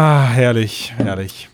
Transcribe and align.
Ah, 0.00 0.28
herrlich, 0.28 0.92
herrlich. 0.96 1.48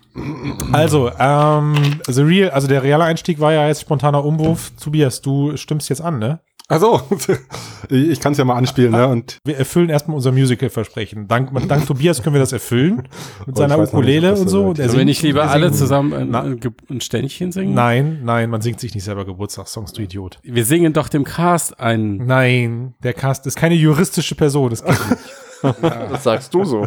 Also, 0.70 1.10
ähm, 1.18 1.74
The 2.06 2.20
Real, 2.20 2.50
also 2.50 2.68
der 2.68 2.82
reale 2.82 3.04
Einstieg 3.04 3.40
war 3.40 3.54
ja 3.54 3.66
jetzt 3.68 3.80
spontaner 3.80 4.22
Umwurf. 4.22 4.70
Tobias, 4.78 5.22
du 5.22 5.56
stimmst 5.56 5.88
jetzt 5.88 6.02
an, 6.02 6.18
ne? 6.18 6.40
Also, 6.68 7.00
ich 7.88 8.20
kann 8.20 8.32
es 8.32 8.38
ja 8.38 8.44
mal 8.44 8.56
anspielen, 8.56 8.92
ne? 8.92 9.08
Und 9.08 9.38
Wir 9.46 9.56
erfüllen 9.56 9.88
erstmal 9.88 10.16
unser 10.16 10.30
Musical-Versprechen. 10.32 11.26
Dank, 11.26 11.50
dank 11.68 11.86
Tobias 11.86 12.22
können 12.22 12.34
wir 12.34 12.40
das 12.40 12.52
erfüllen. 12.52 12.96
Mit 13.46 13.56
Oh, 13.56 13.60
seiner 13.60 13.78
nicht, 13.78 13.94
Ukulele 13.94 14.28
das 14.32 14.40
und 14.40 14.48
so. 14.48 14.74
Der 14.74 14.88
Sollen 14.88 14.98
wir 14.98 15.04
nicht 15.06 15.22
lieber 15.22 15.48
alle 15.48 15.72
zusammen 15.72 16.12
ein, 16.12 16.28
Na- 16.30 16.42
ein, 16.42 17.00
Ständchen 17.00 17.50
singen? 17.50 17.72
Nein, 17.72 18.20
nein, 18.24 18.50
man 18.50 18.60
singt 18.60 18.78
sich 18.78 18.94
nicht 18.94 19.04
selber 19.04 19.24
Geburtstagssongs, 19.24 19.94
du 19.94 20.02
Idiot. 20.02 20.38
Wir 20.42 20.66
singen 20.66 20.92
doch 20.92 21.08
dem 21.08 21.24
Cast 21.24 21.80
ein. 21.80 22.18
Nein, 22.26 22.92
der 23.02 23.14
Cast 23.14 23.46
ist 23.46 23.56
keine 23.56 23.74
juristische 23.74 24.34
Person. 24.34 24.68
Das 24.68 24.84
geht 24.84 24.92
nicht. 25.08 25.22
Das 26.10 26.22
sagst 26.24 26.52
du 26.52 26.62
so. 26.64 26.86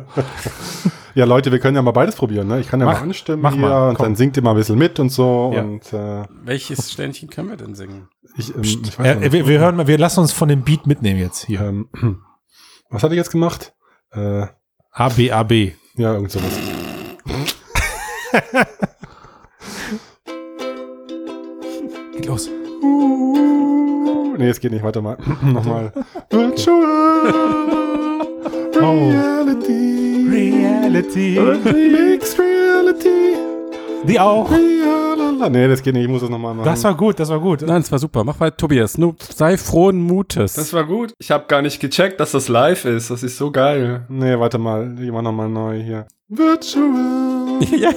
Ja, 1.18 1.26
Leute, 1.26 1.52
wir 1.52 1.60
können 1.60 1.76
ja 1.76 1.82
mal 1.82 1.92
beides 1.92 2.16
probieren, 2.16 2.48
ne? 2.48 2.60
Ich 2.60 2.68
kann 2.68 2.80
ja 2.80 2.86
Mach- 2.86 3.00
mal 3.00 3.04
anstimmen 3.04 3.42
mach 3.42 3.54
hier 3.54 3.62
mal, 3.62 3.90
und 3.90 3.96
komm. 3.96 4.06
dann 4.06 4.16
singt 4.16 4.38
ihr 4.38 4.44
mal 4.44 4.52
ein 4.52 4.58
bisschen 4.58 4.78
mit 4.78 5.00
und 5.00 5.10
so. 5.10 5.52
Ja. 5.54 5.62
Und 5.62 5.92
äh, 5.92 6.24
Welches 6.44 6.92
Ständchen 6.92 7.30
können 7.30 7.50
wir 7.50 7.58
denn 7.58 7.74
singen? 7.76 8.08
ich, 8.38 8.54
ähm, 8.56 8.62
ich 8.62 9.00
weiß 9.00 9.08
Äh, 9.08 9.16
nicht. 9.16 9.32
wir, 9.34 9.48
wir 9.48 9.60
hören 9.60 9.76
mal, 9.76 9.88
wir 9.88 9.98
lassen 9.98 10.20
uns 10.20 10.32
von 10.32 10.48
dem 10.48 10.62
Beat 10.64 10.86
mitnehmen 10.86 11.20
jetzt 11.20 11.46
hier. 11.46 11.62
ähm, 11.62 11.90
was 12.92 13.02
hat 13.04 13.10
er 13.12 13.18
jetzt 13.18 13.32
gemacht? 13.32 13.74
Äh, 14.12 14.46
A, 14.92 15.10
B, 15.10 15.32
A, 15.32 15.44
B. 15.44 15.72
ja, 15.96 16.14
irgend 16.14 16.32
sowas. 16.32 16.54
Geht 22.14 22.26
los. 22.26 22.50
Nee, 24.38 24.50
es 24.50 24.60
geht 24.60 24.72
nicht, 24.72 24.84
warte 24.84 25.02
mal. 25.02 25.18
Nochmal. 25.44 25.92
Virtual 26.30 27.34
Reality. 28.76 30.07
Reality. 30.88 31.38
Mixed 31.38 32.40
Reality. 32.40 33.36
Die 34.08 34.18
auch. 34.20 34.50
Realala. 34.50 35.50
Nee, 35.50 35.68
das 35.68 35.82
geht 35.84 35.94
nicht, 35.94 36.06
ich 36.06 36.10
muss 36.10 36.22
das 36.22 36.30
nochmal 36.30 36.54
machen. 36.54 36.66
Das 36.66 36.82
war 36.86 36.96
gut, 36.96 37.20
das 37.20 37.30
war 37.30 37.42
gut. 37.42 37.62
Nein, 37.62 37.82
es 37.82 37.92
war 37.92 38.00
super. 38.00 38.24
Mach 38.24 38.40
weiter, 38.40 38.56
Tobias. 38.56 38.98
Nur 38.98 39.16
sei 39.20 39.58
frohen 39.58 40.02
Mutes. 40.02 40.54
Das 40.54 40.72
war 40.72 40.86
gut. 40.86 41.12
Ich 41.20 41.30
habe 41.32 41.46
gar 41.48 41.62
nicht 41.62 41.82
gecheckt, 41.82 42.22
dass 42.22 42.32
das 42.32 42.48
live 42.48 42.86
ist. 42.86 43.12
Das 43.12 43.22
ist 43.22 43.38
so 43.38 43.52
geil. 43.52 44.06
Nee, 44.08 44.40
warte 44.40 44.58
mal, 44.60 44.96
ich 45.02 45.12
mach 45.12 45.22
nochmal 45.22 45.50
neu 45.50 45.82
hier. 45.82 46.08
Virtual 46.30 47.60
ja. 47.76 47.90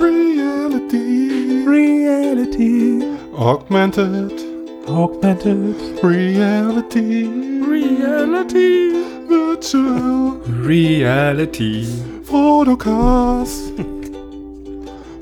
Reality. 0.00 1.64
Reality. 1.66 3.02
Augmented 3.36 4.51
Augmented. 4.86 5.76
Reality. 6.02 7.28
Reality. 7.64 8.92
Virtual 9.28 10.40
Reality. 10.66 11.86
Fotocast. 12.24 13.72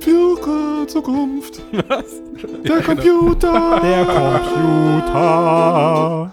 Für 0.00 0.36
Zukunft. 0.88 1.60
Der 1.72 2.82
Computer. 2.82 3.80
Der 3.82 4.04
Computer. 4.06 6.32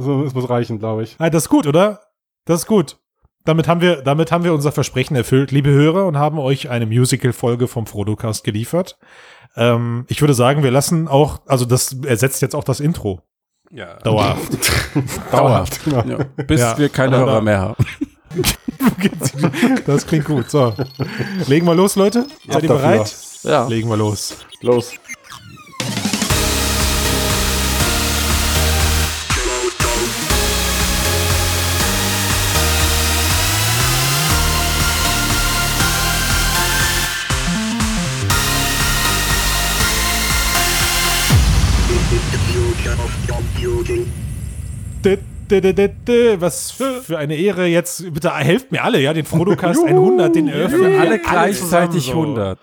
So, 0.00 0.24
es 0.24 0.34
muss 0.34 0.50
reichen, 0.50 0.78
glaube 0.78 1.04
ich. 1.04 1.16
Ah, 1.18 1.30
das 1.30 1.44
ist 1.44 1.48
gut, 1.48 1.66
oder? 1.66 2.00
Das 2.44 2.60
ist 2.60 2.66
gut. 2.66 2.98
Damit 3.44 3.68
haben 3.68 3.80
wir, 3.82 4.02
damit 4.02 4.32
haben 4.32 4.44
wir 4.44 4.54
unser 4.54 4.72
Versprechen 4.72 5.16
erfüllt, 5.16 5.52
liebe 5.52 5.70
Hörer, 5.70 6.06
und 6.06 6.16
haben 6.16 6.38
euch 6.38 6.70
eine 6.70 6.86
Musical-Folge 6.86 7.68
vom 7.68 7.86
Frodocast 7.86 8.42
geliefert. 8.42 8.98
Ähm, 9.56 10.04
ich 10.08 10.20
würde 10.20 10.34
sagen, 10.34 10.62
wir 10.62 10.70
lassen 10.70 11.06
auch, 11.08 11.40
also 11.46 11.64
das 11.64 11.94
ersetzt 12.04 12.42
jetzt 12.42 12.54
auch 12.54 12.64
das 12.64 12.80
Intro. 12.80 13.20
ja. 13.70 13.94
Dauerhaft. 13.98 14.58
Dauerhaft. 15.32 15.84
Genau. 15.84 16.04
Ja, 16.04 16.18
bis 16.46 16.60
Ja. 16.60 16.76
wir 16.78 16.88
keine 16.88 17.18
Hörer 17.18 17.40
mehr 17.40 17.60
haben. 17.60 17.84
das 19.86 20.06
klingt 20.06 20.24
gut. 20.24 20.50
So. 20.50 20.74
Legen 21.46 21.66
wir 21.66 21.74
los, 21.74 21.96
Leute? 21.96 22.26
Seid 22.48 22.62
ihr 22.64 22.68
bereit? 22.68 23.14
Ja, 23.42 23.66
Legen 23.68 23.88
wir 23.88 23.96
los. 23.96 24.38
los. 24.60 24.92
Was 46.40 46.70
für 46.70 47.18
eine 47.18 47.36
Ehre 47.36 47.66
jetzt. 47.66 48.12
Bitte 48.12 48.34
helft 48.34 48.72
mir 48.72 48.82
alle, 48.82 49.00
ja, 49.00 49.12
den 49.12 49.24
Frodocast 49.24 49.84
100, 49.84 50.34
den 50.34 50.48
eröffnen 50.48 50.98
Alle 50.98 51.10
wir 51.10 51.18
gleichzeitig 51.18 52.06
zusammen 52.06 52.38
100. 52.38 52.58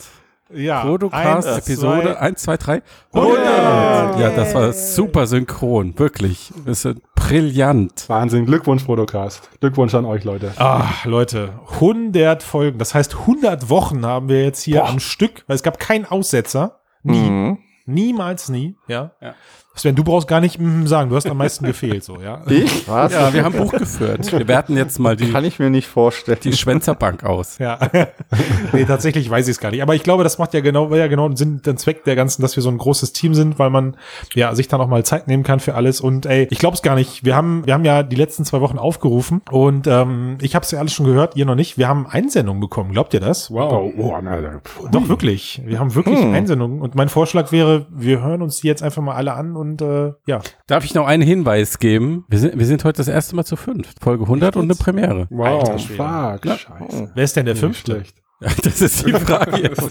Ja. 0.53 0.84
Podcast, 0.84 1.47
eins, 1.47 1.57
Episode 1.59 2.01
zwei, 2.01 2.18
1, 2.18 2.41
2, 2.41 2.57
3. 2.57 2.81
100. 3.13 4.19
Ja, 4.19 4.31
das 4.35 4.53
war 4.53 4.74
super 4.74 5.28
synchron. 5.28 5.97
Wirklich. 5.97 6.51
Das 6.66 6.84
ist 6.84 6.97
brillant. 7.16 8.09
Wahnsinn. 8.09 8.46
Glückwunsch, 8.46 8.84
Fotocast. 8.84 9.50
Glückwunsch 9.59 9.94
an 9.96 10.06
euch, 10.06 10.24
Leute. 10.24 10.51
Ah, 10.57 10.90
Leute, 11.06 11.53
100 11.75 12.44
Folgen. 12.44 12.80
Das 12.80 12.94
heißt, 12.94 13.19
100 13.19 13.69
Wochen 13.69 14.06
haben 14.06 14.28
wir 14.28 14.44
jetzt 14.44 14.62
hier 14.62 14.85
am 14.85 15.00
Stück, 15.00 15.44
weil 15.47 15.56
es 15.56 15.63
gab 15.63 15.80
keinen 15.80 16.06
Aussetzer. 16.06 16.81
Nie. 17.03 17.30
Mhm. 17.30 17.57
Niemals 17.85 18.50
nie, 18.50 18.75
ja. 18.88 19.12
Ja. 19.22 19.34
Sven, 19.74 19.96
du 19.96 20.04
brauchst 20.04 20.28
gar 20.28 20.42
nicht 20.42 20.59
sagen, 20.84 21.09
du 21.09 21.16
hast 21.16 21.28
am 21.28 21.38
meisten 21.38 21.66
gefehlt, 21.66 22.04
so, 22.04 22.18
ja. 22.22 22.42
Ich? 22.48 22.88
Was? 22.90 23.14
Ja, 23.14 23.34
wir 23.34 23.44
haben 23.46 23.56
Buch 23.56 23.72
geführt. 23.72 24.30
Wir 24.32 24.46
werten 24.48 24.76
jetzt 24.76 25.00
mal 25.00 25.16
die, 25.16 25.32
Kann 25.32 25.46
ich 25.46 25.59
mir 25.59 25.70
nicht 25.70 25.88
vorstellen. 25.88 26.38
die 26.44 26.52
Schwänzerbank 26.52 27.24
aus. 27.24 27.58
Ja. 27.58 27.80
nee, 28.74 28.84
tatsächlich 28.84 29.30
weiß 29.30 29.48
ich 29.48 29.52
es 29.54 29.60
gar 29.62 29.72
nicht. 29.72 29.81
Aber 29.81 29.96
ich 29.96 30.04
glaube, 30.04 30.24
das 30.26 30.38
macht 30.38 30.54
ja 30.54 30.60
genau, 30.60 30.90
war 30.92 30.98
ja 30.98 31.08
genau 31.08 31.28
den 31.30 31.38
Sinn, 31.38 31.62
den 31.62 31.78
Zweck 31.78 32.04
der 32.04 32.18
ganzen, 32.18 32.42
dass 32.42 32.58
wir 32.58 32.64
so 32.64 32.70
ein 32.70 32.78
großes 32.78 33.14
Team 33.14 33.34
sind, 33.34 33.60
weil 33.60 33.70
man 33.70 33.96
ja 34.34 34.54
sich 34.56 34.68
dann 34.68 34.81
auch 34.81 34.88
mal 34.88 35.06
Zeit 35.06 35.28
nehmen 35.30 35.44
kann 35.44 35.62
für 35.62 35.74
alles. 35.74 36.02
Und 36.02 36.26
ey, 36.26 36.48
ich 36.52 36.60
glaube 36.60 36.76
es 36.76 36.81
gar 36.81 36.96
nicht. 36.96 37.24
Wir 37.24 37.36
haben, 37.38 37.66
wir 37.66 37.74
haben 37.74 37.86
ja 37.86 38.04
die 38.04 38.18
letzten 38.18 38.44
zwei 38.44 38.60
Wochen 38.60 38.78
aufgerufen 38.78 39.42
und 39.50 39.88
ähm, 39.88 40.38
ich 40.42 40.54
habe 40.54 40.64
es 40.66 40.72
ja 40.72 40.80
alles 40.80 40.92
schon 40.94 41.06
gehört, 41.06 41.38
ihr 41.38 41.46
noch 41.46 41.56
nicht. 41.56 41.78
Wir 41.78 41.88
haben 41.88 42.08
Einsendungen 42.08 42.60
bekommen. 42.60 42.92
Glaubt 42.92 43.14
ihr 43.14 43.22
das? 43.22 43.50
Wow. 43.50 43.94
Oh, 43.98 44.02
oh, 44.02 44.18
na, 44.22 44.60
pf. 44.64 44.81
Doch, 44.92 45.08
wirklich. 45.08 45.62
Wir 45.66 45.80
haben 45.80 45.96
wirklich 45.96 46.20
Hm. 46.20 46.34
Einsendungen. 46.34 46.81
Und 46.81 46.94
mein 46.96 47.08
Vorschlag 47.08 47.54
wäre, 47.54 47.86
wir 47.90 48.22
hören 48.22 48.42
uns 48.42 48.58
die 48.60 48.68
jetzt 48.68 48.84
einfach 48.84 49.02
mal 49.02 49.16
alle 49.16 49.34
an 49.34 49.56
und 49.62 49.82
äh, 49.82 50.12
ja. 50.26 50.42
Darf 50.68 50.84
ich 50.84 50.94
noch 50.94 51.08
einen 51.08 51.24
Hinweis 51.24 51.80
geben? 51.80 52.26
Wir 52.28 52.40
sind, 52.40 52.60
wir 52.60 52.66
sind 52.66 52.84
heute 52.84 52.98
das 52.98 53.08
erste 53.08 53.36
Mal 53.36 53.46
zu 53.46 53.56
fünf. 53.56 53.94
Folge 54.02 54.24
100 54.26 54.58
und 54.58 54.64
eine 54.64 54.76
Premiere. 54.76 55.28
Wow, 55.30 55.70
Alter 55.70 55.80
fuck, 55.80 56.46
Ja. 56.46 56.58
scheiße. 56.58 57.12
Wer 57.16 57.24
ist 57.24 57.36
denn 57.38 57.46
der 57.46 57.56
fünfte? 57.56 57.92
schlecht. 57.94 58.18
Ja, 58.41 58.50
das 58.63 58.81
ist 58.81 59.06
die 59.06 59.13
Frage 59.13 59.62
jetzt. 59.62 59.81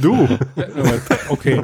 Du. 0.00 0.28
Okay. 1.28 1.62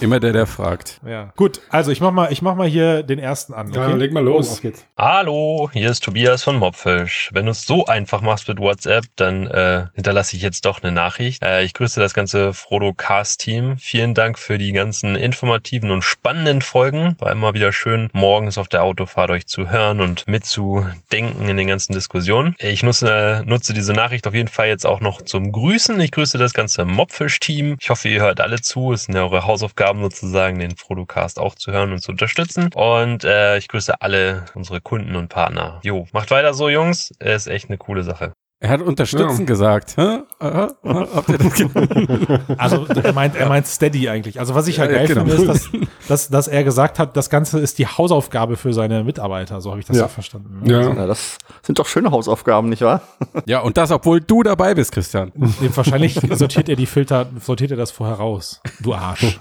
Immer 0.00 0.20
der, 0.20 0.32
der 0.32 0.46
fragt. 0.46 1.00
ja. 1.06 1.32
Gut, 1.36 1.60
also 1.70 1.90
ich 1.90 2.00
mach 2.00 2.12
mal, 2.12 2.32
ich 2.32 2.40
mach 2.40 2.54
mal 2.54 2.68
hier 2.68 3.02
den 3.02 3.18
ersten 3.18 3.52
an. 3.54 3.72
Ja, 3.72 3.86
Okay? 3.88 3.96
leg 3.96 4.12
mal 4.12 4.22
Oh, 4.26 4.36
los. 4.36 4.52
auf 4.52 4.60
geht's. 4.62 4.84
Hallo, 4.96 5.68
hier 5.72 5.90
ist 5.90 6.04
Tobias 6.04 6.44
von 6.44 6.56
Mobfish. 6.56 7.30
Wenn 7.32 7.46
du 7.46 7.50
es 7.52 7.64
so 7.64 7.86
einfach 7.86 8.20
machst 8.20 8.46
mit 8.48 8.58
WhatsApp, 8.60 9.04
dann 9.16 9.46
äh, 9.48 9.86
hinterlasse 9.94 10.36
ich 10.36 10.42
jetzt 10.42 10.64
doch 10.66 10.82
eine 10.82 10.92
Nachricht. 10.92 11.42
Äh, 11.42 11.62
ich 11.64 11.74
grüße 11.74 11.98
das 12.00 12.14
ganze 12.14 12.52
Frodo 12.52 12.92
Cast 12.94 13.40
Team. 13.40 13.76
Vielen 13.78 14.14
Dank 14.14 14.38
für 14.38 14.56
die 14.58 14.72
ganzen 14.72 15.16
informativen 15.16 15.90
und 15.90 16.02
spannenden 16.02 16.62
Folgen. 16.62 17.16
War 17.18 17.32
immer 17.32 17.54
wieder 17.54 17.72
schön, 17.72 18.08
morgens 18.12 18.56
auf 18.58 18.68
der 18.68 18.84
Autofahrt 18.84 19.30
euch 19.30 19.46
zu 19.46 19.68
hören 19.70 20.00
und 20.00 20.28
mitzudenken 20.28 21.48
in 21.48 21.56
den 21.56 21.66
ganzen 21.66 21.92
Diskussionen. 21.92 22.54
Ich 22.58 22.82
nutze, 22.82 23.42
äh, 23.42 23.48
nutze 23.48 23.74
diese 23.74 23.92
Nachricht 23.94 24.26
auf 24.26 24.34
jeden 24.34 24.48
Fall 24.48 24.68
jetzt 24.68 24.86
auch 24.86 25.00
noch 25.00 25.22
zum 25.22 25.39
Grüßen. 25.52 25.98
Ich 26.00 26.10
grüße 26.10 26.38
das 26.38 26.52
ganze 26.52 26.84
Mobfish 26.84 27.40
Team. 27.40 27.76
Ich 27.80 27.90
hoffe, 27.90 28.08
ihr 28.08 28.20
hört 28.20 28.40
alle 28.40 28.60
zu. 28.60 28.92
Es 28.92 29.04
sind 29.04 29.14
ja 29.14 29.22
eure 29.22 29.46
Hausaufgaben 29.46 30.02
sozusagen, 30.02 30.58
den 30.58 30.76
Frodo 30.76 31.06
Cast 31.06 31.38
auch 31.38 31.54
zu 31.54 31.72
hören 31.72 31.92
und 31.92 32.00
zu 32.00 32.12
unterstützen. 32.12 32.70
Und 32.74 33.24
äh, 33.24 33.58
ich 33.58 33.68
grüße 33.68 34.00
alle 34.00 34.44
unsere 34.54 34.80
Kunden 34.80 35.16
und 35.16 35.28
Partner. 35.28 35.80
Jo, 35.82 36.06
macht 36.12 36.30
weiter 36.30 36.54
so, 36.54 36.68
Jungs. 36.68 37.10
Ist 37.18 37.46
echt 37.46 37.68
eine 37.68 37.78
coole 37.78 38.02
Sache. 38.02 38.32
Er 38.62 38.68
hat 38.68 38.82
unterstützen 38.82 39.40
Ja. 39.40 39.44
gesagt. 39.46 39.96
Hä? 39.96 40.18
Das 40.38 41.54
ge- 41.54 41.68
Also 42.58 42.84
er 42.86 43.12
meint, 43.14 43.34
er 43.34 43.48
meint 43.48 43.66
Steady 43.66 44.06
eigentlich. 44.10 44.38
Also 44.38 44.54
was 44.54 44.68
ich 44.68 44.78
halt 44.78 44.90
Ja, 44.90 44.98
geil 44.98 45.08
ja, 45.08 45.14
genau. 45.14 45.34
finde, 45.34 45.52
ist, 45.52 45.70
dass, 45.72 46.08
dass, 46.08 46.28
dass 46.28 46.48
er 46.48 46.62
gesagt 46.62 46.98
hat, 46.98 47.16
das 47.16 47.30
Ganze 47.30 47.58
ist 47.58 47.78
die 47.78 47.86
Hausaufgabe 47.86 48.58
für 48.58 48.74
seine 48.74 49.02
Mitarbeiter. 49.02 49.62
So 49.62 49.70
habe 49.70 49.80
ich 49.80 49.86
das 49.86 49.96
ja, 49.96 50.02
Ja. 50.02 50.08
verstanden. 50.08 50.60
Ja. 50.68 50.82
Ja, 50.92 51.06
das 51.06 51.38
sind 51.62 51.78
doch 51.78 51.86
schöne 51.86 52.10
Hausaufgaben, 52.10 52.68
nicht 52.68 52.82
wahr? 52.82 53.00
ja, 53.46 53.60
und 53.60 53.78
das, 53.78 53.90
obwohl 53.92 54.20
du 54.20 54.42
dabei 54.42 54.74
bist, 54.74 54.92
Christian. 54.92 55.32
Nee, 55.34 55.70
wahrscheinlich 55.74 56.20
sortiert 56.32 56.68
er 56.68 56.76
die 56.76 56.84
Filter, 56.86 57.26
sortiert 57.40 57.70
er 57.70 57.78
das 57.78 57.90
vorher 57.90 58.16
raus. 58.16 58.60
Du 58.80 58.92
Arsch. 58.92 59.40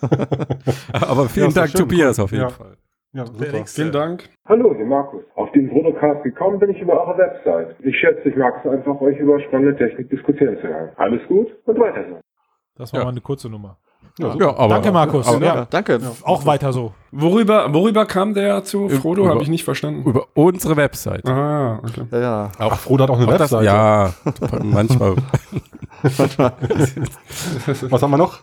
Aber 0.92 1.28
vielen 1.28 1.52
Dank, 1.52 1.70
schön, 1.72 1.80
Tobias, 1.80 2.18
cool. 2.18 2.24
auf 2.24 2.30
jeden 2.30 2.42
Ja. 2.44 2.50
Fall. 2.50 2.76
Ja, 3.12 3.26
super. 3.26 3.66
Vielen 3.66 3.90
Dank. 3.92 4.28
Hallo, 4.48 4.72
hier 4.74 4.84
Markus. 4.86 5.22
Auf 5.34 5.50
den 5.52 5.68
Vodocast 5.70 6.22
gekommen 6.22 6.60
bin 6.60 6.70
ich 6.70 6.80
über 6.80 6.92
eure 6.92 7.18
Website. 7.18 7.74
Ich 7.80 7.96
schätze, 7.98 8.28
ich 8.28 8.36
mag 8.36 8.54
es 8.64 8.70
einfach, 8.70 9.00
euch 9.00 9.18
über 9.18 9.40
spannende 9.40 9.76
Technik 9.76 10.08
diskutieren 10.10 10.56
zu 10.60 10.68
hören. 10.68 10.90
Alles 10.96 11.20
gut 11.26 11.48
und 11.66 11.78
weiter 11.80 12.04
so. 12.08 12.20
Das 12.76 12.92
war 12.92 13.00
Ja. 13.00 13.04
mal 13.06 13.10
eine 13.10 13.20
kurze 13.20 13.48
Nummer. 13.50 13.78
Ja. 14.18 14.34
Ja, 14.38 14.56
aber, 14.56 14.74
Danke, 14.74 14.92
Markus. 14.92 15.26
Aber, 15.28 15.44
ja, 15.44 15.66
Danke. 15.68 15.98
auch 16.24 16.46
weiter 16.46 16.72
so. 16.72 16.92
Worüber, 17.10 17.72
worüber 17.74 18.06
kam 18.06 18.32
der 18.34 18.62
zu 18.64 18.88
Frodo? 18.88 19.26
Habe 19.28 19.42
ich 19.42 19.48
nicht 19.48 19.64
verstanden. 19.64 20.08
Über 20.08 20.26
unsere 20.34 20.76
Website. 20.76 21.26
Ah, 21.28 21.80
okay. 21.82 22.02
Ja, 22.12 22.20
ja. 22.20 22.50
Ach, 22.58 22.78
Frodo 22.78 23.04
hat 23.04 23.10
auch 23.10 23.16
eine 23.18 23.26
Auch 23.26 23.30
das, 23.38 23.52
Webseite. 23.52 23.64
ja, 23.66 24.12
manchmal. 24.62 25.16
Was 27.90 28.02
haben 28.02 28.10
wir 28.10 28.18
noch? 28.18 28.38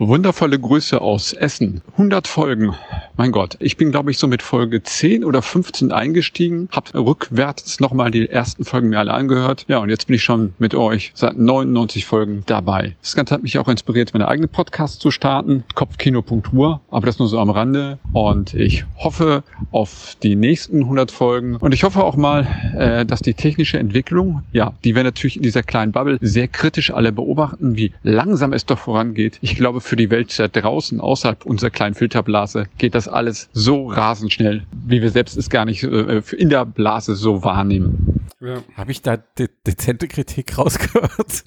Wundervolle 0.00 0.60
Grüße 0.60 1.00
aus 1.00 1.32
Essen. 1.32 1.80
100 1.92 2.28
Folgen. 2.28 2.72
Mein 3.16 3.32
Gott, 3.32 3.56
ich 3.58 3.76
bin, 3.76 3.90
glaube 3.90 4.12
ich, 4.12 4.18
so 4.18 4.28
mit 4.28 4.42
Folge 4.42 4.80
10 4.80 5.24
oder 5.24 5.42
15 5.42 5.90
eingestiegen, 5.90 6.68
hab 6.70 6.94
rückwärts 6.94 7.80
nochmal 7.80 8.12
die 8.12 8.28
ersten 8.28 8.64
Folgen 8.64 8.90
mir 8.90 9.00
alle 9.00 9.12
angehört. 9.12 9.64
Ja, 9.66 9.78
und 9.78 9.88
jetzt 9.88 10.06
bin 10.06 10.14
ich 10.14 10.22
schon 10.22 10.54
mit 10.60 10.72
euch 10.76 11.10
seit 11.14 11.36
99 11.36 12.06
Folgen 12.06 12.44
dabei. 12.46 12.94
Das 13.02 13.16
Ganze 13.16 13.34
hat 13.34 13.42
mich 13.42 13.58
auch 13.58 13.66
inspiriert, 13.66 14.14
meine 14.14 14.28
eigene 14.28 14.46
Podcast 14.46 15.00
zu 15.00 15.10
starten, 15.10 15.64
Kopfkino.tour, 15.74 16.80
aber 16.92 17.06
das 17.06 17.18
nur 17.18 17.26
so 17.26 17.40
am 17.40 17.50
Rande. 17.50 17.98
Und 18.12 18.54
ich 18.54 18.84
hoffe 18.98 19.42
auf 19.72 20.16
die 20.22 20.36
nächsten 20.36 20.82
100 20.82 21.10
Folgen. 21.10 21.56
Und 21.56 21.74
ich 21.74 21.82
hoffe 21.82 22.04
auch 22.04 22.14
mal, 22.14 22.46
äh, 22.76 23.04
dass 23.04 23.18
die 23.18 23.34
technische 23.34 23.80
Entwicklung, 23.80 24.44
ja, 24.52 24.74
die 24.84 24.94
wir 24.94 25.02
natürlich 25.02 25.34
in 25.34 25.42
dieser 25.42 25.64
kleinen 25.64 25.90
Bubble 25.90 26.18
sehr 26.20 26.46
kritisch 26.46 26.92
alle 26.92 27.10
beobachten, 27.10 27.76
wie 27.76 27.92
langsam 28.04 28.52
es 28.52 28.64
doch 28.64 28.78
vorangeht. 28.78 29.38
Ich 29.40 29.56
glaube, 29.56 29.80
für 29.88 29.96
die 29.96 30.10
Welt 30.10 30.38
da 30.38 30.48
draußen, 30.48 31.00
außerhalb 31.00 31.46
unserer 31.46 31.70
kleinen 31.70 31.94
Filterblase, 31.94 32.66
geht 32.76 32.94
das 32.94 33.08
alles 33.08 33.48
so 33.52 33.88
rasend 33.88 34.32
schnell, 34.32 34.64
wie 34.72 35.02
wir 35.02 35.10
selbst 35.10 35.36
es 35.36 35.48
gar 35.48 35.64
nicht 35.64 35.82
äh, 35.82 36.22
in 36.36 36.50
der 36.50 36.66
Blase 36.66 37.14
so 37.14 37.42
wahrnehmen. 37.42 38.28
Ja. 38.40 38.62
Habe 38.76 38.92
ich 38.92 39.02
da 39.02 39.16
de 39.16 39.48
dezente 39.66 40.06
Kritik 40.06 40.56
rausgehört? 40.58 41.44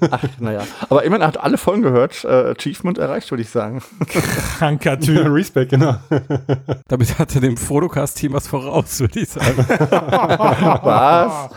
Ach, 0.10 0.24
naja. 0.40 0.66
Aber 0.88 1.04
immerhin 1.04 1.24
hat 1.24 1.38
alle 1.38 1.56
Folgen 1.56 1.82
gehört. 1.82 2.24
Äh, 2.24 2.54
Achievement 2.56 2.98
erreicht, 2.98 3.30
würde 3.30 3.42
ich 3.42 3.48
sagen. 3.50 3.80
Kranker 4.08 4.98
Typ. 4.98 5.24
Respect, 5.26 5.70
genau. 5.70 5.96
Damit 6.88 7.16
hatte 7.20 7.40
dem 7.40 7.56
Fotocast-Team 7.56 8.32
was 8.32 8.48
voraus, 8.48 8.98
würde 8.98 9.20
ich 9.20 9.28
sagen. 9.28 9.56
Was? 10.82 11.50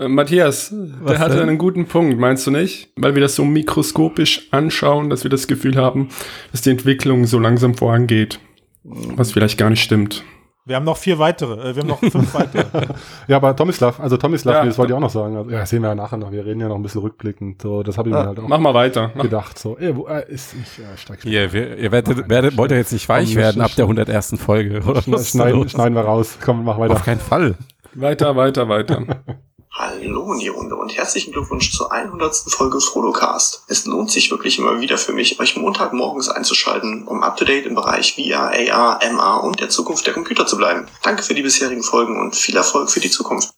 Äh, 0.00 0.08
Matthias, 0.08 0.72
der 1.06 1.18
hatte 1.18 1.36
denn? 1.36 1.48
einen 1.50 1.58
guten 1.58 1.84
Punkt, 1.86 2.18
meinst 2.18 2.46
du 2.46 2.50
nicht? 2.50 2.90
Weil 2.96 3.14
wir 3.14 3.20
das 3.20 3.36
so 3.36 3.44
mikroskopisch 3.44 4.48
anschauen, 4.50 5.10
dass 5.10 5.24
wir 5.24 5.30
das 5.30 5.46
Gefühl 5.46 5.76
haben, 5.76 6.08
dass 6.52 6.62
die 6.62 6.70
Entwicklung 6.70 7.26
so 7.26 7.38
langsam 7.38 7.74
vorangeht. 7.74 8.40
Was 8.82 9.32
vielleicht 9.32 9.58
gar 9.58 9.68
nicht 9.68 9.82
stimmt. 9.82 10.24
Wir 10.66 10.76
haben 10.76 10.84
noch 10.84 10.96
vier 10.96 11.18
weitere. 11.18 11.70
Äh, 11.70 11.74
wir 11.74 11.82
haben 11.82 11.88
noch 11.88 11.98
fünf 11.98 12.32
weitere. 12.34 12.64
Ja, 13.28 13.36
aber 13.36 13.54
Tomislav, 13.56 14.00
also 14.00 14.16
Tomislav, 14.16 14.54
Ja. 14.54 14.62
nee, 14.62 14.68
das 14.68 14.78
wollte 14.78 14.92
ich 14.92 14.96
auch 14.96 15.00
noch 15.00 15.10
sagen. 15.10 15.36
Also, 15.36 15.50
ja, 15.50 15.58
das 15.60 15.70
sehen 15.70 15.82
wir 15.82 15.88
ja 15.88 15.94
nachher 15.94 16.16
noch. 16.16 16.32
Wir 16.32 16.44
reden 16.46 16.60
ja 16.60 16.68
noch 16.68 16.76
ein 16.76 16.82
bisschen 16.82 17.00
rückblickend. 17.02 17.60
So, 17.60 17.82
das 17.82 17.98
habe 17.98 18.08
ich 18.08 18.14
mir 18.14 18.24
halt 18.26 18.38
auch 18.38 18.48
Mach 18.48 18.58
mal 18.58 18.72
weiter. 18.74 19.10
Mach. 19.14 19.24
gedacht. 19.24 19.58
So, 19.58 19.76
ey, 19.78 19.94
wo, 19.96 20.06
äh, 20.06 20.24
ist, 20.32 20.54
ich 20.54 20.82
äh, 20.82 20.96
steig. 20.96 21.24
Ihr, 21.24 21.52
wir, 21.52 21.76
ihr 21.76 21.92
werdet, 21.92 22.28
werdet, 22.28 22.56
wollt 22.56 22.70
ihr 22.70 22.76
jetzt 22.78 22.92
nicht 22.92 23.08
weich 23.08 23.34
werden 23.36 23.60
ab 23.62 23.72
der 23.76 23.84
101. 23.84 24.36
Folge, 24.38 24.80
oder? 24.82 25.02
Schneiden, 25.02 25.60
Was 25.60 25.70
schneiden 25.72 25.94
wir 25.94 26.02
raus. 26.02 26.38
Komm, 26.44 26.64
mach 26.64 26.78
weiter. 26.78 26.94
Auf 26.94 27.04
keinen 27.04 27.20
Fall. 27.20 27.54
Weiter, 27.94 28.36
weiter, 28.36 28.68
weiter. 28.68 29.04
Hallo 29.82 30.30
in 30.34 30.40
die 30.40 30.48
Runde 30.48 30.76
und 30.76 30.94
herzlichen 30.94 31.32
Glückwunsch 31.32 31.72
zur 31.72 31.90
100. 31.90 32.34
Folge 32.48 32.82
Frodocast. 32.82 33.64
Es 33.66 33.86
lohnt 33.86 34.10
sich 34.10 34.30
wirklich 34.30 34.58
immer 34.58 34.78
wieder 34.78 34.98
für 34.98 35.14
mich, 35.14 35.40
euch 35.40 35.56
montagmorgens 35.56 36.28
einzuschalten, 36.28 37.08
um 37.08 37.22
up-to-date 37.22 37.64
im 37.64 37.74
Bereich 37.76 38.14
VR, 38.14 38.52
AR, 38.74 39.00
MR 39.02 39.42
und 39.42 39.58
der 39.58 39.70
Zukunft 39.70 40.06
der 40.06 40.12
Computer 40.12 40.44
zu 40.44 40.58
bleiben. 40.58 40.86
Danke 41.02 41.22
für 41.22 41.32
die 41.32 41.40
bisherigen 41.40 41.82
Folgen 41.82 42.20
und 42.20 42.36
viel 42.36 42.58
Erfolg 42.58 42.90
für 42.90 43.00
die 43.00 43.08
Zukunft. 43.08 43.54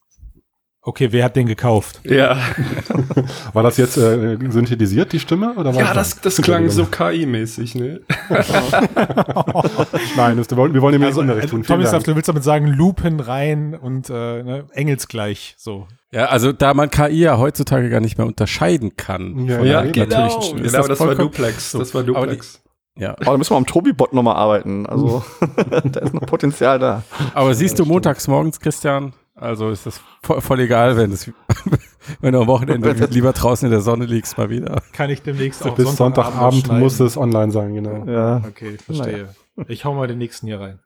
Okay, 0.83 1.11
wer 1.11 1.25
hat 1.25 1.35
den 1.35 1.47
gekauft? 1.47 2.01
Ja, 2.05 2.39
War 3.53 3.65
das 3.65 3.77
jetzt 3.77 3.97
äh, 3.97 4.39
synthetisiert, 4.49 5.13
die 5.13 5.19
Stimme? 5.19 5.55
Oder 5.55 5.75
war 5.75 5.83
ja 5.83 5.93
das, 5.93 6.21
das 6.21 6.41
klang 6.41 6.69
so. 6.71 6.85
KI-mäßig, 6.85 7.75
ne? 7.75 8.01
Nein, 10.17 10.37
das, 10.37 10.49
wir 10.51 10.57
wollen, 10.57 10.73
wir 10.73 10.83
wollen 10.83 10.95
ihm 10.95 11.03
jetzt 11.03 11.19
Also, 11.19 11.21
Unrecht 11.23 11.47
äh, 11.47 11.51
tun. 11.51 11.65
Tomislav, 11.65 11.95
Dank. 11.95 12.05
du 12.05 12.15
willst 12.15 12.29
damit 12.29 12.45
sagen, 12.45 12.69
Lupen 12.69 13.19
rein 13.19 13.75
und 13.75 14.09
äh, 14.09 14.13
ne, 14.13 14.69
engelsgleich. 14.73 15.57
So. 15.59 15.89
Ja, 16.13 16.27
also 16.27 16.53
da 16.53 16.75
man 16.75 16.91
KI 16.91 17.21
ja 17.21 17.39
heutzutage 17.39 17.89
gar 17.89 18.01
nicht 18.01 18.19
mehr 18.19 18.27
unterscheiden 18.27 18.97
kann. 18.97 19.47
Ja, 19.47 19.59
von 19.59 19.67
ja, 19.67 19.83
der 19.83 19.93
genau. 19.93 20.39
genau, 20.51 20.63
das, 20.63 20.89
war 20.89 20.97
vollkommen- 20.97 21.31
Duplex. 21.31 21.71
so. 21.71 21.79
Das 21.79 21.95
war 21.95 22.03
Duplex. 22.03 22.63
Ja, 22.99 23.13
Aber 23.13 23.25
da 23.33 23.39
müssen 23.39 23.53
wir 23.53 23.57
am 23.57 23.65
Tobi-Bot 23.65 24.13
nochmal 24.13 24.37
arbeiten. 24.37 24.85
Also, 24.87 25.25
da 25.85 26.01
ist 26.01 26.13
noch 26.13 26.27
Potenzial 26.27 26.79
da. 26.79 27.03
aber 27.33 27.55
siehst 27.55 27.79
du 27.79 27.87
montags 27.87 28.29
morgens, 28.29 28.61
Christian, 28.61 29.15
also 29.35 29.71
ist 29.71 29.87
das 29.87 30.01
voll, 30.23 30.43
voll 30.43 30.61
egal, 30.61 30.99
wenn 30.99 31.11
es, 31.11 31.31
wenn 32.21 32.35
du 32.35 32.41
am 32.43 32.47
Wochenende 32.47 32.93
lieber 33.07 33.33
draußen 33.33 33.65
in 33.67 33.73
der 33.73 33.81
Sonne 33.81 34.05
liegst, 34.05 34.37
mal 34.37 34.51
wieder. 34.51 34.83
Kann 34.93 35.09
ich 35.09 35.23
demnächst 35.23 35.65
auch 35.65 35.75
Bis 35.75 35.97
Sonntagabend 35.97 36.67
schneiden. 36.67 36.83
muss 36.83 37.01
es 37.01 37.17
online 37.17 37.51
sein, 37.51 37.75
genau. 37.75 38.05
Ja. 38.05 38.43
Okay, 38.47 38.77
verstehe. 38.77 39.31
Ich 39.69 39.87
hau 39.87 39.95
mal 39.95 40.07
den 40.07 40.19
nächsten 40.19 40.47
hier 40.47 40.61
rein. 40.61 40.81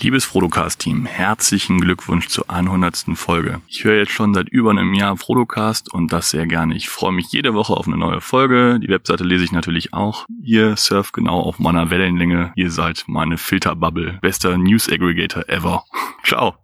Liebes 0.00 0.24
Frodocast-Team, 0.24 1.06
herzlichen 1.06 1.80
Glückwunsch 1.80 2.28
zur 2.28 2.50
100. 2.50 3.04
Folge. 3.14 3.60
Ich 3.68 3.84
höre 3.84 3.96
jetzt 3.96 4.10
schon 4.12 4.34
seit 4.34 4.48
über 4.48 4.70
einem 4.70 4.92
Jahr 4.92 5.16
Frodocast 5.16 5.92
und 5.94 6.12
das 6.12 6.30
sehr 6.30 6.46
gerne. 6.46 6.74
Ich 6.74 6.88
freue 6.88 7.12
mich 7.12 7.30
jede 7.30 7.54
Woche 7.54 7.74
auf 7.74 7.86
eine 7.86 7.96
neue 7.96 8.20
Folge. 8.20 8.80
Die 8.80 8.88
Webseite 8.88 9.24
lese 9.24 9.44
ich 9.44 9.52
natürlich 9.52 9.94
auch. 9.94 10.26
Ihr 10.42 10.76
surft 10.76 11.14
genau 11.14 11.40
auf 11.40 11.58
meiner 11.58 11.90
Wellenlänge. 11.90 12.52
Ihr 12.56 12.70
seid 12.70 13.04
meine 13.06 13.38
Filterbubble. 13.38 14.18
Bester 14.20 14.58
News 14.58 14.90
Aggregator 14.90 15.48
ever. 15.48 15.84
Ciao. 16.24 16.56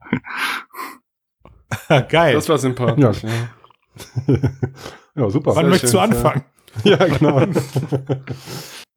Geil. 2.08 2.34
Das 2.34 2.48
war 2.48 2.58
sympathisch. 2.58 3.22
Ja. 3.22 4.40
Ja, 5.14 5.30
super. 5.30 5.54
Wann 5.54 5.64
sehr 5.64 5.70
möchtest 5.70 5.94
du 5.94 5.98
schön, 5.98 6.10
anfangen? 6.10 6.44
Ja, 6.84 6.96
genau. 6.96 7.46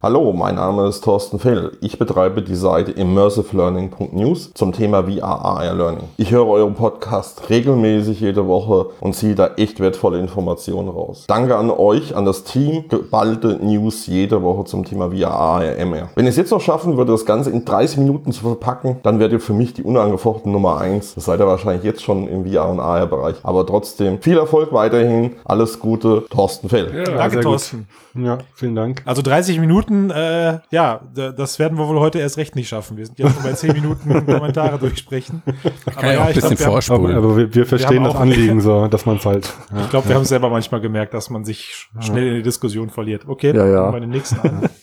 Hallo, 0.05 0.33
mein 0.33 0.55
Name 0.55 0.89
ist 0.89 1.05
Thorsten 1.05 1.39
Fell. 1.39 1.77
Ich 1.79 1.97
betreibe 1.97 2.41
die 2.41 2.55
Seite 2.55 2.91
immersivelearning.news 2.91 4.51
zum 4.53 4.73
Thema 4.73 5.05
VR 5.05 5.23
AR 5.23 5.73
Learning. 5.73 6.09
Ich 6.17 6.31
höre 6.31 6.45
euren 6.45 6.73
Podcast 6.73 7.49
regelmäßig 7.49 8.19
jede 8.19 8.45
Woche 8.45 8.87
und 8.99 9.15
ziehe 9.15 9.33
da 9.33 9.51
echt 9.55 9.79
wertvolle 9.79 10.19
Informationen 10.19 10.89
raus. 10.89 11.23
Danke 11.29 11.55
an 11.55 11.71
euch, 11.71 12.17
an 12.17 12.25
das 12.25 12.43
Team. 12.43 12.89
Geballte 12.89 13.59
News 13.63 14.05
jede 14.05 14.43
Woche 14.43 14.65
zum 14.65 14.83
Thema 14.83 15.11
VR 15.11 15.31
AR 15.31 15.61
MR. 15.61 16.09
Wenn 16.15 16.25
ihr 16.25 16.31
es 16.31 16.35
jetzt 16.35 16.51
noch 16.51 16.59
schaffen 16.59 16.97
würde, 16.97 17.13
das 17.13 17.25
Ganze 17.25 17.51
in 17.51 17.63
30 17.63 17.99
Minuten 17.99 18.33
zu 18.33 18.41
verpacken, 18.41 18.97
dann 19.03 19.19
werdet 19.19 19.39
ihr 19.39 19.39
für 19.39 19.53
mich 19.53 19.73
die 19.73 19.83
unangefochten 19.83 20.51
Nummer 20.51 20.79
1. 20.79 21.15
Das 21.15 21.23
seid 21.23 21.39
ihr 21.39 21.47
wahrscheinlich 21.47 21.85
jetzt 21.85 22.03
schon 22.03 22.27
im 22.27 22.45
VR 22.45 22.67
und 22.67 22.81
AR 22.81 23.07
Bereich. 23.07 23.37
Aber 23.43 23.65
trotzdem 23.65 24.21
viel 24.21 24.37
Erfolg 24.37 24.73
weiterhin. 24.73 25.37
Alles 25.45 25.79
Gute, 25.79 26.25
Thorsten 26.29 26.67
Fell. 26.67 26.93
Ja, 26.93 27.03
Danke, 27.05 27.29
sehr 27.29 27.29
gut. 27.35 27.43
Thorsten. 27.43 27.87
Ja, 28.15 28.37
vielen 28.53 28.75
Dank. 28.75 29.01
Also 29.05 29.23
30 29.23 29.59
Minuten, 29.59 29.92
äh, 30.11 30.59
ja, 30.71 31.01
das 31.13 31.59
werden 31.59 31.77
wir 31.77 31.87
wohl 31.87 31.99
heute 31.99 32.19
erst 32.19 32.37
recht 32.37 32.55
nicht 32.55 32.69
schaffen. 32.69 32.97
Wir 32.97 33.05
sind 33.05 33.19
jetzt 33.19 33.33
schon 33.33 33.43
bei 33.43 33.53
10 33.53 33.73
Minuten 33.73 34.25
Kommentare 34.25 34.77
durchsprechen. 34.79 35.41
Kann 35.95 36.13
ja 36.13 36.21
auch 36.21 36.25
ein 36.27 36.33
bisschen 36.33 36.55
glaub, 36.55 36.59
wir, 36.59 36.65
haben- 36.65 36.73
Aber, 36.73 36.81
vorspulen. 36.81 37.15
aber 37.17 37.37
wir, 37.37 37.55
wir 37.55 37.65
verstehen 37.65 38.03
haben 38.03 38.11
das 38.11 38.15
Anliegen 38.15 38.61
so, 38.61 38.87
dass 38.91 39.05
man 39.05 39.17
es 39.17 39.25
halt. 39.25 39.53
Ja. 39.73 39.81
ich 39.81 39.89
glaube, 39.89 40.07
wir 40.09 40.15
haben 40.15 40.23
es 40.23 40.29
selber 40.29 40.49
manchmal 40.49 40.81
gemerkt, 40.81 41.13
dass 41.13 41.29
man 41.29 41.45
sich 41.45 41.87
sch- 41.97 42.01
schnell 42.03 42.27
in 42.27 42.33
die 42.35 42.43
Diskussion 42.43 42.89
verliert. 42.89 43.23
Okay, 43.27 43.55
Ja, 43.55 43.65
ja. 43.65 43.85
wir 43.87 43.91
bei 43.91 43.99
dem 43.99 44.09
nächsten 44.09 44.39
an. 44.39 44.69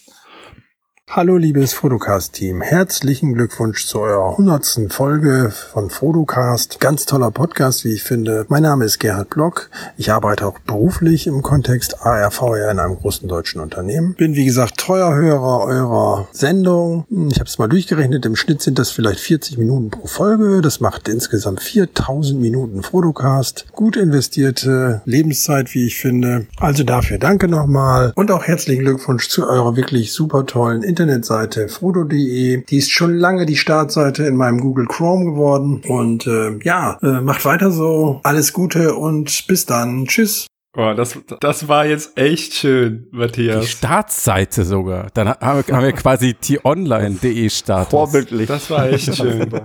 Hallo 1.13 1.39
liebes 1.39 1.73
Fotocast-Team, 1.73 2.61
herzlichen 2.61 3.35
Glückwunsch 3.35 3.85
zu 3.85 3.99
eurer 3.99 4.37
hundertsten 4.37 4.91
Folge 4.91 5.51
von 5.51 5.91
Fotocast. 5.91 6.79
Ganz 6.79 7.05
toller 7.05 7.33
Podcast, 7.33 7.85
wie 7.85 7.95
ich 7.95 8.05
finde. 8.05 8.47
Mein 8.49 8.63
Name 8.63 8.85
ist 8.85 9.01
Gerhard 9.01 9.29
Block. 9.31 9.71
Ich 9.97 10.13
arbeite 10.13 10.47
auch 10.47 10.61
beruflich 10.61 11.27
im 11.27 11.43
Kontext 11.43 12.07
ARVR 12.07 12.71
in 12.71 12.79
einem 12.79 12.95
großen 12.95 13.29
deutschen 13.29 13.61
Unternehmen. 13.61 14.15
Bin 14.15 14.37
wie 14.37 14.45
gesagt 14.45 14.79
treuer 14.79 15.13
Hörer 15.13 15.65
eurer 15.65 16.29
Sendung. 16.31 17.07
Ich 17.29 17.41
habe 17.41 17.49
es 17.49 17.59
mal 17.59 17.67
durchgerechnet, 17.67 18.25
im 18.25 18.37
Schnitt 18.37 18.63
sind 18.63 18.79
das 18.79 18.91
vielleicht 18.91 19.19
40 19.19 19.59
Minuten 19.59 19.91
pro 19.91 20.07
Folge. 20.07 20.61
Das 20.61 20.79
macht 20.79 21.09
insgesamt 21.09 21.61
4000 21.61 22.41
Minuten 22.41 22.85
Fotocast. 22.85 23.67
Gut 23.73 23.97
investierte 23.97 25.03
Lebenszeit, 25.07 25.75
wie 25.75 25.87
ich 25.87 25.99
finde. 25.99 26.47
Also 26.61 26.85
dafür 26.85 27.19
danke 27.19 27.49
nochmal 27.49 28.13
und 28.15 28.31
auch 28.31 28.45
herzlichen 28.45 28.85
Glückwunsch 28.85 29.29
zu 29.29 29.49
eurer 29.49 29.75
wirklich 29.75 30.13
super 30.13 30.47
tollen 30.47 30.85
Internetseite 31.01 31.69
frodo.de. 31.69 32.65
Die 32.65 32.77
ist 32.77 32.91
schon 32.91 33.17
lange 33.17 33.47
die 33.47 33.57
Startseite 33.57 34.25
in 34.25 34.37
meinem 34.37 34.61
Google 34.61 34.87
Chrome 34.87 35.25
geworden. 35.25 35.83
Und 35.89 36.27
äh, 36.27 36.59
ja, 36.63 36.99
äh, 37.03 37.21
macht 37.21 37.45
weiter 37.45 37.71
so. 37.71 38.21
Alles 38.23 38.53
Gute 38.53 38.95
und 38.95 39.47
bis 39.47 39.67
dann. 39.67 40.07
Tschüss. 40.07 40.47
Oh, 40.77 40.93
das, 40.95 41.19
das 41.41 41.67
war 41.67 41.85
jetzt 41.85 42.17
echt 42.17 42.55
schön, 42.55 43.09
Die 43.11 43.17
Matthias. 43.17 43.69
Startseite 43.71 44.65
sogar. 44.65 45.09
Dann 45.15 45.29
haben 45.31 45.65
wir, 45.67 45.77
haben 45.77 45.85
wir 45.85 45.93
quasi 45.93 46.35
t-online.de 46.35 47.51
Status. 47.51 47.91
Vorbildlich. 47.91 48.47
Das 48.47 48.71
war 48.71 48.89
echt 48.89 49.17
schön. 49.17 49.51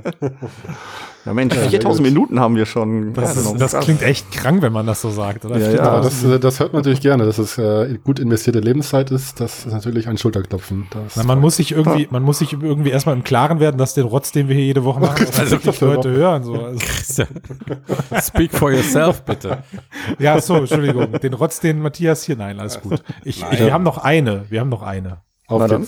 Ja, 1.25 1.33
Mensch, 1.33 1.55
Ja, 1.55 1.61
sehr 1.61 1.69
4000 1.71 1.97
gut. 2.07 2.13
Minuten 2.13 2.39
haben 2.39 2.55
wir 2.55 2.65
schon. 2.65 3.13
Das, 3.13 3.35
Ja, 3.35 3.51
ist, 3.51 3.59
das 3.61 3.79
klingt 3.79 4.01
echt 4.03 4.31
krank, 4.31 4.61
wenn 4.61 4.71
man 4.71 4.85
das 4.85 5.01
so 5.01 5.09
sagt, 5.09 5.43
oder? 5.45 5.57
Ja, 5.57 5.71
ja. 5.71 6.01
das, 6.01 6.23
das 6.39 6.59
hört 6.59 6.73
man 6.73 6.81
natürlich 6.81 7.01
gerne, 7.01 7.25
dass 7.25 7.39
es 7.39 7.57
äh, 7.57 7.97
gut 8.03 8.19
investierte 8.19 8.59
Lebenszeit 8.59 9.09
ist. 9.09 9.39
Das 9.39 9.65
ist 9.65 9.71
natürlich 9.73 10.07
ein 10.07 10.17
Schulterklopfen. 10.17 10.87
Das 10.91 11.15
Na, 11.15 11.23
man 11.23 11.39
muss 11.39 11.55
sich 11.55 11.71
irgendwie, 11.71 12.07
man 12.11 12.21
muss 12.21 12.39
sich 12.39 12.53
irgendwie 12.53 12.91
erstmal 12.91 13.15
im 13.15 13.23
Klaren 13.23 13.59
werden, 13.59 13.77
dass 13.77 13.95
den 13.95 14.05
Rotz, 14.05 14.31
den 14.31 14.47
wir 14.49 14.55
hier 14.55 14.65
jede 14.65 14.83
Woche 14.83 14.99
machen, 14.99 15.25
auch 15.33 15.39
Also, 15.39 15.51
wirklich 15.51 15.81
Leute 15.81 16.11
hören. 16.11 16.43
So. 16.43 16.55
Also, 17.07 17.23
speak 18.21 18.51
for 18.53 18.71
yourself, 18.71 19.23
bitte. 19.23 19.63
ja, 20.19 20.39
so, 20.39 20.55
Entschuldigung. 20.57 21.11
Den 21.13 21.33
Rotz, 21.33 21.59
den 21.59 21.79
Matthias 21.81 22.23
hier, 22.23 22.35
nein, 22.35 22.59
alles 22.59 22.79
gut. 22.81 23.01
Ich, 23.23 23.43
ich, 23.51 23.59
wir 23.59 23.73
haben 23.73 23.83
noch 23.83 23.97
eine, 23.97 24.45
wir 24.49 24.59
haben 24.59 24.69
noch 24.69 24.83
eine. 24.83 25.21
auf 25.47 25.61
Na. 25.67 25.79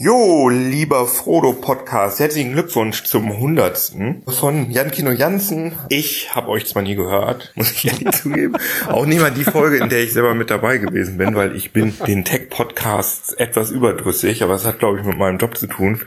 Jo, 0.00 0.48
lieber 0.48 1.08
Frodo-Podcast, 1.08 2.20
herzlichen 2.20 2.52
Glückwunsch 2.52 3.02
zum 3.02 3.36
Hundertsten 3.36 4.22
von 4.28 4.70
Jan 4.70 4.92
Kino 4.92 5.10
Jansen. 5.10 5.72
Ich 5.88 6.36
habe 6.36 6.50
euch 6.50 6.66
zwar 6.66 6.84
nie 6.84 6.94
gehört, 6.94 7.50
muss 7.56 7.72
ich 7.72 7.88
ehrlich 7.88 8.12
zugeben, 8.12 8.54
auch 8.86 9.06
nicht 9.06 9.20
mal 9.20 9.32
die 9.32 9.42
Folge, 9.42 9.78
in 9.78 9.88
der 9.88 10.04
ich 10.04 10.12
selber 10.12 10.34
mit 10.34 10.50
dabei 10.50 10.78
gewesen 10.78 11.18
bin, 11.18 11.34
weil 11.34 11.56
ich 11.56 11.72
bin 11.72 11.94
den 12.06 12.24
Tech-Podcasts 12.24 13.32
etwas 13.32 13.72
überdrüssig, 13.72 14.44
aber 14.44 14.54
es 14.54 14.64
hat, 14.64 14.78
glaube 14.78 15.00
ich, 15.00 15.04
mit 15.04 15.18
meinem 15.18 15.38
Job 15.38 15.58
zu 15.58 15.66
tun, 15.66 16.00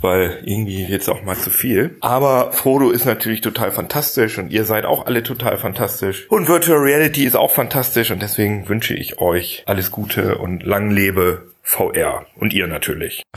weil 0.00 0.38
irgendwie 0.44 0.84
jetzt 0.84 1.08
auch 1.08 1.24
mal 1.24 1.36
zu 1.36 1.50
viel. 1.50 1.96
Aber 2.02 2.52
Frodo 2.52 2.92
ist 2.92 3.04
natürlich 3.04 3.40
total 3.40 3.72
fantastisch 3.72 4.38
und 4.38 4.52
ihr 4.52 4.64
seid 4.64 4.84
auch 4.84 5.06
alle 5.06 5.24
total 5.24 5.58
fantastisch. 5.58 6.30
Und 6.30 6.46
Virtual 6.46 6.78
Reality 6.78 7.24
ist 7.24 7.34
auch 7.34 7.50
fantastisch 7.50 8.12
und 8.12 8.22
deswegen 8.22 8.68
wünsche 8.68 8.94
ich 8.94 9.18
euch 9.18 9.64
alles 9.66 9.90
Gute 9.90 10.38
und 10.38 10.62
lang 10.62 10.92
lebe 10.92 11.52
VR. 11.64 12.26
Und 12.36 12.52
ihr 12.52 12.66
natürlich. 12.68 13.22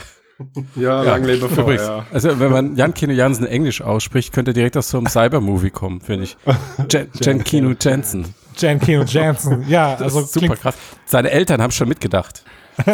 Ja, 0.76 1.02
lang 1.02 1.24
lebe 1.24 1.46
Übrigens, 1.46 1.82
VR. 1.82 2.06
also 2.12 2.38
wenn 2.38 2.52
man 2.52 2.76
Jan 2.76 2.94
Kino 2.94 3.12
Jansen 3.12 3.44
Englisch 3.44 3.82
ausspricht, 3.82 4.32
könnte 4.32 4.52
er 4.52 4.54
direkt 4.54 4.76
aus 4.76 4.88
so 4.88 4.98
einem 4.98 5.08
Cyber-Movie 5.08 5.70
kommen, 5.70 6.00
finde 6.00 6.22
ich. 6.26 6.36
Jan, 6.88 7.08
Jan 7.20 7.42
Kino 7.42 7.74
Jansen. 7.80 8.36
Jan 8.56 8.78
Kino 8.78 9.02
Jansen. 9.02 9.64
Ja, 9.68 9.94
Das 9.96 10.02
also 10.02 10.20
ist 10.20 10.32
super 10.34 10.46
klingt, 10.46 10.60
krass. 10.60 10.76
Seine 11.06 11.32
Eltern 11.32 11.60
haben 11.60 11.72
schon 11.72 11.88
mitgedacht. 11.88 12.44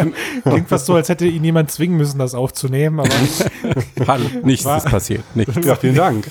klingt 0.42 0.70
fast 0.70 0.86
so, 0.86 0.94
als 0.94 1.10
hätte 1.10 1.26
ihn 1.26 1.44
jemand 1.44 1.70
zwingen 1.70 1.98
müssen, 1.98 2.18
das 2.18 2.34
aufzunehmen. 2.34 3.00
Aber, 3.00 3.10
Hallo, 4.08 4.24
nichts 4.42 4.64
War- 4.64 4.78
ist 4.78 4.86
passiert. 4.86 5.22
Nichts. 5.36 5.54
Ja, 5.66 5.76
vielen 5.76 5.96
Dank. 5.96 6.30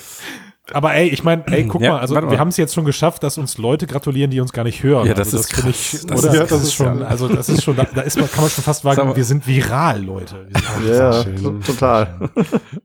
Aber 0.72 0.94
ey, 0.94 1.08
ich 1.08 1.22
meine, 1.24 1.44
ey, 1.48 1.64
guck 1.66 1.82
Ja, 1.82 1.92
mal, 1.92 2.00
also 2.00 2.14
wir 2.14 2.38
haben 2.38 2.48
es 2.48 2.56
jetzt 2.56 2.72
schon 2.74 2.84
geschafft, 2.86 3.22
dass 3.22 3.36
uns 3.36 3.58
Leute 3.58 3.86
gratulieren, 3.86 4.30
die 4.30 4.40
uns 4.40 4.52
gar 4.52 4.64
nicht 4.64 4.82
hören. 4.82 5.06
Ja, 5.06 5.12
das 5.14 5.28
also, 5.34 5.38
ist 5.38 5.54
finde 5.54 5.70
krass. 5.72 5.94
ich, 5.94 6.06
Das 6.06 6.24
oder? 6.24 6.32
ist 6.32 6.40
Das, 6.40 6.48
krass, 6.48 6.62
ist 6.62 6.74
schon, 6.74 6.98
ja. 7.00 7.06
also 7.06 7.28
das 7.28 7.48
ist 7.50 7.62
schon, 7.62 7.76
da, 7.76 7.84
da 7.94 8.00
ist 8.00 8.18
man, 8.18 8.30
kann 8.30 8.40
man 8.42 8.50
schon 8.50 8.64
fast 8.64 8.82
mal- 8.84 9.16
wir 9.16 9.24
sind 9.24 9.46
viral, 9.46 10.02
Leute. 10.02 10.46
Sind 10.50 10.88
Ja, 10.88 11.22
schön. 11.22 11.60
total. 11.60 12.30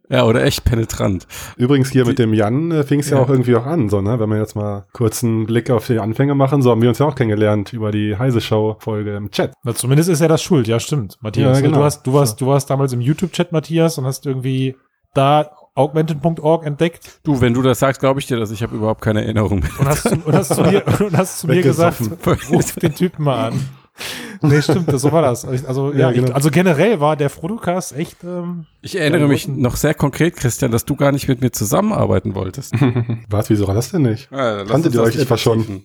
Ja, 0.09 0.25
oder 0.25 0.43
echt 0.43 0.63
penetrant. 0.65 1.27
Übrigens 1.55 1.89
hier 1.91 2.05
mit 2.05 2.19
dem 2.19 2.33
Jan 2.33 2.71
äh, 2.71 2.83
fing 2.83 2.99
es 2.99 3.09
ja. 3.09 3.17
Ja. 3.17 3.23
auch 3.23 3.29
irgendwie 3.29 3.55
auch 3.55 3.65
an, 3.65 3.89
so, 3.89 4.01
ne? 4.01 4.19
Wenn 4.19 4.29
wir 4.29 4.37
jetzt 4.39 4.55
mal 4.55 4.85
kurz 4.91 5.23
einen 5.23 5.45
Blick 5.45 5.69
auf 5.69 5.87
die 5.87 5.99
Anfänge 5.99 6.35
machen, 6.35 6.61
so 6.61 6.71
haben 6.71 6.81
wir 6.81 6.89
uns 6.89 6.99
ja 6.99 7.05
auch 7.05 7.15
kennengelernt 7.15 7.71
über 7.73 7.91
die 7.91 8.17
Heise 8.17 8.41
Show 8.41 8.75
Folge 8.79 9.15
im 9.15 9.29
Chat. 9.31 9.53
Na, 9.63 9.73
zumindest 9.73 10.09
ist 10.09 10.19
er 10.21 10.27
das 10.27 10.41
schuld, 10.41 10.67
ja, 10.67 10.79
stimmt. 10.79 11.17
Matthias, 11.21 11.57
Ja, 11.59 11.61
genau. 11.65 11.77
du, 11.77 11.83
hast, 11.83 12.03
du, 12.07 12.13
warst, 12.13 12.41
du 12.41 12.47
warst 12.47 12.69
damals 12.69 12.91
im 12.91 13.01
YouTube-Chat, 13.01 13.51
Matthias, 13.51 13.97
und 13.97 14.05
hast 14.05 14.25
irgendwie 14.25 14.75
da 15.13 15.51
augmented.org 15.79 16.65
entdeckt 16.65 17.19
Du, 17.23 17.39
wenn 17.41 17.53
du 17.53 17.61
das 17.61 17.79
sagst, 17.79 17.99
glaube 17.99 18.19
ich 18.19 18.27
dir 18.27 18.37
das. 18.37 18.51
Ich 18.51 18.61
habe 18.61 18.75
überhaupt 18.75 19.01
keine 19.01 19.23
Erinnerung 19.23 19.59
mehr. 19.59 19.69
und 19.79 19.87
hast, 19.87 20.03
zu- 20.09 20.15
und 20.25 20.33
hast 20.35 20.53
zu 20.55 20.61
mir, 20.61 20.83
und 20.99 21.17
hast 21.17 21.39
zu 21.39 21.47
mir 21.47 21.61
gesagt, 21.61 22.01
ruf 22.51 22.73
den 22.73 22.93
Typen 22.95 23.23
mal 23.23 23.47
an. 23.49 23.69
Nee, 24.41 24.61
stimmt, 24.61 24.87
das, 24.93 25.01
so 25.01 25.11
war 25.11 25.21
das. 25.21 25.43
Also, 25.43 25.91
ja, 25.91 25.99
Ja, 25.99 26.11
genau. 26.13 26.27
ich, 26.29 26.35
also 26.35 26.49
generell 26.51 27.01
war 27.01 27.17
der 27.17 27.29
Fotocast 27.29 27.93
echt, 27.97 28.23
ähm, 28.23 28.65
Ich 28.81 28.97
erinnere 28.97 29.27
mich 29.27 29.49
noch 29.49 29.75
sehr 29.75 29.93
konkret, 29.93 30.37
Christian, 30.37 30.71
dass 30.71 30.85
du 30.85 30.95
gar 30.95 31.11
nicht 31.11 31.27
mit 31.27 31.41
mir 31.41 31.51
zusammenarbeiten 31.51 32.33
wolltest. 32.35 32.73
Was, 33.29 33.49
wieso 33.49 33.67
war 33.67 33.75
das 33.75 33.91
denn 33.91 34.03
nicht? 34.03 34.31
Ja, 34.31 34.61
lass 34.61 34.69
Kanntet 34.69 34.93
ihr 34.93 35.01
euch 35.01 35.15
nicht 35.15 35.23
etwa 35.23 35.37
schon? 35.37 35.83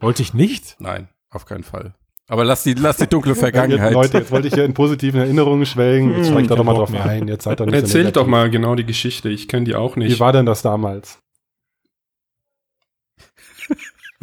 wollte 0.00 0.22
ich 0.22 0.32
nicht. 0.32 0.76
Nein, 0.78 1.08
auf 1.30 1.44
keinen 1.44 1.64
Fall. 1.64 1.92
Aber 2.28 2.44
lass 2.44 2.62
die, 2.62 2.72
lass 2.74 2.96
die 2.96 3.06
dunkle 3.06 3.34
Vergangenheit. 3.34 3.92
Leute, 3.92 4.18
jetzt 4.18 4.30
wollte 4.30 4.48
ich 4.48 4.54
hier 4.54 4.64
in 4.64 4.72
positiven 4.72 5.20
Erinnerungen 5.20 5.66
schwelgen. 5.66 6.16
Jetzt 6.16 6.30
steigt 6.30 6.50
da 6.50 6.56
doch 6.56 6.64
mal 6.64 6.74
drauf 6.74 6.88
mehr. 6.90 7.04
ein. 7.04 7.28
Jetzt 7.28 7.44
seid 7.44 7.60
doch 7.60 7.66
nicht 7.66 7.74
so 7.74 7.80
Erzählt 7.80 8.04
negativ. 8.06 8.22
doch 8.22 8.26
mal 8.26 8.48
genau 8.50 8.74
die 8.74 8.84
Geschichte. 8.86 9.28
Ich 9.28 9.46
kenne 9.46 9.64
die 9.64 9.74
auch 9.74 9.96
Wie 9.96 10.00
nicht. 10.00 10.20
war 10.20 10.32
denn 10.32 10.46
das 10.46 10.62
damals? 10.62 11.18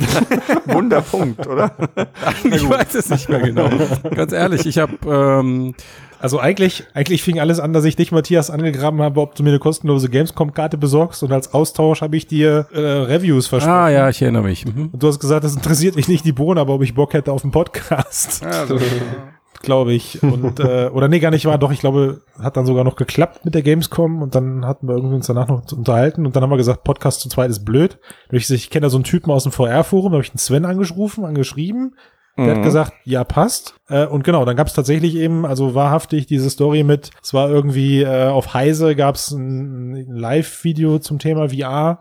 Wunderpunkt, 0.65 1.45
oder? 1.47 1.71
ich 2.43 2.69
weiß 2.69 2.95
es 2.95 3.09
nicht 3.09 3.29
mehr 3.29 3.39
genau. 3.39 3.69
Ganz 4.15 4.31
ehrlich, 4.31 4.65
ich 4.65 4.77
habe 4.77 4.93
ähm, 5.05 5.73
Also 6.19 6.39
eigentlich, 6.39 6.85
eigentlich 6.93 7.23
fing 7.23 7.39
alles 7.39 7.59
an, 7.59 7.73
dass 7.73 7.83
ich 7.83 7.95
dich, 7.95 8.11
Matthias, 8.11 8.49
angegraben 8.51 9.01
habe, 9.01 9.19
ob 9.21 9.33
du 9.35 9.43
mir 9.43 9.49
eine 9.49 9.59
kostenlose 9.59 10.07
Gamescom-Karte 10.09 10.77
besorgst 10.77 11.23
und 11.23 11.31
als 11.31 11.53
Austausch 11.53 12.01
habe 12.01 12.15
ich 12.15 12.27
dir 12.27 12.67
äh, 12.73 12.79
Reviews 12.79 13.47
versprochen. 13.47 13.73
Ah 13.73 13.89
ja, 13.89 14.09
ich 14.09 14.21
erinnere 14.21 14.43
mich. 14.43 14.65
Mhm. 14.65 14.89
Und 14.93 15.01
du 15.01 15.07
hast 15.07 15.19
gesagt, 15.19 15.43
das 15.43 15.55
interessiert 15.55 15.95
dich 15.95 16.07
nicht 16.07 16.23
die 16.23 16.31
Bohnen, 16.31 16.59
aber 16.59 16.75
ob 16.75 16.83
ich 16.83 16.93
Bock 16.93 17.13
hätte 17.13 17.31
auf 17.31 17.43
einen 17.43 17.51
Podcast, 17.51 18.45
glaube 19.61 19.93
ich. 19.93 20.21
Und 20.23 20.59
äh, 20.59 20.89
oder 20.93 21.07
nee, 21.07 21.19
gar 21.19 21.31
nicht 21.31 21.45
war. 21.45 21.57
Doch, 21.57 21.71
ich 21.71 21.79
glaube, 21.79 22.21
hat 22.39 22.57
dann 22.57 22.65
sogar 22.65 22.83
noch 22.83 22.95
geklappt 22.95 23.45
mit 23.45 23.55
der 23.55 23.61
Gamescom 23.61 24.21
und 24.21 24.35
dann 24.35 24.65
hatten 24.65 24.87
wir 24.87 24.95
irgendwie 24.95 25.15
uns 25.15 25.27
danach 25.27 25.47
noch 25.47 25.71
unterhalten 25.71 26.25
und 26.25 26.35
dann 26.35 26.43
haben 26.43 26.49
wir 26.49 26.57
gesagt, 26.57 26.83
Podcast 26.83 27.21
zu 27.21 27.29
zweit 27.29 27.49
ist 27.49 27.65
blöd. 27.65 27.99
Ich, 28.31 28.49
ich 28.49 28.69
kenne 28.69 28.85
da 28.85 28.89
so 28.89 28.97
einen 28.97 29.03
Typen 29.03 29.31
aus 29.31 29.43
dem 29.43 29.51
VR-Forum, 29.51 30.11
da 30.11 30.15
habe 30.17 30.23
ich 30.23 30.31
den 30.31 30.37
Sven 30.37 30.65
angerufen, 30.65 31.25
angeschrieben. 31.25 31.95
Der 32.37 32.51
hat 32.51 32.57
Mhm. 32.59 32.63
gesagt, 32.63 32.93
ja, 33.03 33.23
passt. 33.25 33.75
Äh, 33.89 34.05
und 34.05 34.23
genau, 34.23 34.45
dann 34.45 34.55
gab 34.55 34.67
es 34.67 34.73
tatsächlich 34.73 35.15
eben, 35.15 35.45
also 35.45 35.75
wahrhaftig 35.75 36.27
diese 36.27 36.49
Story 36.49 36.83
mit, 36.83 37.11
es 37.21 37.33
war 37.33 37.49
irgendwie 37.49 38.03
äh, 38.03 38.27
auf 38.27 38.53
Heise 38.53 38.95
gab 38.95 39.15
es 39.15 39.31
ein, 39.31 39.95
ein 39.95 40.15
Live-Video 40.15 40.99
zum 40.99 41.19
Thema 41.19 41.49
VR 41.49 41.99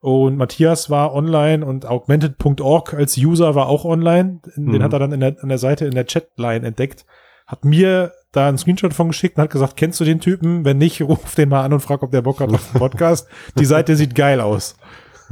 und 0.00 0.36
Matthias 0.36 0.88
war 0.90 1.14
online 1.14 1.64
und 1.64 1.86
augmented.org 1.86 2.94
als 2.94 3.16
User 3.18 3.54
war 3.54 3.68
auch 3.68 3.84
online. 3.84 4.40
Den 4.56 4.64
Mhm. 4.64 4.82
hat 4.82 4.92
er 4.92 4.98
dann 4.98 5.12
in 5.12 5.20
der, 5.20 5.36
an 5.42 5.48
der 5.48 5.58
Seite 5.58 5.84
in 5.86 5.92
der 5.94 6.04
Chatline 6.04 6.66
entdeckt, 6.66 7.04
hat 7.46 7.64
mir 7.64 8.12
da 8.32 8.48
einen 8.48 8.58
Screenshot 8.58 8.94
von 8.94 9.08
geschickt 9.08 9.36
und 9.36 9.42
hat 9.42 9.50
gesagt, 9.50 9.76
kennst 9.76 9.98
du 10.00 10.04
den 10.04 10.20
Typen? 10.20 10.64
Wenn 10.64 10.78
nicht, 10.78 11.02
ruf 11.02 11.34
den 11.34 11.48
mal 11.48 11.64
an 11.64 11.72
und 11.72 11.80
frag, 11.80 12.02
ob 12.02 12.10
der 12.12 12.22
Bock 12.22 12.40
hat 12.40 12.52
auf 12.52 12.70
den 12.72 12.78
Podcast. 12.78 13.28
Die 13.58 13.64
Seite 13.64 13.96
sieht 13.96 14.14
geil 14.14 14.40
aus. 14.40 14.76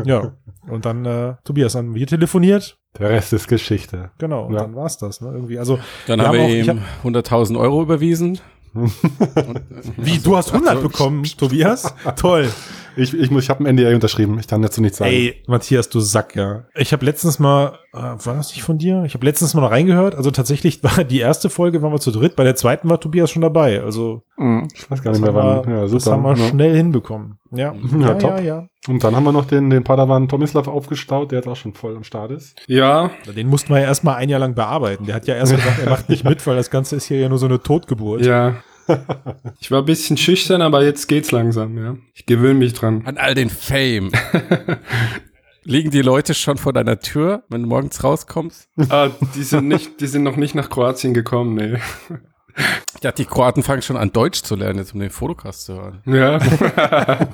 Ja. 0.05 0.33
Und 0.69 0.85
dann 0.85 1.05
äh, 1.07 1.35
Tobias 1.45 1.75
haben 1.75 1.95
wir 1.95 2.07
telefoniert. 2.07 2.77
Der 2.99 3.11
Rest 3.11 3.33
ist 3.33 3.49
Geschichte. 3.49 4.11
Genau, 4.19 4.45
und 4.47 4.55
Ja. 4.55 4.61
dann 4.61 4.75
war's 4.77 4.99
das. 4.99 5.21
Ne? 5.21 5.31
Irgendwie, 5.33 5.59
also 5.59 5.79
Dann 6.07 6.21
haben 6.21 6.37
wir 6.37 6.49
ihm 6.49 6.81
100.000 7.05 7.59
Euro 7.59 7.83
überwiesen. 7.83 8.39
Wie, 9.97 10.19
du 10.19 10.37
hast 10.37 10.53
100 10.53 10.83
bekommen, 10.83 11.25
Tobias? 11.25 11.95
Toll. 12.17 12.49
Ich, 12.97 13.15
ich, 13.15 13.31
muss- 13.31 13.45
ich 13.45 13.51
habe 13.51 13.65
ein 13.65 13.77
NDA 13.77 13.95
unterschrieben. 13.95 14.39
Ich 14.41 14.49
kann 14.49 14.61
dazu 14.61 14.81
nichts 14.81 14.99
sagen. 14.99 15.13
Ey, 15.13 15.43
Matthias, 15.47 15.89
du 15.89 16.01
Sack, 16.01 16.35
ja. 16.35 16.65
Ich 16.75 16.93
habe 16.93 17.05
letztens 17.05 17.39
mal, 17.39 17.79
äh, 17.93 17.99
war 17.99 18.35
das 18.35 18.51
nicht 18.51 18.63
von 18.65 18.77
dir? 18.77 19.05
Ich 19.07 19.15
habe 19.15 19.25
letztens 19.25 19.55
mal 19.55 19.61
noch 19.61 19.71
reingehört. 19.71 20.17
Also 20.17 20.33
tatsächlich 20.33 20.83
war 20.83 21.05
die 21.05 21.21
erste 21.21 21.49
Folge, 21.49 21.81
waren 21.81 21.93
wir 21.93 22.01
zu 22.01 22.11
dritt. 22.11 22.35
Bei 22.35 22.43
der 22.43 22.57
zweiten 22.57 22.89
war 22.91 22.99
Tobias 22.99 23.31
schon 23.31 23.43
dabei. 23.43 23.83
Also 23.85 24.23
Ich 24.75 24.91
weiß 24.91 25.03
gar 25.03 25.13
nicht 25.13 25.21
mehr 25.21 25.33
wann. 25.33 25.65
wir, 25.67 25.77
Ja, 25.77 25.87
das 25.87 26.07
haben 26.09 26.23
wir 26.25 26.35
ja. 26.37 26.49
schnell 26.49 26.75
hinbekommen. 26.77 27.39
Ja, 27.53 27.73
Ja, 27.73 27.99
ja, 28.01 28.15
top. 28.15 28.31
ja, 28.31 28.41
ja. 28.41 28.67
Und 28.89 29.05
dann 29.05 29.15
haben 29.15 29.25
wir 29.25 29.33
noch 29.33 29.45
den, 29.45 29.71
den 29.71 29.85
Padawan 29.85 30.27
Tomislav 30.29 30.67
aufgestaut, 30.67 31.31
der 31.31 31.39
jetzt 31.39 31.49
auch 31.49 31.57
schon 31.57 31.75
voll 31.75 31.95
am 31.95 32.03
Start 32.05 32.33
ist. 32.33 32.57
Ja, 32.67 33.11
Den 33.37 33.47
mussten 33.49 33.73
wir 33.73 33.81
ja 33.81 33.87
erstmal 33.87 34.17
ein 34.17 34.29
Jahr 34.29 34.41
lang 34.41 34.55
bearbeiten. 34.55 35.05
Der 35.07 35.15
hat 35.15 35.27
ja 35.29 35.35
erst 35.37 35.55
gesagt, 35.55 35.79
er 35.85 35.91
macht 35.91 36.09
nicht 36.09 36.25
mit, 36.25 36.45
weil 36.49 36.57
das 36.57 36.71
Ganze 36.71 36.97
ist 36.97 37.05
hier 37.05 37.21
ja 37.21 37.29
nur 37.29 37.39
so 37.39 37.47
eine 37.47 37.63
Totgeburt. 37.63 38.25
ja. 38.27 38.57
Ich 39.61 39.71
war 39.71 39.81
ein 39.81 39.85
bisschen 39.85 40.17
schüchtern, 40.17 40.63
aber 40.63 40.85
jetzt 40.85 41.09
geht's 41.09 41.33
langsam, 41.33 41.77
ja. 41.79 41.97
Ich 42.15 42.27
gewöhne 42.27 42.59
mich 42.59 42.73
dran. 42.73 43.03
An 43.05 43.19
all 43.19 43.35
den 43.35 43.51
Fame. 43.51 44.11
Liegen 45.65 45.91
die 45.91 46.03
Leute 46.03 46.35
schon 46.35 46.57
vor 46.57 46.73
deiner 46.73 47.01
Tür, 47.01 47.43
wenn 47.49 47.63
du 47.63 47.69
morgens 47.69 48.03
rauskommst? 48.03 48.69
ah, 48.89 49.11
die 49.35 49.43
sind 49.43 49.69
nicht, 49.69 50.01
die 50.01 50.07
sind 50.07 50.23
noch 50.23 50.37
nicht 50.37 50.55
nach 50.55 50.71
Kroatien 50.71 51.13
gekommen, 51.13 51.55
nee. 51.55 51.79
Ich 52.95 53.01
dachte, 53.01 53.23
die 53.23 53.29
Kroaten 53.29 53.63
fangen 53.63 53.83
schon 53.83 53.97
an, 53.97 54.13
Deutsch 54.13 54.43
zu 54.43 54.57
lernen, 54.57 54.79
jetzt 54.79 54.95
um 54.95 55.01
den 55.01 55.11
Fotocast 55.11 55.67
zu 55.67 55.75
hören. 55.75 56.03
Ja. 56.07 56.39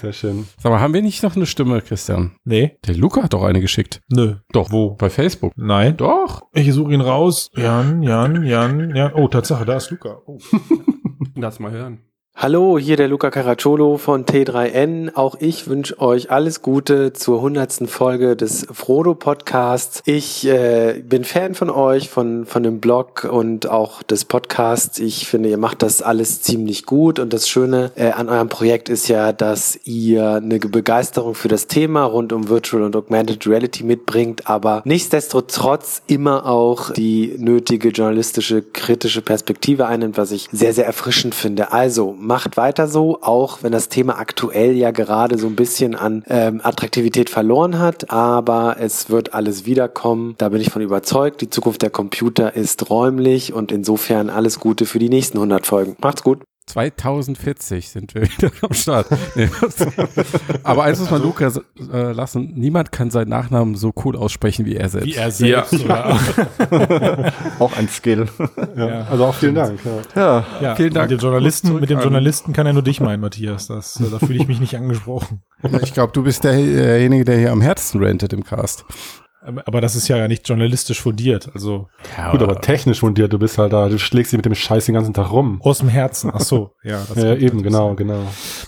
Sehr 0.00 0.12
schön. 0.12 0.46
Sag 0.58 0.70
mal, 0.72 0.80
haben 0.80 0.92
wir 0.94 1.02
nicht 1.02 1.22
noch 1.22 1.36
eine 1.36 1.46
Stimme, 1.46 1.80
Christian? 1.80 2.36
Nee, 2.44 2.76
Der 2.86 2.94
Luca 2.96 3.22
hat 3.22 3.32
doch 3.32 3.42
eine 3.44 3.60
geschickt. 3.60 4.00
nö. 4.10 4.36
Doch, 4.52 4.70
wo? 4.72 4.90
Bei 4.96 5.08
Facebook. 5.10 5.52
Nein. 5.56 5.96
Doch. 5.96 6.42
Ich 6.52 6.72
suche 6.72 6.92
ihn 6.92 7.00
raus. 7.00 7.50
Jan, 7.56 8.02
Jan, 8.02 8.44
Jan, 8.44 8.94
Jan. 8.94 9.12
Oh, 9.14 9.28
Tatsache, 9.28 9.64
da 9.64 9.76
ist 9.76 9.90
Luca. 9.90 10.18
Oh. 10.26 10.38
Lass 11.36 11.58
mal 11.60 11.70
hören. 11.72 12.00
Hallo, 12.36 12.80
hier 12.80 12.96
der 12.96 13.06
Luca 13.06 13.30
Caracciolo 13.30 13.96
von 13.96 14.26
T3N. 14.26 15.14
Auch 15.14 15.36
ich 15.38 15.68
wünsche 15.68 16.00
euch 16.00 16.32
alles 16.32 16.62
Gute 16.62 17.12
zur 17.12 17.40
hundertsten 17.40 17.86
Folge 17.86 18.34
des 18.34 18.66
Frodo 18.72 19.14
Podcasts. 19.14 20.02
Ich 20.04 20.44
äh, 20.44 21.00
bin 21.00 21.22
Fan 21.22 21.54
von 21.54 21.70
euch, 21.70 22.10
von, 22.10 22.44
von 22.44 22.64
dem 22.64 22.80
Blog 22.80 23.22
und 23.30 23.70
auch 23.70 24.02
des 24.02 24.24
Podcasts. 24.24 24.98
Ich 24.98 25.28
finde, 25.28 25.48
ihr 25.48 25.58
macht 25.58 25.82
das 25.82 26.02
alles 26.02 26.42
ziemlich 26.42 26.86
gut 26.86 27.20
und 27.20 27.32
das 27.32 27.48
Schöne 27.48 27.92
äh, 27.94 28.10
an 28.10 28.28
eurem 28.28 28.48
Projekt 28.48 28.88
ist 28.88 29.06
ja, 29.06 29.32
dass 29.32 29.78
ihr 29.84 30.32
eine 30.32 30.58
Begeisterung 30.58 31.36
für 31.36 31.48
das 31.48 31.68
Thema 31.68 32.02
rund 32.04 32.32
um 32.32 32.48
Virtual 32.48 32.82
und 32.82 32.96
Augmented 32.96 33.46
Reality 33.46 33.84
mitbringt, 33.84 34.50
aber 34.50 34.82
nichtsdestotrotz 34.84 36.02
immer 36.08 36.46
auch 36.46 36.90
die 36.90 37.36
nötige 37.38 37.90
journalistische, 37.90 38.60
kritische 38.60 39.22
Perspektive 39.22 39.86
einnimmt, 39.86 40.18
was 40.18 40.32
ich 40.32 40.48
sehr, 40.50 40.74
sehr 40.74 40.84
erfrischend 40.84 41.36
finde. 41.36 41.70
Also, 41.70 42.16
macht 42.24 42.56
weiter 42.56 42.88
so, 42.88 43.18
auch 43.22 43.62
wenn 43.62 43.72
das 43.72 43.88
Thema 43.88 44.18
aktuell 44.18 44.72
ja 44.72 44.90
gerade 44.90 45.38
so 45.38 45.46
ein 45.46 45.56
bisschen 45.56 45.94
an 45.94 46.24
ähm, 46.28 46.60
Attraktivität 46.62 47.30
verloren 47.30 47.78
hat, 47.78 48.10
aber 48.10 48.76
es 48.80 49.10
wird 49.10 49.34
alles 49.34 49.66
wiederkommen. 49.66 50.34
Da 50.38 50.48
bin 50.48 50.60
ich 50.60 50.70
von 50.70 50.82
überzeugt. 50.82 51.40
Die 51.40 51.50
Zukunft 51.50 51.82
der 51.82 51.90
Computer 51.90 52.54
ist 52.54 52.90
räumlich 52.90 53.52
und 53.52 53.72
insofern 53.72 54.30
alles 54.30 54.60
Gute 54.60 54.86
für 54.86 54.98
die 54.98 55.08
nächsten 55.08 55.38
100 55.38 55.66
Folgen. 55.66 55.96
Macht's 56.00 56.22
gut. 56.22 56.40
2040 56.66 57.90
sind 57.90 58.14
wir 58.14 58.22
wieder 58.38 58.50
am 58.62 58.72
Start. 58.72 59.06
Nee, 59.34 59.48
aber 60.62 60.84
eins 60.84 60.98
muss 60.98 61.10
man 61.10 61.22
Luca 61.22 61.52
äh, 61.92 62.12
lassen, 62.12 62.52
niemand 62.54 62.90
kann 62.90 63.10
seinen 63.10 63.28
Nachnamen 63.28 63.74
so 63.74 63.92
cool 64.04 64.16
aussprechen 64.16 64.64
wie 64.64 64.76
er 64.76 64.88
selbst. 64.88 65.06
Wie 65.06 65.14
er 65.14 65.30
selbst. 65.30 65.72
Ja. 65.72 66.18
auch 67.58 67.76
ein 67.76 67.88
Skill. 67.88 68.28
Ja, 68.76 69.06
Also 69.10 69.26
auch 69.26 69.34
vielen 69.34 69.54
Dank. 69.54 69.78
Ja. 69.84 70.20
Ja. 70.20 70.46
Ja, 70.60 70.76
Vielen 70.76 70.94
Dank. 70.94 71.10
Mit 71.10 71.20
dem 71.20 71.22
Journalisten, 71.22 71.80
mit 71.80 71.90
dem 71.90 72.00
Journalisten 72.00 72.52
kann 72.52 72.66
er 72.66 72.72
nur 72.72 72.82
dich 72.82 73.00
meinen, 73.00 73.20
Matthias. 73.20 73.66
Das, 73.66 74.00
äh, 74.00 74.10
da 74.10 74.18
fühle 74.18 74.38
ich 74.40 74.48
mich 74.48 74.60
nicht 74.60 74.76
angesprochen. 74.76 75.42
Ich 75.82 75.92
glaube, 75.92 76.12
du 76.12 76.22
bist 76.22 76.44
der, 76.44 76.54
derjenige, 76.54 77.24
der 77.24 77.38
hier 77.38 77.52
am 77.52 77.60
Herzen 77.60 78.02
rantet 78.02 78.32
im 78.32 78.44
Cast. 78.44 78.84
Aber 79.44 79.74
aber 79.74 79.80
das 79.80 79.96
ist 79.96 80.06
ja 80.06 80.28
nicht 80.28 80.48
journalistisch 80.48 81.02
fundiert. 81.02 81.50
Also 81.52 81.88
Gut, 82.30 82.42
aber 82.42 82.60
technisch 82.60 83.00
fundiert, 83.00 83.32
du 83.32 83.40
bist 83.40 83.58
halt 83.58 83.72
da, 83.72 83.88
du 83.88 83.98
schlägst 83.98 84.30
dich 84.30 84.38
mit 84.38 84.46
dem 84.46 84.54
Scheiß 84.54 84.86
den 84.86 84.94
ganzen 84.94 85.12
Tag 85.12 85.32
rum. 85.32 85.60
aus 85.62 85.78
dem 85.78 85.88
Herzen. 85.88 86.30
Ach 86.32 86.40
so, 86.40 86.70
ja. 86.84 87.02
das 87.08 87.22
Ja, 87.22 87.34
eben, 87.34 87.64
genau, 87.64 87.94
genau. 87.94 88.20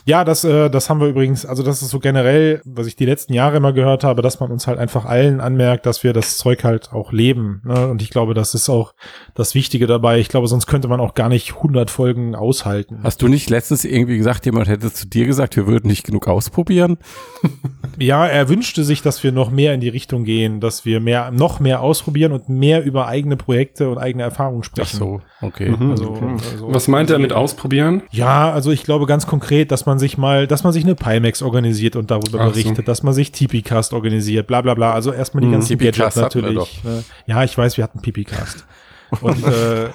Ja, 0.04 0.25
das, 0.25 0.42
äh, 0.42 0.68
das 0.68 0.90
haben 0.90 1.00
wir 1.00 1.06
übrigens, 1.06 1.47
also 1.47 1.62
das 1.62 1.80
ist 1.80 1.90
so 1.90 2.00
generell, 2.00 2.61
was 2.64 2.88
ich 2.88 2.97
die 2.97 3.06
letzten 3.06 3.35
Jahre 3.35 3.59
immer 3.59 3.73
gehört 3.73 4.02
habe, 4.02 4.21
dass 4.21 4.40
man 4.40 4.50
uns 4.50 4.66
halt 4.66 4.80
einfach 4.80 5.04
allen 5.04 5.40
anmerkt, 5.40 5.87
dass 5.87 6.02
wir 6.02 6.12
das 6.12 6.38
Zeug 6.38 6.64
halt 6.64 6.92
auch 6.92 7.12
leben. 7.12 7.62
Ne? 7.64 7.87
Und 7.87 8.02
ich 8.02 8.11
glaube, 8.11 8.35
das 8.35 8.54
ist 8.54 8.68
auch 8.68 8.95
das 9.37 9.54
Wichtige 9.54 9.87
dabei. 9.87 10.18
Ich 10.18 10.28
glaube, 10.28 10.49
sonst 10.49 10.66
könnte 10.66 10.88
man 10.88 10.99
auch 10.99 11.14
gar 11.14 11.28
nicht 11.28 11.54
100 11.54 11.88
Folgen 11.88 12.35
aushalten. 12.35 12.99
Hast 13.04 13.23
du 13.23 13.28
nicht 13.28 13.49
letztens 13.49 13.85
irgendwie 13.85 14.18
gesagt, 14.18 14.45
jemand 14.45 14.68
hätte 14.68 14.92
zu 14.92 15.06
dir 15.06 15.26
gesagt, 15.26 15.54
wir 15.54 15.68
würden 15.68 15.87
nicht 15.87 16.04
genug 16.04 16.26
ausprobieren? 16.26 16.99
Ja, 17.99 18.26
er 18.26 18.49
wünschte 18.49 18.85
sich, 18.85 19.02
dass 19.02 19.23
wir 19.23 19.33
noch 19.33 19.50
mehr 19.50 19.73
in 19.73 19.80
die 19.80 19.88
Richtung 19.88 20.25
gehen, 20.25 20.61
dass 20.66 20.85
wir 20.85 21.00
mehr, 21.00 21.30
noch 21.30 21.61
mehr 21.61 21.80
ausprobieren 21.80 22.32
und 22.32 22.49
mehr 22.49 22.85
über 22.85 23.06
eigene 23.06 23.37
Projekte 23.37 23.88
und 23.88 23.99
eigene 23.99 24.25
Erfahrungen 24.25 24.62
sprechen. 24.62 25.20
okay. 25.40 25.70
Mhm. 25.70 25.90
Also, 25.92 26.12
also 26.52 26.75
Was 26.75 26.88
meint 26.88 27.11
er 27.11 27.18
mit 27.18 27.32
ausprobieren? 27.32 28.02
Ja, 28.11 28.50
also 28.52 28.70
ich 28.70 28.82
glaube 28.85 29.06
ganz 29.06 29.26
konkret, 29.26 29.70
dass 29.73 29.87
man 29.87 29.99
sich 29.99 30.18
mal, 30.18 30.46
dass 30.46 30.64
man 30.64 30.73
sich 30.73 30.85
eine 30.85 30.94
Pimax 30.94 31.42
organisiert 31.42 31.96
und 31.96 32.11
darüber 32.11 32.40
Ach 32.40 32.46
so. 32.49 32.50
berichtet, 32.52 32.88
dass 32.88 33.02
man 33.02 33.14
sich 33.14 33.32
TP-Cast 33.32 33.92
organisiert, 33.94 34.46
bla 34.46 34.61
bla 34.61 34.75
bla. 34.75 34.92
Also 34.92 35.12
erstmal 35.12 35.40
die 35.40 35.49
Mhm. 35.49 35.52
ganzen 35.52 35.78
TP-Cast 35.78 36.16
Gadgets 36.16 36.16
natürlich. 36.16 36.85
Ne? 36.85 37.04
Ja, 37.26 37.44
ich 37.44 37.56
weiß, 37.56 37.76
wir 37.76 37.85
hatten 37.85 38.00
PP-Cast. 38.02 38.66
Und 39.20 39.44
äh, 39.44 39.88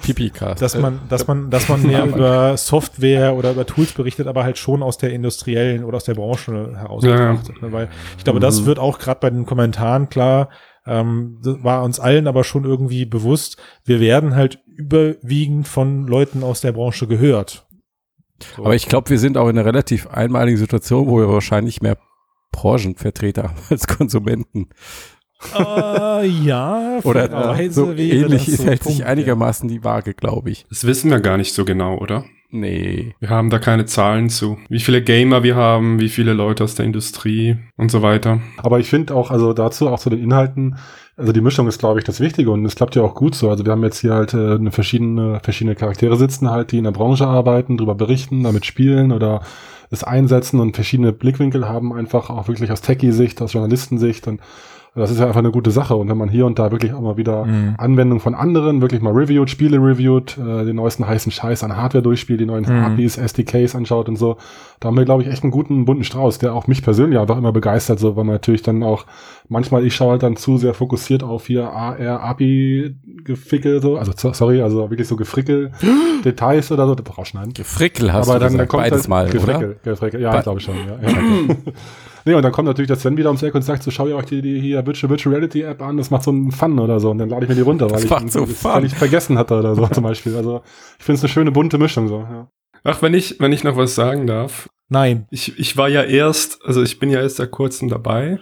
dass 0.58 0.78
man, 0.78 1.00
dass 1.08 1.26
man, 1.26 1.50
dass 1.50 1.68
man 1.68 1.82
mehr 1.82 2.04
über 2.04 2.56
Software 2.56 3.34
oder 3.34 3.52
über 3.52 3.66
Tools 3.66 3.92
berichtet, 3.92 4.26
aber 4.26 4.44
halt 4.44 4.58
schon 4.58 4.82
aus 4.82 4.98
der 4.98 5.12
industriellen 5.12 5.84
oder 5.84 5.96
aus 5.96 6.04
der 6.04 6.14
Branche 6.14 6.74
heraus 6.76 7.04
Ja. 7.04 7.32
Ne? 7.32 7.40
Weil 7.60 7.88
ich 8.18 8.24
glaube, 8.24 8.40
das 8.40 8.64
wird 8.64 8.78
auch 8.78 8.98
gerade 8.98 9.20
bei 9.20 9.30
den 9.30 9.46
Kommentaren 9.46 10.08
klar. 10.08 10.48
Ähm, 10.86 11.38
das 11.42 11.62
war 11.62 11.82
uns 11.82 12.00
allen 12.00 12.26
aber 12.26 12.44
schon 12.44 12.64
irgendwie 12.64 13.04
bewusst, 13.04 13.56
wir 13.84 14.00
werden 14.00 14.34
halt 14.34 14.60
überwiegend 14.66 15.68
von 15.68 16.06
Leuten 16.06 16.42
aus 16.42 16.60
der 16.60 16.72
Branche 16.72 17.06
gehört. 17.06 17.66
So. 18.56 18.64
Aber 18.64 18.74
ich 18.74 18.88
glaube, 18.88 19.10
wir 19.10 19.18
sind 19.18 19.36
auch 19.36 19.48
in 19.48 19.56
einer 19.56 19.66
relativ 19.66 20.08
einmaligen 20.08 20.58
Situation, 20.58 21.06
wo 21.06 21.18
wir 21.18 21.28
wahrscheinlich 21.28 21.82
mehr 21.82 21.98
Branchenvertreter 22.50 23.44
haben 23.44 23.58
als 23.70 23.86
Konsumenten. 23.86 24.68
Äh, 25.54 26.26
ja, 26.26 26.98
Oder 27.02 27.28
fairerweise 27.28 27.72
so 27.72 27.96
wäre 27.96 28.16
ähnlich 28.16 28.46
das 28.46 28.56
so 28.56 28.64
hält 28.64 28.80
Punkt, 28.80 28.96
sich 28.96 28.98
ja. 29.00 29.06
einigermaßen 29.06 29.68
die 29.68 29.84
Waage, 29.84 30.14
glaube 30.14 30.50
ich. 30.50 30.64
Das 30.68 30.86
wissen 30.86 31.10
wir 31.10 31.20
gar 31.20 31.36
nicht 31.36 31.54
so 31.54 31.64
genau, 31.64 31.98
oder? 31.98 32.24
Nee. 32.50 33.14
Wir 33.18 33.30
haben 33.30 33.48
da 33.48 33.58
keine 33.58 33.86
Zahlen 33.86 34.28
zu. 34.28 34.58
Wie 34.68 34.80
viele 34.80 35.02
Gamer 35.02 35.42
wir 35.42 35.56
haben, 35.56 36.00
wie 36.00 36.10
viele 36.10 36.34
Leute 36.34 36.64
aus 36.64 36.74
der 36.74 36.84
Industrie 36.84 37.56
und 37.78 37.90
so 37.90 38.02
weiter. 38.02 38.40
Aber 38.58 38.78
ich 38.78 38.90
finde 38.90 39.14
auch, 39.14 39.30
also 39.30 39.54
dazu, 39.54 39.88
auch 39.88 39.98
zu 39.98 40.10
den 40.10 40.22
Inhalten, 40.22 40.76
also 41.16 41.32
die 41.32 41.40
Mischung 41.40 41.66
ist, 41.66 41.78
glaube 41.78 41.98
ich, 41.98 42.04
das 42.04 42.20
Wichtige 42.20 42.50
und 42.50 42.64
es 42.66 42.74
klappt 42.74 42.94
ja 42.94 43.02
auch 43.02 43.14
gut 43.14 43.34
so. 43.34 43.48
Also 43.48 43.64
wir 43.64 43.72
haben 43.72 43.82
jetzt 43.82 44.00
hier 44.00 44.12
halt 44.14 44.34
äh, 44.34 44.54
eine 44.54 44.70
verschiedene, 44.70 45.40
verschiedene 45.42 45.74
Charaktere 45.76 46.16
sitzen 46.16 46.50
halt, 46.50 46.72
die 46.72 46.78
in 46.78 46.84
der 46.84 46.90
Branche 46.90 47.26
arbeiten, 47.26 47.78
drüber 47.78 47.94
berichten, 47.94 48.42
damit 48.42 48.66
spielen 48.66 49.12
oder 49.12 49.42
es 49.90 50.04
einsetzen 50.04 50.60
und 50.60 50.74
verschiedene 50.74 51.12
Blickwinkel 51.12 51.68
haben, 51.68 51.92
einfach 51.92 52.28
auch 52.28 52.48
wirklich 52.48 52.70
aus 52.70 52.80
Techie-Sicht, 52.80 53.40
aus 53.40 53.52
Journalistensicht 53.52 54.26
und 54.26 54.40
das 54.94 55.10
ist 55.10 55.18
ja 55.20 55.26
einfach 55.26 55.38
eine 55.38 55.50
gute 55.50 55.70
Sache. 55.70 55.94
Und 55.96 56.08
wenn 56.10 56.18
man 56.18 56.28
hier 56.28 56.44
und 56.44 56.58
da 56.58 56.70
wirklich 56.70 56.92
auch 56.92 57.00
mal 57.00 57.16
wieder 57.16 57.44
Mhm. 57.46 57.74
Anwendungen 57.78 58.20
von 58.20 58.34
anderen 58.34 58.80
wirklich 58.82 59.00
mal 59.00 59.12
reviewt, 59.12 59.48
Spiele 59.48 59.78
reviewt, 59.78 60.36
äh, 60.38 60.64
den 60.64 60.76
neuesten 60.76 61.06
heißen 61.06 61.32
Scheiß 61.32 61.64
an 61.64 61.76
Hardware 61.76 62.02
durchspielt, 62.02 62.40
die 62.40 62.46
neuen 62.46 62.64
Mhm. 62.64 62.84
APIs, 62.84 63.16
SDKs 63.16 63.74
anschaut 63.74 64.08
und 64.08 64.16
so, 64.16 64.36
da 64.80 64.88
haben 64.88 64.96
wir, 64.96 65.04
glaube 65.04 65.22
ich, 65.22 65.28
echt 65.28 65.42
einen 65.44 65.50
guten, 65.52 65.84
bunten 65.86 66.04
Strauß, 66.04 66.38
der 66.38 66.54
auch 66.54 66.66
mich 66.66 66.82
persönlich 66.82 67.18
einfach 67.18 67.38
immer 67.38 67.52
begeistert, 67.52 67.98
so, 68.00 68.16
weil 68.16 68.24
man 68.24 68.34
natürlich 68.34 68.62
dann 68.62 68.82
auch, 68.82 69.06
manchmal, 69.48 69.84
ich 69.86 69.94
schaue 69.94 70.12
halt 70.12 70.22
dann 70.24 70.36
zu 70.36 70.58
sehr 70.58 70.74
fokussiert 70.74 71.22
auf 71.22 71.46
hier 71.46 71.70
AR, 71.70 72.20
API 72.22 72.94
gefickel, 73.24 73.80
so, 73.80 73.96
also 73.96 74.12
so- 74.16 74.32
sorry, 74.32 74.60
also 74.60 74.90
wirklich 74.90 75.08
so 75.08 75.16
gefrickel, 75.16 75.70
Details 76.24 76.70
oder 76.70 76.86
so, 76.86 76.94
rausschneiden. 77.16 77.54
Gefrickel 77.54 78.12
hast 78.12 78.28
Aber 78.28 78.38
du 78.38 78.44
dann, 78.44 78.52
gesagt, 78.52 78.60
dann 78.60 78.68
kommt 78.68 78.82
beides 78.82 78.98
halt, 79.02 79.08
mal, 79.08 79.28
Gefrickel, 79.30 79.68
oder? 79.82 79.90
Gefrickel, 79.92 80.20
ja, 80.20 80.36
ich 80.36 80.42
glaube 80.42 80.60
schon, 80.60 80.74
ja. 80.76 81.08
ja. 81.10 81.16
nee, 82.24 82.34
und 82.34 82.42
dann 82.42 82.52
kommt 82.52 82.66
natürlich 82.66 82.88
der 82.88 82.96
Sven 82.96 83.16
wieder 83.16 83.28
ums 83.28 83.42
Eck 83.42 83.54
und 83.54 83.62
sagt 83.62 83.82
so, 83.82 83.90
schau 83.90 84.06
ihr 84.06 84.16
euch 84.16 84.26
die, 84.26 84.42
die 84.42 84.60
hier 84.60 84.84
Virtual, 84.86 85.10
Virtual 85.10 85.34
Reality 85.34 85.62
App 85.62 85.82
an, 85.82 85.96
das 85.96 86.10
macht 86.10 86.22
so 86.24 86.30
einen 86.30 86.52
Fun 86.52 86.78
oder 86.78 87.00
so. 87.00 87.10
Und 87.10 87.18
dann 87.18 87.28
lade 87.28 87.44
ich 87.44 87.48
mir 87.48 87.54
die 87.54 87.60
runter, 87.62 87.86
weil 87.90 88.02
Das 88.02 88.22
ich, 88.22 88.32
so 88.32 88.46
das, 88.46 88.58
Fun. 88.58 88.72
weil 88.72 88.84
ich 88.84 88.94
vergessen 88.94 89.38
hatte 89.38 89.58
oder 89.58 89.74
so 89.74 89.86
zum 89.92 90.04
Beispiel. 90.04 90.36
Also 90.36 90.62
ich 90.98 91.04
finde 91.04 91.16
es 91.18 91.22
eine 91.24 91.28
schöne 91.28 91.52
bunte 91.52 91.78
Mischung 91.78 92.08
so. 92.08 92.18
Ja. 92.20 92.48
Ach, 92.84 93.00
wenn 93.02 93.14
ich, 93.14 93.38
wenn 93.40 93.52
ich 93.52 93.64
noch 93.64 93.76
was 93.76 93.94
sagen 93.94 94.26
darf. 94.26 94.68
Nein. 94.92 95.26
Ich, 95.30 95.58
ich 95.58 95.76
war 95.78 95.88
ja 95.88 96.02
erst, 96.02 96.60
also 96.66 96.82
ich 96.82 96.98
bin 96.98 97.08
ja 97.08 97.20
erst 97.20 97.36
seit 97.36 97.50
kurzem 97.50 97.88
dabei. 97.88 98.38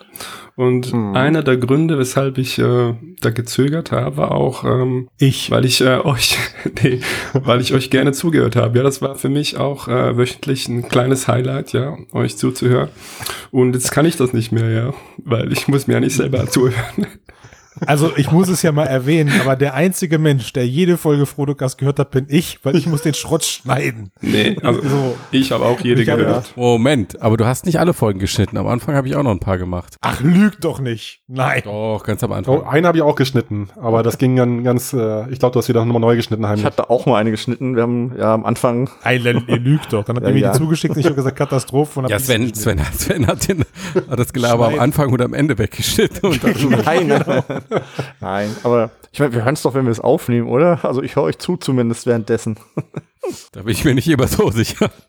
Und 0.57 0.93
Mhm. 0.93 1.15
einer 1.17 1.43
der 1.45 1.57
Gründe, 1.57 1.97
weshalb 1.97 2.37
ich 2.37 2.59
äh, 2.59 2.95
da 3.21 3.31
gezögert 3.31 3.93
habe, 3.93 4.17
war 4.17 4.33
auch, 4.33 4.65
ähm, 4.65 5.09
Ich. 5.19 5.51
weil 5.53 5.65
ich 5.65 5.81
äh, 5.81 6.01
euch, 6.05 6.37
nee, 6.83 7.01
weil 7.33 7.61
ich 7.61 7.73
euch 7.73 7.89
gerne 7.89 8.11
zugehört 8.13 8.57
habe. 8.57 8.77
Ja, 8.79 8.83
das 8.85 9.01
war 9.01 9.15
für 9.15 9.29
mich 9.29 9.57
auch 9.59 9.87
äh, 9.87 10.17
wöchentlich 10.19 10.69
ein 10.69 10.89
kleines 10.89 11.29
Highlight, 11.29 11.73
ja, 11.73 11.97
euch 12.13 12.37
zuzuhören. 12.37 12.89
Und 13.53 13.75
jetzt 13.75 13.93
kann 13.93 14.05
ich 14.05 14.17
das 14.17 14.33
nicht 14.33 14.51
mehr, 14.51 14.69
ja, 14.71 14.95
weil 15.19 15.53
ich 15.53 15.69
muss 15.69 15.87
mir 15.87 15.95
ja 15.95 16.01
nicht 16.01 16.17
selber 16.17 16.47
zuhören. 16.51 17.07
Also 17.87 18.13
ich 18.17 18.31
muss 18.31 18.49
es 18.49 18.63
ja 18.63 18.73
mal 18.73 18.85
erwähnen, 18.87 19.33
aber 19.41 19.57
der 19.57 19.75
einzige 19.75 20.19
Mensch, 20.19 20.53
der 20.53 20.67
jede 20.67 20.97
Folge 20.97 21.27
Frodocast 21.27 21.79
gehört 21.79 21.99
hat, 21.99 22.11
bin 22.11 22.27
ich, 22.29 22.59
weil 22.65 22.77
ich 22.77 22.87
muss 22.87 23.03
den 23.03 23.15
Schrott 23.15 23.45
schneiden. 23.45 24.11
Nee, 24.21 24.57
also 24.63 24.81
So. 24.83 25.17
ich 25.31 25.51
habe 25.53 25.65
auch 25.65 25.81
jede 25.81 26.03
Ich 26.03 26.07
gehört. 26.07 26.53
Moment, 26.57 27.21
aber 27.23 27.37
du 27.37 27.47
hast 27.47 27.67
nicht 27.67 27.79
alle 27.81 27.93
Folgen 27.95 28.19
geschnitten. 28.19 28.57
Am 28.57 28.67
Anfang 28.67 28.95
habe 28.95 29.09
ich 29.09 29.17
auch 29.17 29.23
noch 29.23 29.31
ein 29.31 29.41
paar 29.41 29.59
gemacht. 29.59 29.97
Ach, 30.01 30.21
lüg 30.21 30.61
doch 30.61 30.81
nicht. 30.81 31.21
Nein. 31.29 31.63
Doch, 31.65 32.03
ganz 32.05 32.23
am 32.25 32.33
Anfang. 32.33 32.59
Oh, 32.61 32.63
einen 32.65 32.87
habe 32.87 32.99
ich 32.99 33.03
auch 33.03 33.15
geschnitten, 33.17 33.69
aber 33.81 34.03
das 34.03 34.19
ging 34.19 34.37
dann 34.37 34.63
ganz, 34.65 34.93
äh, 34.93 35.31
ich 35.31 35.39
glaube, 35.39 35.53
du 35.55 35.59
hast 35.61 35.69
wieder 35.69 35.85
nochmal 35.85 36.01
neu 36.01 36.17
geschnitten 36.17 36.43
Ich 36.43 36.49
heimlich. 36.49 36.65
hatte 36.65 36.91
auch 36.91 37.07
mal 37.07 37.17
eine 37.19 37.31
geschnitten. 37.31 37.77
Wir 37.77 37.83
haben 37.83 38.13
ja 38.19 38.35
am 38.35 38.45
Anfang. 38.45 38.91
Eilen, 39.03 39.45
ihr 39.49 39.59
lügt 39.59 39.93
doch. 39.93 40.05
Dann 40.05 40.17
hat 40.17 40.23
Ja, 40.25 40.29
ihr 40.31 40.35
mir 40.35 40.41
ja. 40.41 40.53
die 40.53 40.59
zugeschickt 40.59 40.95
und 40.95 41.01
ich 41.01 41.07
habe 41.07 41.15
gesagt, 41.17 41.37
Katastrophe. 41.37 41.99
Und 42.01 42.05
hab 42.05 42.11
Ja, 42.11 42.19
Sven. 42.19 42.53
Sven, 42.55 42.81
Sven 42.97 43.27
hat, 43.27 43.49
den, 43.49 43.65
hat 44.09 44.19
das 44.19 44.33
Gelaber 44.33 44.65
am 44.67 44.71
Schneiden. 44.73 44.81
Anfang 44.85 45.13
und 45.13 45.23
am 45.23 45.35
Ende 45.35 45.57
weggeschnitten. 45.59 46.29
Und 46.31 46.43
dann 46.45 46.55
Nein, 46.85 47.07
nein, 47.09 47.45
nein. 48.21 48.55
Aber 48.63 48.91
ich 49.13 49.21
meine, 49.21 49.33
wir 49.33 49.45
hören 49.45 49.55
es 49.55 49.63
doch, 49.63 49.75
wenn 49.75 49.85
wir 49.85 49.93
es 49.93 50.01
aufnehmen, 50.01 50.49
oder? 50.49 50.85
Also 50.85 51.03
ich 51.03 51.17
höre 51.17 51.25
euch 51.25 51.39
zu 51.39 51.57
zumindest 51.57 52.07
währenddessen. 52.07 52.59
da 53.53 53.63
bin 53.63 53.73
ich 53.73 53.85
mir 53.85 53.95
nicht 53.95 54.09
immer 54.09 54.29
so 54.29 54.51
sicher. 54.51 54.91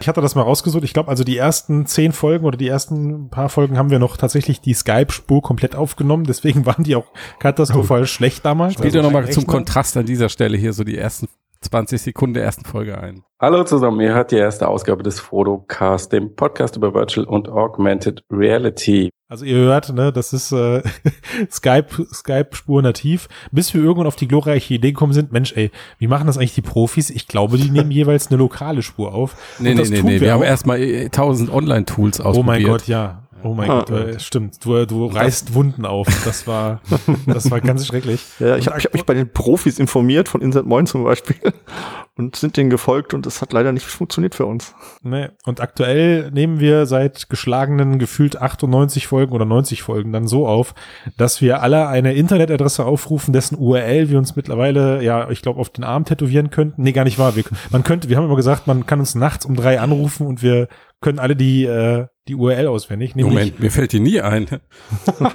Ich 0.00 0.08
hatte 0.08 0.20
das 0.20 0.34
mal 0.34 0.42
rausgesucht. 0.42 0.82
Ich 0.82 0.92
glaube, 0.92 1.08
also 1.08 1.22
die 1.22 1.36
ersten 1.36 1.86
zehn 1.86 2.10
Folgen 2.10 2.44
oder 2.44 2.56
die 2.56 2.66
ersten 2.66 3.30
paar 3.30 3.48
Folgen 3.48 3.78
haben 3.78 3.90
wir 3.90 4.00
noch 4.00 4.16
tatsächlich 4.16 4.60
die 4.60 4.74
Skype-Spur 4.74 5.42
komplett 5.42 5.76
aufgenommen. 5.76 6.24
Deswegen 6.24 6.66
waren 6.66 6.82
die 6.82 6.96
auch 6.96 7.06
katastrophal 7.38 8.06
schlecht 8.06 8.44
damals. 8.44 8.74
Spielt 8.74 8.86
Also 8.86 8.98
doch 8.98 9.04
nochmal 9.04 9.30
zum. 9.30 9.46
Kontrast 9.46 9.96
an 9.96 10.06
dieser 10.06 10.28
Stelle 10.28 10.56
hier 10.56 10.72
so 10.72 10.82
die 10.82 10.98
ersten 10.98 11.28
20 11.60 12.00
Sekunden 12.00 12.34
der 12.34 12.44
ersten 12.44 12.64
Folge 12.64 12.98
ein. 12.98 13.22
Hallo 13.40 13.64
zusammen, 13.64 14.00
ihr 14.00 14.14
hört 14.14 14.30
die 14.30 14.36
erste 14.36 14.66
Ausgabe 14.68 15.02
des 15.02 15.20
Frodocast, 15.20 16.12
dem 16.12 16.34
Podcast 16.34 16.76
über 16.76 16.94
Virtual 16.94 17.26
und 17.26 17.48
Augmented 17.48 18.22
Reality. 18.30 19.10
Also 19.28 19.44
ihr 19.44 19.56
hört, 19.56 19.92
ne, 19.92 20.12
das 20.12 20.32
ist 20.32 20.52
äh, 20.52 20.82
Skype, 21.50 22.06
Skype-Spur 22.12 22.80
nativ, 22.80 23.28
bis 23.50 23.74
wir 23.74 23.82
irgendwann 23.82 24.06
auf 24.06 24.16
die 24.16 24.28
glorreiche 24.28 24.74
Idee 24.74 24.92
gekommen 24.92 25.12
sind, 25.12 25.32
Mensch, 25.32 25.52
ey, 25.56 25.70
wie 25.98 26.06
machen 26.06 26.28
das 26.28 26.38
eigentlich 26.38 26.54
die 26.54 26.62
Profis? 26.62 27.10
Ich 27.10 27.26
glaube, 27.26 27.58
die 27.58 27.70
nehmen 27.70 27.90
jeweils 27.92 28.28
eine 28.28 28.36
lokale 28.38 28.82
Spur 28.82 29.12
auf. 29.12 29.36
Nee, 29.58 29.70
Und 29.70 29.74
nee, 29.74 29.80
das 29.80 29.90
nee, 29.90 29.98
tun 29.98 30.10
nee. 30.10 30.20
Wir 30.20 30.32
haben 30.32 30.42
auch. 30.42 30.46
erstmal 30.46 30.80
äh, 30.80 31.06
1000 31.06 31.52
Online-Tools 31.52 32.20
ausprobiert. 32.20 32.38
Oh 32.38 32.46
mein 32.46 32.62
Gott, 32.62 32.86
ja. 32.86 33.25
Oh 33.42 33.54
mein 33.54 33.70
Ah. 33.70 33.84
Gott, 33.86 33.90
äh, 33.90 34.18
stimmt. 34.20 34.64
Du, 34.64 34.86
du 34.86 35.06
reißt 35.06 35.54
Wunden 35.54 35.84
auf. 35.84 36.06
Das 36.24 36.46
war, 36.46 36.80
das 37.26 37.50
war 37.50 37.60
ganz 37.60 37.86
schrecklich. 37.86 38.24
Ja, 38.38 38.56
ich 38.56 38.66
habe 38.66 38.78
hab 38.78 38.92
mich 38.92 39.04
bei 39.04 39.14
den 39.14 39.32
Profis 39.32 39.78
informiert, 39.78 40.28
von 40.28 40.40
Insert 40.40 40.66
Moin 40.66 40.86
zum 40.86 41.04
Beispiel, 41.04 41.36
und 42.16 42.36
sind 42.36 42.56
denen 42.56 42.70
gefolgt 42.70 43.14
und 43.14 43.26
das 43.26 43.42
hat 43.42 43.52
leider 43.52 43.72
nicht 43.72 43.86
funktioniert 43.86 44.34
für 44.34 44.46
uns. 44.46 44.74
Nee. 45.02 45.28
Und 45.44 45.60
aktuell 45.60 46.30
nehmen 46.30 46.60
wir 46.60 46.86
seit 46.86 47.28
geschlagenen 47.28 47.98
gefühlt 47.98 48.40
98 48.40 49.06
Folgen 49.06 49.32
oder 49.32 49.44
90 49.44 49.82
Folgen 49.82 50.12
dann 50.12 50.26
so 50.26 50.46
auf, 50.46 50.74
dass 51.16 51.40
wir 51.40 51.62
alle 51.62 51.88
eine 51.88 52.14
Internetadresse 52.14 52.84
aufrufen, 52.84 53.32
dessen 53.32 53.56
URL 53.58 54.08
wir 54.08 54.18
uns 54.18 54.36
mittlerweile, 54.36 55.02
ja, 55.02 55.30
ich 55.30 55.42
glaube, 55.42 55.60
auf 55.60 55.70
den 55.70 55.84
Arm 55.84 56.04
tätowieren 56.04 56.50
könnten. 56.50 56.82
Nee, 56.82 56.92
gar 56.92 57.04
nicht 57.04 57.18
wahr. 57.18 57.36
Wir, 57.36 57.44
man 57.70 57.82
könnte, 57.82 58.08
wir 58.08 58.16
haben 58.16 58.24
immer 58.24 58.36
gesagt, 58.36 58.66
man 58.66 58.86
kann 58.86 59.00
uns 59.00 59.14
nachts 59.14 59.44
um 59.44 59.56
drei 59.56 59.80
anrufen 59.80 60.26
und 60.26 60.42
wir 60.42 60.68
können 61.00 61.18
alle 61.18 61.36
die, 61.36 61.64
äh, 61.64 62.06
die 62.28 62.34
URL 62.34 62.66
auswendig. 62.66 63.14
Moment, 63.14 63.60
mir 63.60 63.70
fällt 63.70 63.92
die 63.92 64.00
nie 64.00 64.20
ein. 64.20 64.46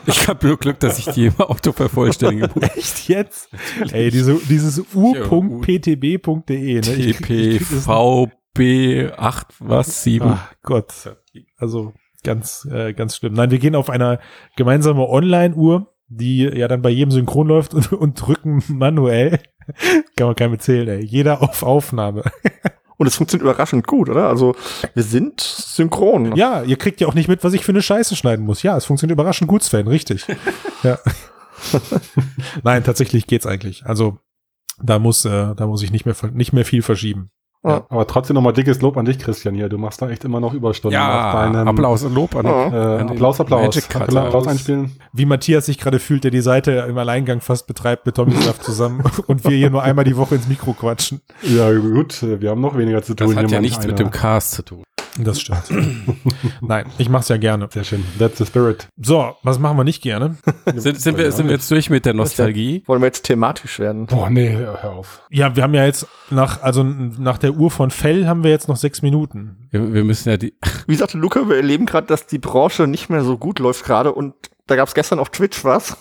Ich 0.05 0.27
habe 0.27 0.47
nur 0.47 0.57
Glück, 0.57 0.79
dass 0.79 0.99
ich 0.99 1.05
die 1.05 1.27
im 1.27 1.39
Auto 1.39 1.71
vervollständige. 1.71 2.49
Echt 2.75 3.07
jetzt? 3.07 3.49
Ey, 3.91 4.09
diese, 4.11 4.35
dieses 4.49 4.83
u.ptb.de. 4.93 6.73
Ne? 6.73 6.79
Ich 6.79 6.85
krieg- 6.85 7.07
ich 7.07 7.21
krieg 7.21 7.59
das- 7.59 7.87
TPVB8 7.87 9.43
was 9.59 10.03
7. 10.03 10.27
Ach 10.33 10.53
Gott. 10.63 10.93
Also 11.57 11.93
ganz, 12.23 12.67
äh, 12.71 12.93
ganz 12.93 13.15
schlimm. 13.15 13.33
Nein, 13.33 13.51
wir 13.51 13.59
gehen 13.59 13.75
auf 13.75 13.89
eine 13.89 14.19
gemeinsame 14.57 15.07
Online-Uhr, 15.07 15.93
die 16.09 16.39
ja 16.43 16.67
dann 16.67 16.81
bei 16.81 16.89
jedem 16.89 17.11
synchron 17.11 17.47
läuft 17.47 17.73
und, 17.75 17.91
und 17.93 18.21
drücken 18.21 18.61
manuell. 18.67 19.39
Kann 20.17 20.27
man 20.27 20.35
keinem 20.35 20.53
erzählen, 20.53 20.87
ey. 20.87 21.05
Jeder 21.05 21.41
auf 21.41 21.63
Aufnahme. 21.63 22.23
Und 23.01 23.07
es 23.07 23.15
funktioniert 23.15 23.41
überraschend 23.49 23.87
gut, 23.87 24.09
oder? 24.09 24.29
Also 24.29 24.55
wir 24.93 25.01
sind 25.01 25.41
synchron. 25.41 26.35
Ja, 26.35 26.61
ihr 26.61 26.75
kriegt 26.75 27.01
ja 27.01 27.07
auch 27.07 27.15
nicht 27.15 27.27
mit, 27.27 27.43
was 27.43 27.53
ich 27.53 27.65
für 27.65 27.71
eine 27.71 27.81
Scheiße 27.81 28.15
schneiden 28.15 28.45
muss. 28.45 28.61
Ja, 28.61 28.77
es 28.77 28.85
funktioniert 28.85 29.15
überraschend 29.15 29.49
gut, 29.49 29.63
Sven, 29.63 29.87
richtig. 29.87 30.27
ja. 30.83 30.99
Nein, 32.61 32.83
tatsächlich 32.83 33.25
geht's 33.25 33.47
eigentlich. 33.47 33.87
Also 33.87 34.19
da 34.79 34.99
muss, 34.99 35.25
äh, 35.25 35.55
da 35.55 35.65
muss 35.65 35.81
ich 35.81 35.89
nicht 35.89 36.05
mehr, 36.05 36.15
nicht 36.31 36.53
mehr 36.53 36.63
viel 36.63 36.83
verschieben. 36.83 37.31
Ja, 37.63 37.85
aber 37.89 38.07
trotzdem 38.07 38.33
nochmal 38.33 38.53
dickes 38.53 38.81
Lob 38.81 38.97
an 38.97 39.05
dich, 39.05 39.19
Christian, 39.19 39.53
hier. 39.53 39.69
Du 39.69 39.77
machst 39.77 40.01
da 40.01 40.09
echt 40.09 40.23
immer 40.23 40.39
noch 40.39 40.53
Überstunden. 40.55 40.93
Ja, 40.95 41.27
auf 41.27 41.33
deinem, 41.35 41.67
Applaus 41.67 42.03
und 42.03 42.15
Lob 42.15 42.35
an- 42.35 42.45
äh, 42.45 42.49
an 42.49 42.97
den 42.97 43.09
Applaus, 43.09 43.39
Applaus. 43.39 43.61
Magic 43.61 43.87
Cut. 43.89 44.01
Applaus 44.15 44.47
einspielen. 44.47 44.91
Wie 45.13 45.25
Matthias 45.27 45.67
sich 45.67 45.77
gerade 45.77 45.99
fühlt, 45.99 46.23
der 46.23 46.31
die 46.31 46.41
Seite 46.41 46.71
im 46.89 46.97
Alleingang 46.97 47.39
fast 47.39 47.67
betreibt 47.67 48.05
mit 48.07 48.15
Tommy 48.15 48.33
Saft 48.35 48.63
zusammen 48.63 49.03
und 49.27 49.43
wir 49.43 49.55
hier 49.55 49.69
nur 49.69 49.83
einmal 49.83 50.05
die 50.05 50.17
Woche 50.17 50.35
ins 50.35 50.47
Mikro 50.47 50.73
quatschen. 50.73 51.21
Ja, 51.43 51.71
gut, 51.71 52.21
wir 52.23 52.49
haben 52.49 52.61
noch 52.61 52.75
weniger 52.75 53.03
zu 53.03 53.13
tun. 53.13 53.27
Das 53.27 53.35
hat 53.35 53.45
hier 53.49 53.55
ja 53.57 53.61
nichts 53.61 53.77
mit 53.85 53.89
einer. 53.89 53.95
dem 53.95 54.11
Cast 54.11 54.53
zu 54.53 54.63
tun. 54.63 54.83
Das 55.19 55.41
stimmt. 55.41 55.63
Nein, 56.61 56.85
ich 56.97 57.09
mach's 57.09 57.27
ja 57.29 57.37
gerne. 57.37 57.67
Sehr 57.71 57.83
schön. 57.83 58.03
That's 58.17 58.37
the 58.37 58.45
spirit. 58.45 58.87
So, 59.01 59.35
was 59.43 59.59
machen 59.59 59.77
wir 59.77 59.83
nicht 59.83 60.01
gerne? 60.01 60.37
Sind, 60.75 60.99
sind, 61.01 61.17
wir, 61.17 61.31
sind 61.31 61.47
wir 61.47 61.53
jetzt 61.53 61.69
durch 61.69 61.89
mit 61.89 62.05
der 62.05 62.13
Nostalgie? 62.13 62.83
Wollen 62.85 63.01
wir 63.01 63.07
jetzt 63.07 63.23
thematisch 63.23 63.79
werden? 63.79 64.05
Boah, 64.05 64.29
nee, 64.29 64.51
hör 64.51 64.91
auf. 64.91 65.23
Ja, 65.29 65.55
wir 65.55 65.63
haben 65.63 65.73
ja 65.73 65.85
jetzt 65.85 66.07
nach, 66.29 66.61
also 66.61 66.83
nach 66.83 67.37
der 67.37 67.53
Uhr 67.53 67.71
von 67.71 67.91
Fell 67.91 68.27
haben 68.27 68.43
wir 68.43 68.51
jetzt 68.51 68.67
noch 68.67 68.77
sechs 68.77 69.01
Minuten. 69.01 69.67
Wir, 69.71 69.93
wir 69.93 70.03
müssen 70.03 70.29
ja 70.29 70.37
die. 70.37 70.53
Wie 70.87 70.95
sagte 70.95 71.17
Luca, 71.17 71.47
wir 71.47 71.57
erleben 71.57 71.85
gerade, 71.85 72.07
dass 72.07 72.27
die 72.27 72.39
Branche 72.39 72.87
nicht 72.87 73.09
mehr 73.09 73.23
so 73.23 73.37
gut 73.37 73.59
läuft 73.59 73.85
gerade 73.85 74.13
und 74.13 74.33
da 74.67 74.75
gab 74.75 74.87
es 74.87 74.93
gestern 74.93 75.19
auf 75.19 75.29
Twitch 75.29 75.65
was. 75.65 75.97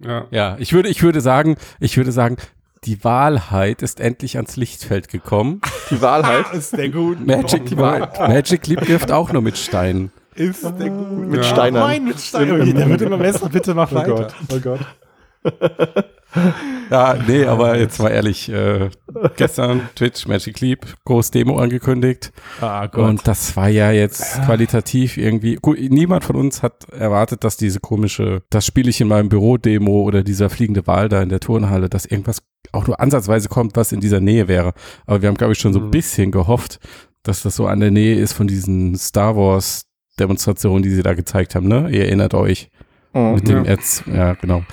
Ja. 0.00 0.26
Ja, 0.30 0.56
ich 0.58 0.72
würde, 0.72 0.88
ich 0.88 1.02
würde 1.02 1.20
sagen, 1.20 1.56
ich 1.78 1.96
würde 1.96 2.10
sagen, 2.10 2.36
die 2.84 3.02
Wahrheit 3.04 3.82
ist 3.82 4.00
endlich 4.00 4.36
ans 4.36 4.56
Lichtfeld 4.56 5.08
gekommen. 5.08 5.60
Die 5.90 6.00
Wahrheit. 6.00 6.46
ist 6.52 6.76
der 6.76 6.88
gut. 6.88 7.24
Magic, 7.26 7.66
Die 7.66 7.76
Wahrheit. 7.76 8.18
Magic 8.18 8.66
Leap 8.66 8.88
wirft 8.88 9.10
auch 9.12 9.32
nur 9.32 9.42
mit 9.42 9.56
Steinen. 9.58 10.10
Ist 10.34 10.62
der 10.64 10.90
gut. 10.90 11.28
Mit 11.28 11.36
Ja. 11.36 11.42
Steinern. 11.42 11.82
Nein, 11.82 12.04
mit 12.04 12.20
Stein. 12.20 12.74
Der 12.74 12.88
wird 12.88 13.02
immer 13.02 13.18
besser. 13.18 13.48
Bitte 13.48 13.74
mach 13.74 13.90
Oh 13.92 13.96
weiter. 13.96 14.14
Gott, 14.14 14.34
oh 14.52 14.60
Gott. 14.60 16.04
Ja, 16.90 17.18
nee, 17.26 17.44
aber 17.44 17.78
jetzt 17.78 18.00
mal 18.00 18.08
ehrlich, 18.08 18.48
äh, 18.48 18.88
gestern 19.36 19.88
Twitch 19.94 20.26
Magic 20.26 20.60
Leap, 20.60 20.86
groß 21.04 21.30
Demo 21.30 21.58
angekündigt. 21.58 22.32
Ah 22.60 22.86
Gott. 22.86 23.08
Und 23.08 23.28
das 23.28 23.56
war 23.56 23.68
ja 23.68 23.90
jetzt 23.90 24.42
qualitativ 24.44 25.18
irgendwie. 25.18 25.56
Gut, 25.56 25.78
niemand 25.78 26.24
von 26.24 26.36
uns 26.36 26.62
hat 26.62 26.88
erwartet, 26.88 27.44
dass 27.44 27.56
diese 27.56 27.80
komische, 27.80 28.42
das 28.50 28.64
spiele 28.64 28.88
ich 28.88 29.00
in 29.00 29.08
meinem 29.08 29.28
Büro-Demo 29.28 30.02
oder 30.02 30.22
dieser 30.22 30.48
fliegende 30.48 30.86
Wal 30.86 31.08
da 31.08 31.22
in 31.22 31.28
der 31.28 31.40
Turnhalle, 31.40 31.88
dass 31.88 32.06
irgendwas 32.06 32.42
auch 32.72 32.86
nur 32.86 33.00
ansatzweise 33.00 33.48
kommt, 33.48 33.76
was 33.76 33.92
in 33.92 34.00
dieser 34.00 34.20
Nähe 34.20 34.48
wäre. 34.48 34.72
Aber 35.06 35.20
wir 35.22 35.28
haben, 35.28 35.36
glaube 35.36 35.52
ich, 35.52 35.58
schon 35.58 35.72
so 35.72 35.80
ein 35.80 35.90
bisschen 35.90 36.30
gehofft, 36.30 36.80
dass 37.22 37.42
das 37.42 37.56
so 37.56 37.66
an 37.66 37.80
der 37.80 37.90
Nähe 37.90 38.16
ist 38.16 38.32
von 38.32 38.46
diesen 38.46 38.96
Star 38.96 39.36
Wars 39.36 39.82
Demonstrationen, 40.18 40.82
die 40.82 40.90
sie 40.90 41.02
da 41.02 41.14
gezeigt 41.14 41.54
haben, 41.54 41.68
ne? 41.68 41.90
Ihr 41.90 42.06
erinnert 42.06 42.34
euch. 42.34 42.70
Mhm. 43.12 43.34
Mit 43.34 43.48
dem. 43.48 43.64
Erz, 43.64 44.02
ja, 44.06 44.34
genau. 44.34 44.64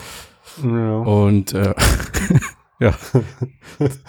Ja. 0.63 0.97
Und 0.99 1.53
äh, 1.53 1.73
ja. 2.79 2.93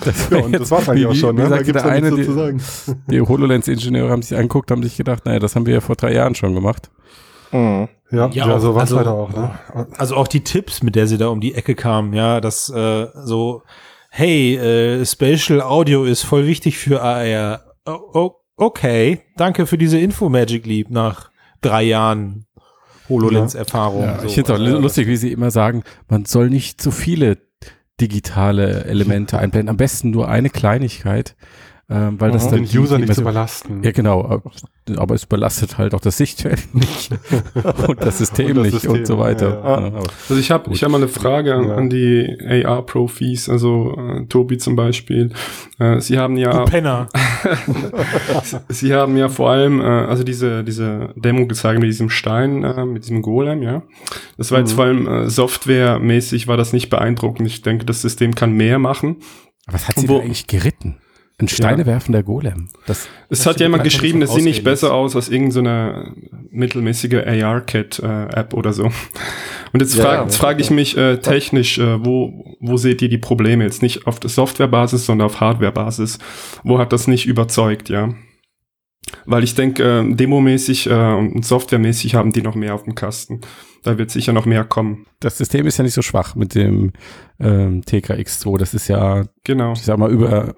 Das, 0.04 0.30
Ja, 0.30 0.38
und 0.38 0.52
das 0.52 0.70
war's 0.70 0.88
eigentlich 0.88 1.06
auch 1.06 1.14
schon, 1.14 1.36
Wie, 1.36 1.42
ne? 1.42 1.66
wie 1.66 1.72
Da 1.72 1.80
ja 1.80 1.84
eine, 1.86 2.10
die, 2.12 2.26
die 3.10 3.20
HoloLens-Ingenieure 3.20 4.10
haben 4.10 4.22
sich 4.22 4.36
angeguckt, 4.36 4.70
haben 4.70 4.82
sich 4.82 4.96
gedacht, 4.96 5.24
naja, 5.26 5.38
das 5.38 5.56
haben 5.56 5.66
wir 5.66 5.74
ja 5.74 5.80
vor 5.80 5.96
drei 5.96 6.12
Jahren 6.12 6.34
schon 6.34 6.54
gemacht. 6.54 6.90
Mhm. 7.52 7.88
Ja, 8.10 8.28
Ja, 8.28 8.46
ja, 8.48 8.58
so 8.60 8.70
auch- 8.70 8.74
war's 8.76 8.82
also- 8.92 8.96
leider 8.96 9.12
auch. 9.12 9.30
Ne? 9.32 9.58
Also 9.98 10.16
auch 10.16 10.28
die 10.28 10.44
Tipps, 10.44 10.82
mit 10.82 10.94
der 10.94 11.06
sie 11.06 11.18
da 11.18 11.28
um 11.28 11.40
die 11.40 11.54
Ecke 11.54 11.74
kamen, 11.74 12.12
ja, 12.12 12.40
das 12.40 12.68
äh, 12.70 13.06
so, 13.24 13.62
hey, 14.10 14.56
äh, 14.56 15.04
Spatial 15.04 15.60
Audio 15.60 16.04
ist 16.04 16.22
voll 16.22 16.46
wichtig 16.46 16.78
für 16.78 17.02
AR. 17.02 17.62
O 17.86 18.32
okay, 18.56 19.20
danke 19.36 19.66
für 19.66 19.78
diese 19.78 19.98
Info, 19.98 20.28
Magic 20.28 20.66
Leap, 20.66 20.90
nach 20.90 21.30
drei 21.60 21.82
Jahren 21.84 22.45
HoloLens-Erfahrung. 23.08 24.02
Ja, 24.02 24.20
so, 24.20 24.26
ich 24.26 24.34
finde 24.34 24.52
es 24.52 24.60
auch 24.60 24.64
äh, 24.64 24.70
lustig, 24.70 25.06
wie 25.06 25.16
sie 25.16 25.32
immer 25.32 25.50
sagen, 25.50 25.82
man 26.08 26.24
soll 26.24 26.50
nicht 26.50 26.80
zu 26.80 26.90
viele 26.90 27.38
digitale 28.00 28.84
Elemente 28.84 29.38
einblenden. 29.38 29.70
Am 29.70 29.76
besten 29.76 30.10
nur 30.10 30.28
eine 30.28 30.50
Kleinigkeit, 30.50 31.34
ähm, 31.88 32.20
weil 32.20 32.32
das 32.32 32.46
Mhm. 32.46 32.50
dann 32.50 32.64
Den 32.66 32.78
User 32.80 32.98
nicht 32.98 33.14
zu 33.14 33.20
überlasten. 33.20 33.82
Ja, 33.84 33.92
genau. 33.92 34.42
äh, 34.88 34.96
Aber 34.96 35.14
es 35.14 35.24
belastet 35.26 35.78
halt 35.78 35.94
auch 35.94 36.00
das 36.00 36.16
Sichtfeld 36.16 36.60
nicht 36.74 37.10
und 37.88 38.00
das 38.02 38.18
System 38.18 38.48
Und 38.50 38.56
das 38.56 38.64
nicht 38.64 38.72
System, 38.74 38.92
und 38.92 39.06
so 39.06 39.18
weiter. 39.18 39.48
ja, 39.64 39.80
ja. 39.88 39.92
Also 40.28 40.36
ich 40.40 40.50
habe 40.50 40.72
ich 40.72 40.82
hab 40.82 40.90
mal 40.90 40.98
eine 40.98 41.08
Frage 41.08 41.54
an, 41.54 41.68
Ja. 41.68 41.74
an 41.76 41.90
die 41.90 42.64
AR-Profis, 42.64 43.48
also 43.48 43.94
äh, 43.96 44.26
Tobi 44.26 44.58
zum 44.58 44.74
Beispiel. 44.76 45.30
Äh, 45.78 46.00
Sie 46.00 46.18
haben 46.18 46.36
ja 46.36 46.64
Du 46.64 46.70
Penner. 46.70 47.08
Sie 48.68 48.94
haben 48.94 49.16
ja 49.16 49.28
vor 49.28 49.50
allem, 49.50 49.80
äh, 49.80 49.84
also 49.84 50.24
diese, 50.24 50.64
diese 50.64 51.12
Demo 51.16 51.46
gezeigt 51.46 51.80
mit 51.80 51.88
diesem 51.88 52.10
Stein, 52.10 52.64
äh, 52.64 52.84
mit 52.84 53.04
diesem 53.04 53.22
Golem, 53.22 53.62
ja. 53.62 53.82
Das 54.36 54.50
war 54.50 54.58
jetzt 54.58 54.72
Mhm. 54.72 54.76
vor 54.76 54.84
allem 54.84 55.06
äh, 55.06 55.30
softwaremäßig 55.30 56.48
war 56.48 56.56
das 56.56 56.72
nicht 56.72 56.90
beeindruckend. 56.90 57.46
Ich 57.48 57.62
denke, 57.62 57.84
das 57.84 58.02
System 58.02 58.34
kann 58.34 58.52
mehr 58.52 58.78
machen. 58.78 59.16
Was 59.66 59.88
hat 59.88 59.96
sie 59.98 60.08
Wo- 60.08 60.20
eigentlich 60.20 60.46
geritten? 60.46 60.96
Ein 61.38 61.48
steinewerfender 61.48 62.22
Golem. 62.22 62.70
Das, 62.86 63.08
Es 63.28 63.40
Das 63.40 63.46
hat 63.46 63.60
ja 63.60 63.66
einfach 63.66 63.82
geschrieben, 63.82 64.20
das 64.20 64.34
sieht 64.34 64.44
nicht 64.44 64.64
besser 64.64 64.94
aus 64.94 65.14
als 65.14 65.28
irgendeine 65.28 66.14
mittelmäßige 66.50 67.26
AR-Kit-App 67.26 68.54
oder 68.54 68.72
so. 68.72 68.84
Und 69.74 69.80
jetzt 69.80 69.96
Ja, 69.96 70.04
frage 70.04 70.16
ja, 70.16 70.22
jetzt 70.22 70.36
frage 70.36 70.62
ich 70.62 70.70
mich 70.70 70.96
äh, 70.96 71.18
technisch, 71.18 71.78
äh, 71.78 72.02
wo, 72.02 72.56
wo 72.60 72.78
seht 72.78 73.02
ihr 73.02 73.10
die 73.10 73.18
Probleme? 73.18 73.64
Jetzt 73.64 73.82
nicht 73.82 74.06
auf 74.06 74.18
der 74.18 74.30
Softwarebasis, 74.30 75.04
sondern 75.04 75.26
auf 75.26 75.40
Hardwarebasis. 75.40 76.18
Wo 76.64 76.78
hat 76.78 76.94
das 76.94 77.06
nicht 77.06 77.26
überzeugt, 77.26 77.90
ja? 77.90 78.14
Weil 79.26 79.44
ich 79.44 79.54
denke, 79.54 79.82
äh, 79.82 80.14
demomäßig 80.14 80.88
äh, 80.88 81.12
und 81.12 81.44
softwaremäßig 81.44 82.14
haben 82.14 82.32
die 82.32 82.42
noch 82.42 82.54
mehr 82.54 82.74
auf 82.74 82.84
dem 82.84 82.94
Kasten. 82.94 83.42
Da 83.82 83.98
wird 83.98 84.10
sicher 84.10 84.32
noch 84.32 84.46
mehr 84.46 84.64
kommen. 84.64 85.06
das 85.20 85.36
System 85.36 85.66
ist 85.66 85.76
ja 85.76 85.84
nicht 85.84 85.94
so 85.94 86.02
schwach 86.02 86.34
mit 86.34 86.54
dem 86.54 86.92
ähm, 87.38 87.82
TKX2. 87.82 88.58
Das 88.58 88.72
ist 88.72 88.88
ja, 88.88 89.24
Genau, 89.44 89.74
ich 89.74 89.82
sag 89.82 89.98
mal, 89.98 90.10
über, 90.10 90.56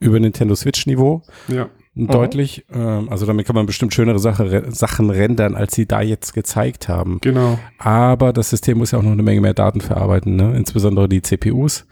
über 0.00 0.18
Nintendo 0.18 0.54
Switch-Niveau. 0.54 1.22
ja. 1.48 1.68
Deutlich. 1.96 2.64
Ähm, 2.72 3.08
also 3.10 3.26
damit 3.26 3.46
kann 3.46 3.56
man 3.56 3.66
bestimmt 3.66 3.92
schönere 3.92 4.20
Sache, 4.20 4.64
Sachen 4.70 5.10
rendern, 5.10 5.56
als 5.56 5.74
sie 5.74 5.86
da 5.86 6.00
jetzt 6.00 6.32
gezeigt 6.34 6.88
haben. 6.88 7.18
Genau. 7.20 7.58
Aber 7.78 8.32
das 8.32 8.48
System 8.50 8.78
muss 8.78 8.92
ja 8.92 8.98
auch 9.00 9.02
noch 9.02 9.10
eine 9.10 9.24
Menge 9.24 9.40
mehr 9.40 9.54
Daten 9.54 9.80
verarbeiten, 9.80 10.36
ne? 10.36 10.56
insbesondere 10.56 11.08
die 11.08 11.20
CPUs, 11.20 11.86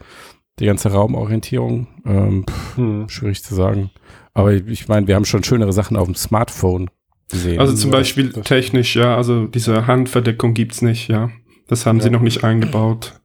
die 0.59 0.65
ganze 0.65 0.91
Raumorientierung. 0.93 1.87
Ähm, 2.05 2.45
pff, 2.49 2.77
Hm. 2.77 3.09
schwierig 3.09 3.43
zu 3.43 3.53
sagen. 3.53 3.91
Aber 4.33 4.53
ich 4.53 4.87
meine, 4.87 5.05
wir 5.07 5.15
haben 5.15 5.25
schon 5.25 5.43
schönere 5.43 5.73
Sachen 5.73 5.97
auf 5.97 6.05
dem 6.05 6.15
Smartphone 6.15 6.89
gesehen. 7.29 7.59
Also 7.59 7.73
zum 7.75 7.91
Beispiel 7.91 8.29
das- 8.29 8.45
technisch, 8.45 8.95
ja, 8.95 9.17
also 9.17 9.47
diese 9.47 9.85
Handverdeckung 9.85 10.53
gibt's 10.53 10.81
nicht, 10.81 11.09
ja. 11.09 11.29
Das 11.67 11.85
haben 11.85 11.99
sie 11.99 12.07
Ja. 12.07 12.13
noch 12.13 12.21
nicht 12.21 12.43
eingebaut. 12.45 13.19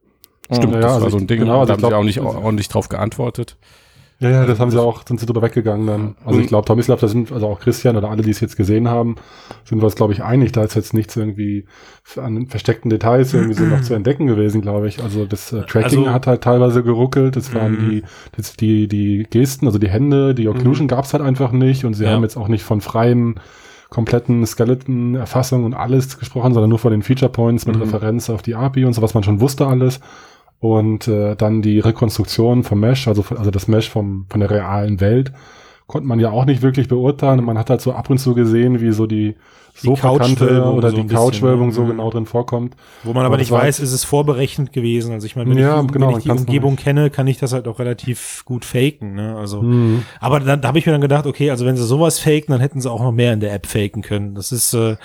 Stimmt, 0.53 0.75
Ja, 0.75 0.81
das 0.81 0.93
also 0.95 1.05
war 1.05 1.11
so 1.13 1.19
ein 1.19 1.29
Ding, 1.29 1.39
genau, 1.39 1.61
also 1.61 1.67
da 1.69 1.73
ich 1.73 1.77
haben 1.77 1.81
sie 1.83 1.89
glaub, 1.89 2.01
auch 2.01 2.05
nicht 2.05 2.21
also- 2.21 2.45
ordentlich 2.45 2.69
drauf 2.69 2.89
geantwortet. 2.89 3.57
Ja, 4.21 4.31
ja, 4.31 4.47
das 4.47 4.61
haben 4.61 4.71
sie 4.71 4.81
auch, 4.81 5.03
sind 5.07 5.19
sie 5.19 5.27
drüber 5.27 5.43
weggegangen 5.43 5.87
dann. 5.87 6.15
Also 6.25 6.39
ich 6.41 6.47
glaube, 6.47 6.81
ich 6.81 6.87
glaube, 6.87 7.01
da 7.01 7.09
sind, 7.09 7.33
also 7.33 7.49
auch 7.49 7.59
Christian 7.61 7.97
oder 7.97 8.11
alle, 8.11 8.23
die 8.23 8.31
es 8.31 8.41
jetzt 8.41 8.57
gesehen 8.57 8.89
haben, 8.89 9.17
sind 9.65 9.79
wir 9.81 9.85
uns, 9.85 9.97
glaube 9.97 10.13
ich, 10.13 10.23
einig. 10.23 10.53
Da 10.53 10.63
ist 10.63 10.75
jetzt 10.77 10.95
nichts 10.95 11.17
irgendwie 11.17 11.67
an 12.17 12.47
versteckten 12.47 12.91
Details 12.91 13.35
irgendwie 13.35 13.55
so 13.55 13.65
noch 13.65 13.81
zu 13.83 13.93
entdecken 13.93 14.27
gewesen, 14.27 14.61
glaube 14.63 14.87
ich. 14.89 15.03
Also 15.03 15.25
das 15.27 15.53
äh, 15.53 15.63
Tracking 15.63 16.01
Also- 16.01 16.13
hat 16.13 16.27
halt 16.29 16.43
teilweise 16.43 16.83
geruckelt. 16.85 17.35
Das 17.37 17.53
waren 17.55 17.73
Mhm. 17.73 17.91
die, 17.91 18.03
das, 18.37 18.55
die, 18.57 18.87
die 18.89 19.27
Gesten, 19.29 19.67
also 19.67 19.79
die 19.79 19.89
Hände, 19.91 20.35
die 20.35 20.49
Occlusion 20.49 20.87
gab's 20.89 21.13
halt 21.13 21.23
einfach 21.23 21.51
nicht. 21.53 21.85
Und 21.85 21.95
sie 21.95 22.05
Ja. 22.05 22.11
haben 22.13 22.23
jetzt 22.23 22.37
auch 22.37 22.49
nicht 22.49 22.63
von 22.63 22.81
freien 22.81 23.41
kompletten 23.91 24.45
Skeleton-Erfassung 24.47 25.65
und 25.65 25.75
alles 25.75 26.19
gesprochen, 26.19 26.53
sondern 26.55 26.71
nur 26.71 26.79
von 26.79 26.91
den 26.91 27.03
Feature 27.03 27.31
Points 27.31 27.67
mit 27.67 27.77
Mhm. 27.77 27.83
Referenz 27.83 28.31
auf 28.31 28.43
die 28.43 28.55
API 28.55 28.85
und 28.85 28.93
so, 28.93 29.03
was 29.03 29.15
man 29.15 29.23
schon 29.23 29.41
wusste 29.41 29.67
alles. 29.67 30.01
Und 30.65 31.09
äh, 31.09 31.37
dann 31.37 31.61
die 31.61 31.79
Rekonstruktion 31.79 32.63
vom 32.65 32.81
Mesh, 32.81 33.07
also, 33.07 33.23
also 33.37 33.51
das 33.51 33.69
Mesh 33.69 33.91
vom, 33.91 34.25
von 34.31 34.41
der 34.41 34.51
realen 34.51 34.99
Welt, 34.99 35.31
konnte 35.87 36.09
man 36.09 36.19
ja 36.19 36.31
auch 36.31 36.47
nicht 36.47 36.63
wirklich 36.63 36.89
beurteilen. 36.89 37.41
Und 37.41 37.45
man 37.45 37.59
hat 37.59 37.69
halt 37.69 37.83
so 37.83 37.93
ab 37.93 38.09
und 38.09 38.17
zu 38.17 38.35
gesehen, 38.35 38.81
wie 38.81 38.91
so 38.93 39.07
die, 39.07 39.35
Die 39.83 39.87
Sofakante 39.89 40.65
oder 40.65 40.91
so 40.91 40.97
die 41.03 41.07
Couchwölbung 41.07 41.71
so 41.73 41.83
Mhm. 41.83 41.89
genau 41.91 42.09
drin 42.11 42.25
vorkommt. 42.25 42.77
Wo 43.03 43.13
man 43.13 43.27
aber 43.27 43.35
Und 43.35 43.41
nicht 43.41 43.51
weiß, 43.51 43.79
ist 43.79 43.93
es 43.93 44.05
vorberechnet 44.05 44.73
gewesen. 44.73 45.13
Also 45.13 45.27
ich 45.27 45.37
meine, 45.37 45.51
wenn 45.51 45.59
Ja, 45.59 45.83
ich, 45.83 45.93
genau, 45.93 46.09
wenn 46.09 46.17
ich 46.17 46.25
die 46.25 46.31
Umgebung 46.31 46.77
kenne, 46.77 47.11
kann 47.11 47.27
ich 47.27 47.37
das 47.37 47.53
halt 47.53 47.69
auch 47.69 47.79
relativ 47.79 48.43
gut 48.47 48.65
faken. 48.65 49.15
Ne? 49.17 49.37
Also, 49.37 49.61
Mhm. 49.61 50.05
aber 50.19 50.41
dann, 50.41 50.63
da 50.63 50.69
habe 50.69 50.79
ich 50.79 50.87
mir 50.87 50.93
dann 50.93 51.03
gedacht, 51.03 51.27
okay, 51.27 51.51
also 51.51 51.67
wenn 51.67 51.77
sie 51.77 51.85
sowas 51.85 52.19
faken, 52.21 52.53
dann 52.53 52.61
hätten 52.61 52.81
sie 52.81 52.91
auch 52.91 53.03
noch 53.03 53.13
mehr 53.13 53.35
in 53.35 53.41
der 53.41 53.53
App 53.53 53.67
faken 53.67 54.01
können. 54.01 54.35
Das 54.35 54.51
ist 54.51 54.73
äh, 54.73 54.97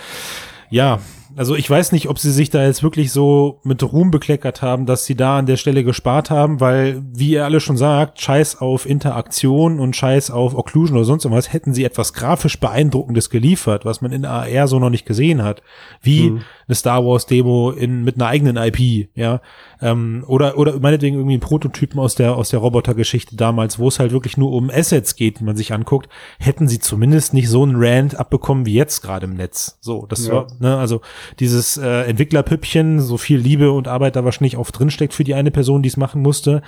ja, 0.70 1.00
also 1.40 1.56
ich 1.56 1.70
weiß 1.70 1.94
nicht, 1.94 2.10
ob 2.10 2.20
sie 2.20 2.34
sich 2.34 2.50
da 2.50 2.66
jetzt 2.66 2.84
wirklich 2.84 3.14
so 3.14 3.62
mit 3.64 3.82
Ruhm 3.82 4.12
bekleckert 4.12 4.62
haben, 4.62 4.86
dass 4.86 5.06
sie 5.06 5.16
da 5.16 5.38
an 5.38 5.46
der 5.46 5.56
Stelle 5.56 5.86
gespart 5.86 6.30
haben, 6.30 6.60
weil, 6.60 7.02
wie 7.14 7.30
ihr 7.30 7.46
alle 7.46 7.62
schon 7.62 7.78
sagt, 7.78 8.20
scheiß 8.20 8.60
auf 8.60 8.86
Interaktion 8.86 9.80
und 9.80 9.96
scheiß 9.96 10.32
auf 10.32 10.54
Occlusion 10.54 10.98
oder 10.98 11.06
sonst 11.06 11.24
irgendwas, 11.24 11.54
hätten 11.54 11.74
sie 11.74 11.86
etwas 11.86 12.12
grafisch 12.12 12.60
Beeindruckendes 12.60 13.30
geliefert, 13.30 13.86
was 13.86 14.02
man 14.02 14.12
in 14.12 14.26
AR 14.26 14.68
so 14.68 14.80
noch 14.80 14.90
nicht 14.90 15.06
gesehen 15.06 15.42
hat. 15.42 15.62
Wie 16.02 16.32
Mhm. 16.32 16.42
Eine 16.70 16.76
Star 16.76 17.04
Wars 17.04 17.26
Demo 17.26 17.72
in, 17.72 18.04
mit 18.04 18.16
einer 18.16 18.28
eigenen 18.28 18.56
IP, 18.56 19.10
ja. 19.16 19.42
Ähm, 19.82 20.24
oder, 20.28 20.58
oder 20.58 20.80
meinetwegen 20.80 21.16
irgendwie 21.16 21.34
einen 21.34 21.42
Prototypen 21.42 22.00
aus 22.00 22.14
der, 22.16 22.36
aus 22.36 22.50
der 22.50 22.60
Robotergeschichte 22.60 23.36
damals, 23.36 23.80
wo 23.80 23.88
es 23.88 23.98
halt 24.00 24.12
wirklich 24.12 24.38
nur 24.38 24.52
um 24.52 24.70
Assets 24.70 25.16
geht, 25.16 25.40
die 25.40 25.44
man 25.44 25.56
sich 25.58 25.74
anguckt, 25.74 26.10
hätten 26.38 26.68
sie 26.68 26.80
zumindest 26.80 27.34
nicht 27.34 27.50
so 27.50 27.64
einen 27.64 27.76
Rand 27.78 28.20
abbekommen 28.20 28.66
wie 28.66 28.74
jetzt 28.74 29.02
gerade 29.02 29.26
im 29.26 29.34
Netz. 29.34 29.78
So, 29.82 30.06
das 30.06 30.28
Ja. 30.28 30.34
war, 30.34 30.48
ne, 30.60 30.78
also 30.78 31.02
dieses 31.40 31.78
äh, 31.78 32.04
Entwicklerpüppchen, 32.04 33.00
so 33.02 33.18
viel 33.18 33.40
Liebe 33.40 33.72
und 33.72 33.88
Arbeit 33.88 34.16
da 34.16 34.24
wahrscheinlich 34.24 34.58
auch 34.58 34.70
drinsteckt 34.70 35.14
für 35.14 35.24
die 35.24 35.34
eine 35.34 35.50
Person, 35.52 35.82
die 35.82 35.90
es 35.90 35.98
machen 35.98 36.22
musste, 36.22 36.62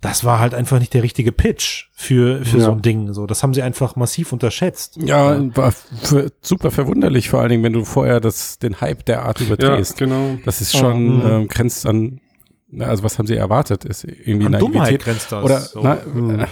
das 0.00 0.24
war 0.24 0.38
halt 0.40 0.54
einfach 0.54 0.78
nicht 0.78 0.92
der 0.94 1.02
richtige 1.02 1.32
Pitch 1.32 1.86
für, 1.92 2.44
für 2.44 2.58
Ja. 2.58 2.64
so 2.66 2.72
ein 2.72 2.82
Ding. 2.82 3.12
So, 3.12 3.26
das 3.26 3.42
haben 3.42 3.54
sie 3.54 3.62
einfach 3.62 3.96
massiv 3.96 4.32
unterschätzt. 4.32 4.96
Ja, 5.02 5.38
war 5.56 5.72
für, 5.72 6.30
super 6.42 6.70
verwunderlich, 6.70 7.28
vor 7.30 7.40
allen 7.40 7.48
Dingen, 7.50 7.62
wenn 7.62 7.72
du 7.72 7.84
vorher 7.84 8.20
das, 8.20 8.58
den 8.58 8.80
Hype 8.80 9.04
derart 9.06 9.40
überdrehst. 9.40 9.98
Ja, 10.00 10.06
genau. 10.06 10.38
Das 10.44 10.60
ist 10.60 10.76
schon, 10.76 11.18
Mhm. 11.18 11.26
ähm, 11.26 11.48
grenzt 11.48 11.86
an, 11.86 12.20
na, 12.68 12.86
also 12.86 13.02
was 13.04 13.18
haben 13.18 13.26
sie 13.26 13.36
erwartet? 13.36 13.84
Ist 13.84 14.04
irgendwie 14.04 14.46
An 14.46 14.52
Naivität? 14.52 14.74
Dummheit 14.74 15.00
grenzt 15.00 15.32
das. 15.32 15.44
Oder, 15.44 15.60
So. 15.60 15.80
na, 15.82 15.98
Mhm. 16.04 16.40
äh, 16.40 16.46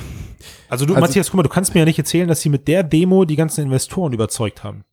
Also 0.69 0.87
du, 0.87 0.95
Also- 0.95 1.01
Matthias, 1.07 1.29
guck 1.31 1.37
mal, 1.37 1.43
du 1.43 1.49
kannst 1.49 1.75
mir 1.75 1.81
ja 1.81 1.85
nicht 1.87 1.99
erzählen, 1.99 2.27
dass 2.29 2.41
sie 2.41 2.49
mit 2.49 2.67
der 2.69 2.83
Demo 2.83 3.25
die 3.25 3.37
ganzen 3.37 3.63
Investoren 3.65 4.13
überzeugt 4.13 4.65
haben. 4.65 4.85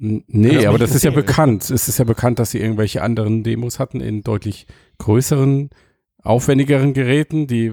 Nee, 0.00 0.54
das 0.54 0.66
aber 0.66 0.78
das 0.78 0.94
ist 0.94 1.02
ja 1.04 1.10
bekannt. 1.10 1.70
Es 1.70 1.88
ist 1.88 1.98
ja 1.98 2.04
bekannt, 2.04 2.38
dass 2.38 2.52
sie 2.52 2.58
irgendwelche 2.60 3.02
anderen 3.02 3.42
Demos 3.42 3.80
hatten 3.80 4.00
in 4.00 4.22
deutlich 4.22 4.66
größeren, 4.98 5.70
aufwendigeren 6.28 6.92
Geräten, 6.92 7.46
die, 7.46 7.72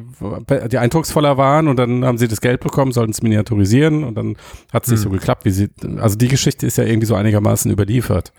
die 0.71 0.77
eindrucksvoller 0.77 1.37
waren 1.37 1.67
und 1.67 1.77
dann 1.77 2.05
haben 2.05 2.17
sie 2.17 2.27
das 2.27 2.39
Geld 2.41 2.61
bekommen, 2.61 2.91
sollten 2.91 3.11
es 3.11 3.21
miniaturisieren 3.21 4.03
und 4.03 4.15
dann 4.15 4.37
hat 4.71 4.85
es 4.85 4.91
nicht 4.91 4.99
Hm. 4.99 5.03
so 5.03 5.09
geklappt, 5.09 5.45
wie 5.45 5.51
sie, 5.51 5.69
also 5.97 6.17
die 6.17 6.29
Geschichte 6.29 6.65
ist 6.65 6.77
ja 6.77 6.85
irgendwie 6.85 7.05
so 7.05 7.15
einigermaßen 7.15 7.69
überliefert. 7.71 8.31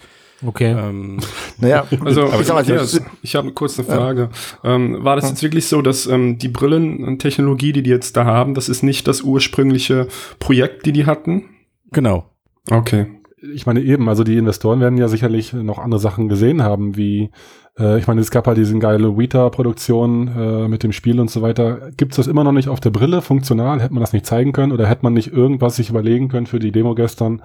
Okay. 0.45 0.73
Ähm, 0.79 1.19
Naja, 1.59 1.87
Also, 2.05 2.25
aber 2.25 2.41
ich 2.43 2.49
Matthias, 2.49 3.01
ich 3.23 3.37
habe 3.37 3.53
kurz 3.53 3.79
eine 3.79 3.89
Frage. 3.89 4.31
Ähm, 4.65 5.03
war 5.05 5.17
das 5.17 5.29
jetzt 5.31 5.43
wirklich 5.43 5.67
so, 5.67 5.81
dass 5.83 6.07
ähm, 6.07 6.39
die 6.39 6.49
Brillentechnologie, 6.49 7.73
die 7.73 7.83
die 7.83 7.91
jetzt 7.91 8.17
da 8.17 8.25
haben, 8.25 8.55
das 8.55 8.69
ist 8.69 8.83
nicht 8.83 9.09
das 9.09 9.23
ursprüngliche 9.23 10.09
Projekt, 10.39 10.85
die 10.87 10.93
die 10.93 11.07
hatten? 11.07 11.45
Genau. 11.93 12.31
Okay. 12.71 13.07
Ich 13.55 13.65
meine 13.67 13.81
eben, 13.83 14.09
also 14.09 14.25
die 14.25 14.37
Investoren 14.37 14.81
werden 14.81 14.99
ja 14.99 15.09
sicherlich 15.09 15.53
noch 15.53 15.79
andere 15.79 16.01
Sachen 16.01 16.29
gesehen 16.29 16.63
haben, 16.63 16.97
wie 16.97 17.31
äh, 17.79 17.99
ich 17.99 18.07
meine, 18.07 18.21
es 18.21 18.31
gab 18.31 18.47
halt 18.47 18.59
diese 18.59 18.79
geile 18.79 19.17
Weta-Produktion 19.17 20.29
äh, 20.29 20.69
mit 20.69 20.83
dem 20.83 20.93
Spiel 20.93 21.21
und 21.21 21.31
so 21.31 21.43
weiter. 21.43 21.91
Gibt 21.97 22.13
es 22.13 22.17
das 22.17 22.27
immer 22.27 22.45
noch 22.45 22.53
nicht 22.53 22.69
auf 22.69 22.81
der 22.81 22.91
Brille 22.91 23.23
funktional? 23.23 23.81
Hätte 23.81 23.95
man 23.95 24.01
das 24.01 24.13
nicht 24.13 24.27
zeigen 24.27 24.53
können 24.53 24.73
oder 24.73 24.87
hätte 24.87 25.03
man 25.03 25.13
nicht 25.13 25.33
irgendwas 25.33 25.77
sich 25.77 25.91
überlegen 25.91 26.29
können 26.29 26.47
für 26.47 26.59
die 26.59 26.73
Demo 26.73 26.95
gestern, 26.95 27.43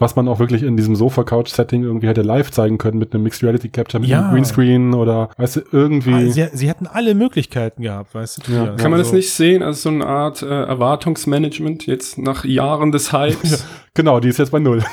was 0.00 0.16
man 0.16 0.26
auch 0.28 0.38
wirklich 0.40 0.62
in 0.62 0.76
diesem 0.76 0.96
Sofa-Couch-Setting 0.96 1.82
irgendwie 1.84 2.08
hätte 2.08 2.22
live 2.22 2.50
zeigen 2.50 2.78
können 2.78 2.98
mit 2.98 3.14
einem 3.14 3.22
Mixed 3.22 3.42
Reality 3.42 3.68
Capture, 3.68 4.00
mit 4.00 4.10
Ja. 4.10 4.20
einem 4.22 4.32
Greenscreen 4.32 4.94
oder 4.94 5.28
weißt 5.36 5.56
du, 5.56 5.60
irgendwie. 5.72 6.12
Ah, 6.14 6.30
sie, 6.30 6.46
sie 6.52 6.68
hätten 6.68 6.86
alle 6.86 7.14
Möglichkeiten 7.14 7.82
gehabt, 7.82 8.14
weißt 8.14 8.48
du? 8.48 8.52
Ja. 8.52 8.66
Kann 8.76 8.90
man 8.90 9.00
Also- 9.00 9.10
das 9.10 9.12
nicht 9.12 9.30
sehen 9.32 9.62
als 9.62 9.82
so 9.82 9.90
eine 9.90 10.06
Art 10.06 10.42
äh, 10.42 10.46
Erwartungsmanagement 10.64 11.86
jetzt 11.86 12.18
nach 12.18 12.44
Jahren 12.44 12.92
des 12.92 13.12
Hypes? 13.12 13.64
genau, 13.94 14.20
die 14.20 14.28
ist 14.28 14.38
jetzt 14.38 14.50
bei 14.52 14.58
Null. 14.58 14.82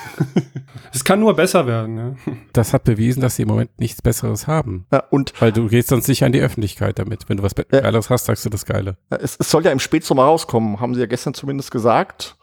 Es 0.93 1.03
kann 1.03 1.19
nur 1.19 1.35
besser 1.35 1.67
werden, 1.67 1.97
ja. 1.97 2.33
Das 2.53 2.73
hat 2.73 2.83
bewiesen, 2.85 3.19
dass 3.21 3.35
sie 3.35 3.43
im 3.43 3.49
Moment 3.49 3.69
nichts 3.77 4.01
Besseres 4.01 4.47
haben. 4.47 4.85
Ja, 4.91 5.03
und 5.11 5.33
Weil 5.39 5.51
du 5.51 5.67
gehst 5.67 5.89
sonst 5.89 6.07
nicht 6.07 6.23
an 6.23 6.31
die 6.31 6.39
Öffentlichkeit 6.39 6.97
damit. 6.97 7.27
Wenn 7.27 7.37
du 7.37 7.43
was 7.43 7.53
Be- 7.53 7.65
Ja. 7.71 7.81
Geileres 7.81 8.09
hast, 8.09 8.25
sagst 8.25 8.45
du 8.45 8.49
das 8.49 8.65
Geile. 8.65 8.95
Es, 9.09 9.35
es 9.39 9.49
soll 9.51 9.63
ja 9.65 9.71
im 9.71 9.79
Spätsommer 9.79 10.23
rauskommen, 10.23 10.79
haben 10.79 10.93
sie 10.95 11.01
ja 11.01 11.05
gestern 11.05 11.33
zumindest 11.33 11.71
gesagt. 11.71 12.36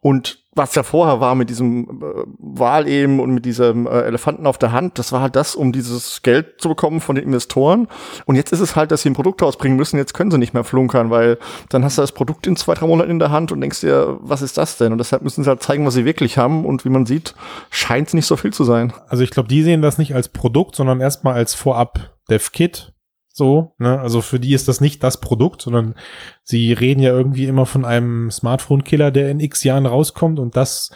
Und 0.00 0.40
was 0.52 0.74
ja 0.74 0.82
vorher 0.82 1.20
war 1.20 1.34
mit 1.34 1.48
diesem 1.48 2.02
äh, 2.02 2.24
Wal 2.38 2.88
eben 2.88 3.20
und 3.20 3.30
mit 3.30 3.44
diesem 3.44 3.86
äh, 3.86 4.00
Elefanten 4.00 4.46
auf 4.46 4.58
der 4.58 4.72
Hand, 4.72 4.98
das 4.98 5.12
war 5.12 5.20
halt 5.20 5.36
das, 5.36 5.54
um 5.54 5.72
dieses 5.72 6.22
Geld 6.22 6.60
zu 6.60 6.68
bekommen 6.68 7.00
von 7.00 7.14
den 7.14 7.24
Investoren. 7.24 7.86
Und 8.26 8.34
jetzt 8.34 8.52
ist 8.52 8.60
es 8.60 8.74
halt, 8.74 8.90
dass 8.90 9.02
sie 9.02 9.10
ein 9.10 9.14
Produkt 9.14 9.42
rausbringen 9.42 9.76
müssen. 9.76 9.96
Jetzt 9.96 10.12
können 10.12 10.30
sie 10.30 10.38
nicht 10.38 10.54
mehr 10.54 10.64
flunkern, 10.64 11.10
weil 11.10 11.38
dann 11.68 11.84
hast 11.84 11.98
du 11.98 12.02
das 12.02 12.12
Produkt 12.12 12.46
in 12.46 12.56
zwei, 12.56 12.74
drei 12.74 12.86
Monaten 12.86 13.10
in 13.10 13.18
der 13.20 13.30
Hand 13.30 13.52
und 13.52 13.60
denkst 13.60 13.80
dir, 13.80 14.18
was 14.22 14.42
ist 14.42 14.58
das 14.58 14.76
denn? 14.76 14.92
Und 14.92 14.98
deshalb 14.98 15.22
müssen 15.22 15.44
sie 15.44 15.48
halt 15.48 15.62
zeigen, 15.62 15.86
was 15.86 15.94
sie 15.94 16.04
wirklich 16.04 16.36
haben. 16.36 16.64
Und 16.64 16.84
wie 16.84 16.90
man 16.90 17.06
sieht, 17.06 17.34
scheint 17.70 18.08
es 18.08 18.14
nicht 18.14 18.26
so 18.26 18.36
viel 18.36 18.52
zu 18.52 18.64
sein. 18.64 18.92
Also 19.08 19.22
ich 19.22 19.30
glaube, 19.30 19.48
die 19.48 19.62
sehen 19.62 19.82
das 19.82 19.98
nicht 19.98 20.14
als 20.14 20.28
Produkt, 20.28 20.74
sondern 20.74 21.00
erstmal 21.00 21.34
als 21.34 21.54
vorab 21.54 22.16
Dev-Kit. 22.28 22.92
So, 23.40 23.72
ne? 23.78 23.98
Also 23.98 24.20
für 24.20 24.38
die 24.38 24.52
ist 24.52 24.68
das 24.68 24.82
nicht 24.82 25.02
das 25.02 25.18
Produkt, 25.18 25.62
sondern 25.62 25.94
sie 26.42 26.74
reden 26.74 27.00
ja 27.00 27.10
irgendwie 27.10 27.46
immer 27.46 27.64
von 27.64 27.86
einem 27.86 28.30
Smartphone-Killer, 28.30 29.10
der 29.10 29.30
in 29.30 29.40
x 29.40 29.64
Jahren 29.64 29.86
rauskommt 29.86 30.38
und 30.38 30.56
das, 30.56 30.90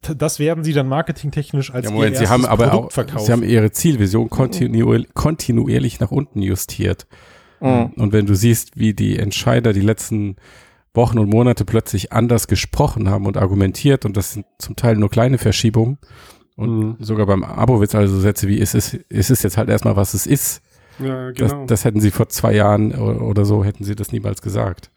das 0.00 0.38
werden 0.38 0.62
sie 0.62 0.72
dann 0.72 0.86
marketingtechnisch 0.86 1.74
als 1.74 1.86
Ja, 1.86 1.90
Moment, 1.90 2.12
ihr 2.12 2.20
sie 2.20 2.28
haben 2.28 2.42
erstes 2.44 2.52
aber 2.52 2.68
Produkt 2.68 2.86
auch, 2.86 2.92
verkaufen. 2.92 3.26
sie 3.26 3.32
haben 3.32 3.42
ihre 3.42 3.72
Zielvision 3.72 4.30
kontinuierlich, 4.30 5.12
kontinuierlich 5.12 5.98
nach 5.98 6.12
unten 6.12 6.40
justiert. 6.40 7.08
Mhm. 7.60 7.86
Und 7.96 8.12
wenn 8.12 8.26
du 8.26 8.36
siehst, 8.36 8.78
wie 8.78 8.94
die 8.94 9.18
Entscheider 9.18 9.72
die 9.72 9.80
letzten 9.80 10.36
Wochen 10.94 11.18
und 11.18 11.28
Monate 11.28 11.64
plötzlich 11.64 12.12
anders 12.12 12.46
gesprochen 12.46 13.10
haben 13.10 13.26
und 13.26 13.36
argumentiert, 13.36 14.04
und 14.04 14.16
das 14.16 14.34
sind 14.34 14.46
zum 14.58 14.76
Teil 14.76 14.94
nur 14.94 15.10
kleine 15.10 15.38
Verschiebungen, 15.38 15.98
und 16.54 16.78
Mhm. 16.78 16.96
sogar 17.00 17.26
beim 17.26 17.42
Abowitz, 17.42 17.96
also 17.96 18.20
Sätze 18.20 18.46
wie, 18.46 18.60
es 18.60 18.74
ist, 18.74 18.98
es 19.08 19.30
ist 19.30 19.42
jetzt 19.42 19.56
halt 19.56 19.68
erstmal, 19.68 19.96
was 19.96 20.14
es 20.14 20.26
ist. 20.28 20.62
Ja, 20.98 21.30
Das, 21.32 21.52
genau. 21.52 21.66
das 21.66 21.84
hätten 21.84 22.00
sie 22.00 22.10
vor 22.10 22.28
zwei 22.28 22.54
Jahren 22.54 22.94
oder 22.94 23.44
so, 23.44 23.64
hätten 23.64 23.84
sie 23.84 23.94
das 23.94 24.12
niemals 24.12 24.42
gesagt. 24.42 24.90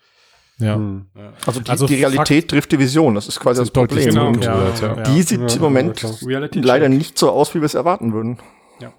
ja. 0.59 0.75
Hm. 0.75 1.05
Also 1.45 1.59
die, 1.59 1.69
Also 1.69 1.87
die 1.87 1.95
Realität 1.95 2.49
trifft 2.49 2.71
die 2.71 2.79
Vision. 2.79 3.15
Das 3.15 3.27
ist 3.27 3.39
quasi 3.39 3.61
das, 3.61 3.71
Problem. 3.71 4.09
genau. 4.09 4.27
Und 4.27 4.43
Ja, 4.43 4.69
ja. 4.81 4.95
die 5.03 5.21
sieht 5.21 5.39
Ja, 5.49 5.55
im 5.55 5.61
Moment 5.61 6.05
leider 6.53 6.89
nicht 6.89 7.17
so 7.17 7.31
aus, 7.31 7.53
wie 7.55 7.59
wir 7.61 7.65
es 7.65 7.73
erwarten 7.75 8.13
würden. 8.13 8.37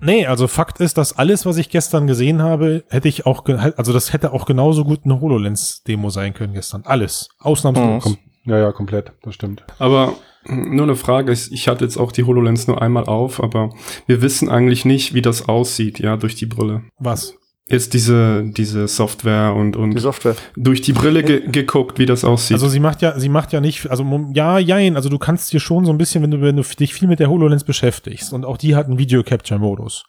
Nee, 0.00 0.26
also 0.26 0.46
Fakt 0.46 0.80
ist, 0.80 0.96
dass 0.96 1.18
alles, 1.18 1.44
was 1.44 1.56
ich 1.56 1.68
gestern 1.68 2.06
gesehen 2.06 2.40
habe, 2.40 2.84
hätte 2.88 3.08
ich 3.08 3.26
auch, 3.26 3.44
also 3.48 3.92
das 3.92 4.12
hätte 4.12 4.32
auch 4.32 4.46
genauso 4.46 4.84
gut 4.84 5.00
eine 5.04 5.20
HoloLens-Demo 5.20 6.08
sein 6.10 6.34
können 6.34 6.54
gestern. 6.54 6.82
Alles. 6.84 7.28
Ausnahmslos. 7.40 8.04
Kom 8.04 8.18
ja, 8.44 8.58
ja, 8.58 8.72
komplett, 8.72 9.12
das 9.22 9.34
stimmt. 9.34 9.64
Aber 9.78 10.14
nur 10.46 10.84
eine 10.84 10.96
Frage, 10.96 11.32
ich 11.32 11.52
ich 11.52 11.68
hatte 11.68 11.84
jetzt 11.84 11.96
auch 11.96 12.12
die 12.12 12.24
HoloLens 12.24 12.66
nur 12.66 12.80
einmal 12.82 13.04
auf, 13.04 13.42
aber 13.42 13.70
wir 14.06 14.22
wissen 14.22 14.48
eigentlich 14.48 14.84
nicht, 14.84 15.14
wie 15.14 15.22
das 15.22 15.48
aussieht, 15.48 15.98
ja, 15.98 16.16
durch 16.16 16.34
die 16.34 16.46
Brille. 16.46 16.82
Was? 16.98 17.34
Jetzt 17.68 17.94
diese, 17.94 18.42
diese 18.44 18.88
Software 18.88 19.54
und, 19.54 19.76
Die 19.76 19.78
und 19.78 19.98
Software. 19.98 20.34
durch 20.56 20.80
die 20.82 20.92
Brille 20.92 21.22
ge 21.22 21.48
geguckt, 21.48 21.98
wie 21.98 22.06
das 22.06 22.24
aussieht. 22.24 22.54
Also 22.54 22.68
sie 22.68 22.80
macht 22.80 23.02
ja, 23.02 23.18
sie 23.18 23.28
macht 23.28 23.52
ja 23.52 23.60
nicht, 23.60 23.88
also 23.88 24.04
ja, 24.34 24.58
jein, 24.58 24.96
also 24.96 25.08
du 25.08 25.18
kannst 25.18 25.52
dir 25.52 25.60
schon 25.60 25.84
so 25.86 25.92
ein 25.92 25.96
bisschen, 25.96 26.22
wenn 26.22 26.32
du, 26.32 26.40
wenn 26.40 26.56
du 26.56 26.62
dich 26.62 26.92
viel 26.92 27.08
mit 27.08 27.20
der 27.20 27.30
HoloLens 27.30 27.64
beschäftigst 27.64 28.32
und 28.32 28.44
auch 28.44 28.56
die 28.56 28.74
hat 28.74 28.86
einen 28.86 28.98
Video-Capture-Modus. 28.98 30.04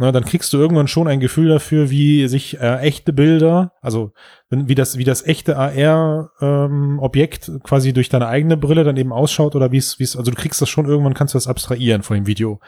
Na, 0.00 0.12
dann 0.12 0.24
kriegst 0.24 0.52
du 0.52 0.58
irgendwann 0.58 0.86
schon 0.86 1.08
ein 1.08 1.18
Gefühl 1.18 1.48
dafür, 1.48 1.90
wie 1.90 2.28
sich 2.28 2.60
äh, 2.60 2.78
echte 2.78 3.12
Bilder, 3.12 3.72
also 3.82 4.12
wie 4.48 4.76
das, 4.76 4.96
wie 4.96 5.04
das 5.04 5.26
echte 5.26 5.56
AR-Objekt 5.56 7.50
quasi 7.64 7.92
durch 7.92 8.08
deine 8.08 8.28
eigene 8.28 8.56
Brille 8.56 8.84
dann 8.84 8.96
eben 8.96 9.12
ausschaut 9.12 9.56
oder 9.56 9.72
wie 9.72 9.78
es, 9.78 9.98
wie 9.98 10.04
es, 10.04 10.16
also 10.16 10.30
du 10.30 10.36
kriegst 10.36 10.62
das 10.62 10.68
schon 10.68 10.86
irgendwann, 10.86 11.14
kannst 11.14 11.34
du 11.34 11.36
das 11.36 11.48
abstrahieren 11.48 12.04
von 12.04 12.14
dem 12.14 12.26
Video. 12.28 12.60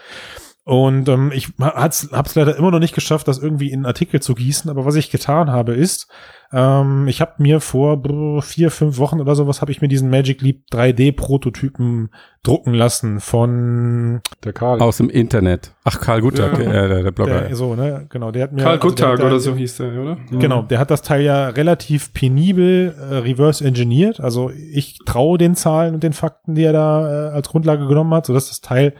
Und 0.65 1.09
ähm, 1.09 1.31
ich 1.33 1.49
hab's, 1.61 2.09
hab's 2.13 2.35
leider 2.35 2.57
immer 2.57 2.73
noch 2.73 2.81
nicht 2.81 2.95
geschafft, 2.95 3.29
das 3.29 3.39
irgendwie 3.39 3.69
in 3.69 3.81
einen 3.81 3.87
Artikel 3.87 4.21
zu 4.21 4.35
gießen, 4.35 4.69
aber 4.69 4.85
was 4.85 4.97
ich 4.97 5.11
getan 5.11 5.51
habe, 5.51 5.75
ist, 5.75 6.09
Ähm, 6.53 7.07
ich 7.09 7.21
habe 7.21 7.35
mir 7.39 7.61
vor 7.61 7.97
brr, 7.97 8.43
vier, 8.43 8.71
fünf 8.71 8.99
Wochen 8.99 9.21
oder 9.21 9.35
sowas 9.35 9.61
habe 9.61 9.71
ich 9.71 9.81
mir 9.81 9.89
diesen 9.89 10.11
Magic 10.11 10.43
Leap 10.43 10.65
3D 10.73 11.15
Prototypen 11.15 12.11
drucken 12.43 12.73
lassen 12.73 13.21
von 13.21 14.23
der 14.45 14.55
Karl 14.55 14.81
aus 14.81 14.97
dem 14.97 15.11
Internet. 15.11 15.75
Ach, 15.85 16.01
Karl 16.01 16.23
Guttag, 16.23 16.59
Ja. 16.59 16.85
äh, 16.85 16.89
der, 16.89 17.03
der 17.03 17.11
Blogger. 17.11 17.43
Der, 17.43 17.55
so, 17.57 17.75
ne, 17.75 18.07
genau, 18.09 18.31
der 18.31 18.45
hat 18.45 18.53
mir 18.53 18.63
Karl 18.63 18.79
also 18.79 18.91
der 18.91 19.09
Guttag 19.09 19.27
oder 19.27 19.39
so 19.41 19.55
hieß 19.55 19.77
der, 19.77 20.01
oder? 20.01 20.17
Genau, 20.31 20.63
der 20.63 20.79
hat 20.79 20.91
das 20.91 21.03
Teil 21.03 21.23
ja 21.23 21.51
relativ 21.51 22.15
penibel 22.15 22.95
äh, 22.99 23.17
reverse 23.17 23.63
engineert. 23.63 24.21
Also 24.21 24.51
ich 24.51 24.99
traue 25.05 25.37
den 25.37 25.55
Zahlen 25.55 25.93
und 25.95 26.03
den 26.03 26.15
Fakten, 26.15 26.55
die 26.55 26.63
er 26.65 26.73
da 26.73 27.29
äh, 27.29 27.31
als 27.33 27.49
Grundlage 27.51 27.87
genommen 27.87 28.15
hat, 28.15 28.25
sodass 28.25 28.49
das 28.49 28.63
Teil 28.63 28.95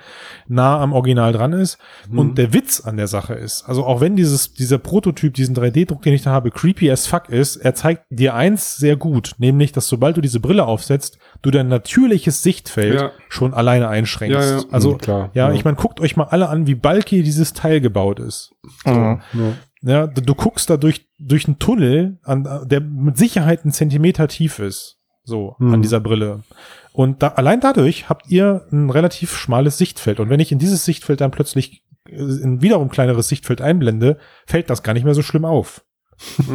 nah 0.47 0.79
am 0.79 0.93
Original 0.93 1.33
dran 1.33 1.55
ist. 1.55 1.79
Mhm. 2.11 2.19
Und 2.19 2.39
der 2.39 2.53
Witz 2.53 2.83
an 2.83 2.99
der 2.99 3.07
Sache 3.07 3.33
ist, 3.35 3.65
also 3.67 3.87
auch 3.87 4.03
wenn 4.03 4.17
dieses, 4.17 4.53
dieser 4.53 4.79
Prototyp, 4.79 5.33
diesen 5.33 5.57
3D-Druck, 5.57 6.03
den 6.03 6.13
ich 6.13 6.23
da 6.23 6.31
habe, 6.31 6.51
creepy 6.51 6.91
as 6.91 7.07
fuck 7.07 7.31
ist, 7.31 7.40
er 7.57 7.75
zeigt 7.75 8.05
dir 8.11 8.35
eins 8.35 8.77
sehr 8.77 8.97
gut, 8.97 9.35
nämlich, 9.39 9.73
dass 9.73 9.89
sobald 9.89 10.17
du 10.17 10.21
diese 10.21 10.41
Brille 10.41 10.65
aufsetzt, 10.67 11.19
du 11.43 11.51
dein 11.51 11.69
natürliches 11.69 12.43
Sichtfeld 12.43 12.95
Ja. 12.95 13.11
schon 13.29 13.55
alleine 13.55 13.89
einschränkst. 13.89 14.39
Ja, 14.51 14.59
ja. 14.59 14.65
Also, 14.71 14.93
Mhm, 14.93 14.99
klar, 14.99 15.31
ja, 15.35 15.49
ja. 15.49 15.55
ich 15.55 15.65
meine, 15.65 15.77
guckt 15.77 16.01
euch 16.01 16.17
mal 16.17 16.25
alle 16.25 16.49
an, 16.49 16.67
wie 16.67 16.75
bulky 16.75 17.23
dieses 17.23 17.53
Teil 17.53 17.81
gebaut 17.81 18.21
ist. 18.21 18.53
Mhm. 18.85 19.21
Ja, 19.83 20.07
du, 20.07 20.21
du 20.21 20.35
guckst 20.35 20.69
da 20.71 20.77
durch, 20.77 21.07
durch 21.19 21.47
einen 21.47 21.59
Tunnel, 21.59 22.19
an, 22.23 22.67
der 22.67 22.81
mit 22.81 23.17
Sicherheit 23.17 23.63
einen 23.65 23.73
Zentimeter 23.73 24.29
tief 24.29 24.59
ist. 24.59 24.99
So, 25.25 25.57
an 25.59 25.67
Mhm. 25.79 25.83
dieser 25.83 26.01
Brille. 26.01 26.43
Und 26.93 27.23
da, 27.23 27.29
allein 27.29 27.61
dadurch 27.61 28.09
habt 28.09 28.29
ihr 28.31 28.67
ein 28.73 28.91
relativ 28.91 29.37
schmales 29.37 29.79
Sichtfeld. 29.79 30.19
Und 30.19 30.29
wenn 30.29 30.41
ich 30.41 30.51
in 30.53 30.59
dieses 30.59 30.85
Sichtfeld 30.85 31.21
dann 31.21 31.31
plötzlich 31.31 31.85
äh, 32.09 32.17
ein 32.17 32.63
wiederum 32.63 32.89
kleineres 32.91 33.29
Sichtfeld 33.29 33.61
einblende, 33.61 34.17
fällt 34.47 34.71
das 34.71 34.83
gar 34.83 34.93
nicht 34.95 35.05
mehr 35.05 35.15
so 35.15 35.23
schlimm 35.23 35.45
auf. 35.45 35.85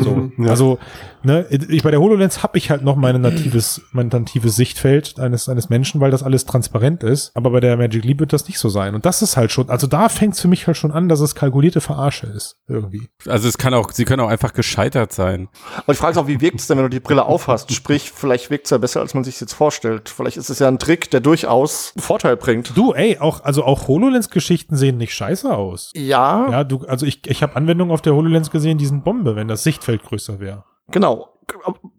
So, 0.03 0.11
Mhm, 0.15 0.31
Ja. 0.37 0.49
also, 0.51 0.77
ne, 1.25 1.45
ich 1.49 1.83
bei 1.83 1.91
der 1.91 1.99
HoloLens 1.99 2.43
habe 2.43 2.57
ich 2.57 2.69
halt 2.69 2.83
noch 2.83 2.95
mein 2.95 3.19
natives, 3.21 3.81
mein 3.91 4.07
natives 4.07 4.55
Sichtfeld 4.55 5.19
eines, 5.19 5.49
eines 5.49 5.69
Menschen, 5.69 6.01
weil 6.01 6.11
das 6.11 6.23
alles 6.23 6.45
transparent 6.45 7.03
ist. 7.03 7.31
Aber 7.35 7.51
bei 7.51 7.59
der 7.59 7.77
Magic 7.77 8.03
Leap 8.03 8.19
wird 8.19 8.33
das 8.33 8.47
nicht 8.47 8.59
so 8.59 8.69
sein. 8.69 8.95
Und 8.95 9.05
das 9.05 9.21
ist 9.21 9.37
halt 9.37 9.51
schon, 9.51 9.69
also 9.69 9.87
da 9.87 10.09
fängt 10.09 10.35
es 10.35 10.41
für 10.41 10.47
mich 10.47 10.67
halt 10.67 10.77
schon 10.77 10.91
an, 10.91 11.09
dass 11.09 11.19
es 11.19 11.35
kalkulierte 11.35 11.81
Verarsche 11.81 12.27
ist. 12.27 12.57
Irgendwie. 12.67 13.09
Also 13.27 13.47
es 13.47 13.57
kann 13.57 13.73
auch, 13.73 13.91
sie 13.91 14.05
können 14.05 14.21
auch 14.21 14.29
einfach 14.29 14.53
gescheitert 14.53 15.13
sein. 15.13 15.49
Aber 15.77 15.93
ich 15.93 15.97
frage 15.97 16.15
mich 16.15 16.23
auch, 16.23 16.27
wie 16.27 16.41
wirkt 16.41 16.59
es 16.59 16.67
denn, 16.67 16.77
wenn 16.77 16.85
du 16.85 16.89
die 16.89 16.99
Brille 16.99 17.25
aufhast? 17.25 17.73
Sprich, 17.73 18.11
vielleicht 18.11 18.49
wirkt 18.49 18.65
es 18.65 18.71
ja 18.71 18.77
besser, 18.77 19.01
als 19.01 19.13
man 19.13 19.23
sich 19.23 19.39
jetzt 19.41 19.53
vorstellt. 19.53 20.09
Vielleicht 20.09 20.37
ist 20.37 20.49
es 20.49 20.59
ja 20.59 20.67
ein 20.67 20.79
Trick, 20.79 21.11
der 21.11 21.19
durchaus 21.19 21.93
einen 21.95 22.03
Vorteil 22.03 22.37
bringt. 22.37 22.75
Du, 22.75 22.93
ey, 22.93 23.17
auch, 23.19 23.43
also 23.43 23.63
auch 23.63 23.87
HoloLens-Geschichten 23.87 24.75
sehen 24.75 24.97
nicht 24.97 25.13
scheiße 25.13 25.53
aus. 25.53 25.91
Ja, 25.95 26.49
Ja, 26.49 26.63
du, 26.63 26.85
also 26.85 27.05
ich, 27.05 27.27
ich 27.27 27.43
habe 27.43 27.55
Anwendungen 27.55 27.93
auf 27.93 28.01
der 28.01 28.13
HoloLens 28.13 28.51
gesehen, 28.51 28.77
die 28.77 28.85
sind 28.85 29.03
Bombe, 29.03 29.35
wenn 29.35 29.47
das 29.47 29.63
Sichtfeld 29.63 30.03
größer 30.03 30.39
wäre. 30.39 30.63
Genau. 30.91 31.29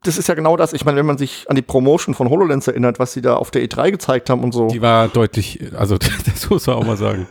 Das 0.02 0.18
ist 0.18 0.28
ja 0.28 0.34
genau 0.34 0.56
das. 0.56 0.72
Ich 0.72 0.84
meine, 0.84 0.98
wenn 0.98 1.06
man 1.06 1.18
sich 1.18 1.48
an 1.48 1.56
die 1.56 1.62
Promotion 1.62 2.14
von 2.14 2.28
HoloLens 2.28 2.66
erinnert, 2.66 2.98
was 2.98 3.12
sie 3.12 3.22
da 3.22 3.36
auf 3.36 3.50
der 3.50 3.62
E3 3.62 3.92
gezeigt 3.92 4.28
haben 4.28 4.42
und 4.42 4.52
so. 4.52 4.66
Die 4.68 4.82
war 4.82 5.08
deutlich, 5.08 5.60
also 5.76 5.96
das 6.26 6.50
muss 6.50 6.66
man 6.66 6.76
auch 6.76 6.84
mal 6.84 6.96
sagen. 6.96 7.28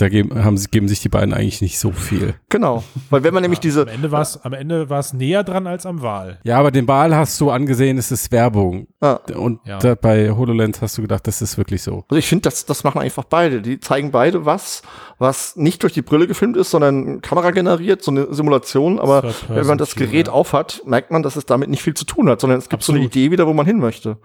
Da 0.00 0.08
geben, 0.08 0.42
haben, 0.42 0.56
sie- 0.56 0.68
geben 0.68 0.88
sich 0.88 1.00
die 1.00 1.10
beiden 1.10 1.34
eigentlich 1.34 1.60
nicht 1.60 1.78
so 1.78 1.92
viel. 1.92 2.34
Genau. 2.48 2.82
Weil 3.10 3.22
wenn 3.22 3.34
man 3.34 3.42
nämlich 3.42 3.60
diese, 3.60 3.82
Am 3.82 3.88
Ende 3.88 4.10
war 4.10 4.22
es 4.22 4.42
am 4.42 4.54
Ende 4.54 4.88
war's 4.88 5.12
näher 5.12 5.44
dran 5.44 5.66
als 5.66 5.84
am 5.84 6.00
Wahl. 6.00 6.38
Ja, 6.42 6.58
aber 6.58 6.70
den 6.70 6.86
Ball 6.86 7.14
hast 7.14 7.38
du 7.40 7.50
angesehen, 7.50 7.98
es 7.98 8.10
ist 8.10 8.32
Werbung. 8.32 8.86
Ah. 9.02 9.18
Und 9.36 9.60
Ja. 9.66 9.78
da, 9.78 9.94
bei 9.94 10.30
HoloLens 10.30 10.80
hast 10.80 10.96
du 10.96 11.02
gedacht, 11.02 11.26
das 11.26 11.42
ist 11.42 11.58
wirklich 11.58 11.82
so. 11.82 12.04
Also 12.08 12.18
ich 12.18 12.26
finde, 12.26 12.42
das, 12.44 12.64
das 12.64 12.82
machen 12.82 13.00
einfach 13.02 13.24
beide. 13.24 13.60
Die 13.60 13.78
zeigen 13.78 14.10
beide 14.10 14.46
was, 14.46 14.80
was 15.18 15.56
nicht 15.56 15.82
durch 15.82 15.92
die 15.92 16.00
Brille 16.02 16.26
gefilmt 16.26 16.56
ist, 16.56 16.70
sondern 16.70 17.20
Kamera 17.20 17.50
generiert, 17.50 18.02
so 18.02 18.10
eine 18.10 18.32
Simulation. 18.32 18.98
Aber 18.98 19.34
wenn 19.48 19.66
man 19.66 19.76
das 19.76 19.94
Gerät 19.94 20.28
ja. 20.28 20.32
aufhat, 20.32 20.82
merkt 20.86 21.10
man, 21.10 21.22
dass 21.22 21.36
es 21.36 21.44
damit 21.44 21.68
nicht 21.68 21.82
viel 21.82 21.92
zu 21.94 22.06
tun 22.06 22.30
hat, 22.30 22.40
sondern 22.40 22.58
es 22.58 22.70
gibt 22.70 22.82
so 22.82 22.92
eine 22.92 23.00
Absolut. 23.00 23.16
Idee 23.16 23.30
wieder, 23.32 23.46
wo 23.46 23.52
man 23.52 23.66
hin 23.66 23.78
möchte. 23.80 24.16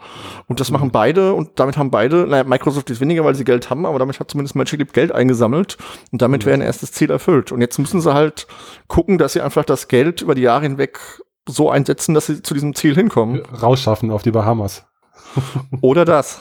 Und 0.48 0.62
das 0.62 0.72
machen 0.72 0.92
beide 0.92 1.34
und 1.34 1.50
damit 1.60 1.76
haben 1.76 1.92
beide, 1.92 2.26
naja, 2.28 2.46
Microsoft 2.46 2.90
ist 2.92 3.02
weniger, 3.02 3.26
weil 3.26 3.36
sie 3.36 3.44
Geld 3.44 3.70
haben, 3.70 3.86
aber 3.86 4.00
damit 4.00 4.22
hat 4.22 4.32
zumindest 4.32 4.56
Magic 4.56 4.80
Leap 4.80 4.94
Geld 4.94 5.12
eingesammelt 5.12 5.65
und 6.12 6.22
damit 6.22 6.46
wäre 6.46 6.56
ein 6.56 6.62
erstes 6.62 6.92
Ziel 6.92 7.12
erfüllt. 7.12 7.52
Und 7.52 7.62
jetzt 7.62 7.78
müssen 7.78 8.02
sie 8.02 8.14
halt 8.14 8.48
gucken, 8.88 9.18
dass 9.18 9.34
sie 9.34 9.42
einfach 9.42 9.66
das 9.66 9.88
Geld 9.88 10.22
über 10.22 10.36
die 10.36 10.44
Jahre 10.44 10.64
hinweg 10.64 11.00
so 11.48 11.70
einsetzen, 11.70 12.14
dass 12.14 12.28
sie 12.28 12.42
zu 12.42 12.54
diesem 12.54 12.74
Ziel 12.76 12.96
hinkommen. 12.96 13.42
rausschaffen 13.62 14.12
auf 14.12 14.24
die 14.24 14.32
Bahamas. 14.32 14.86
Oder 15.82 16.06
das. 16.06 16.40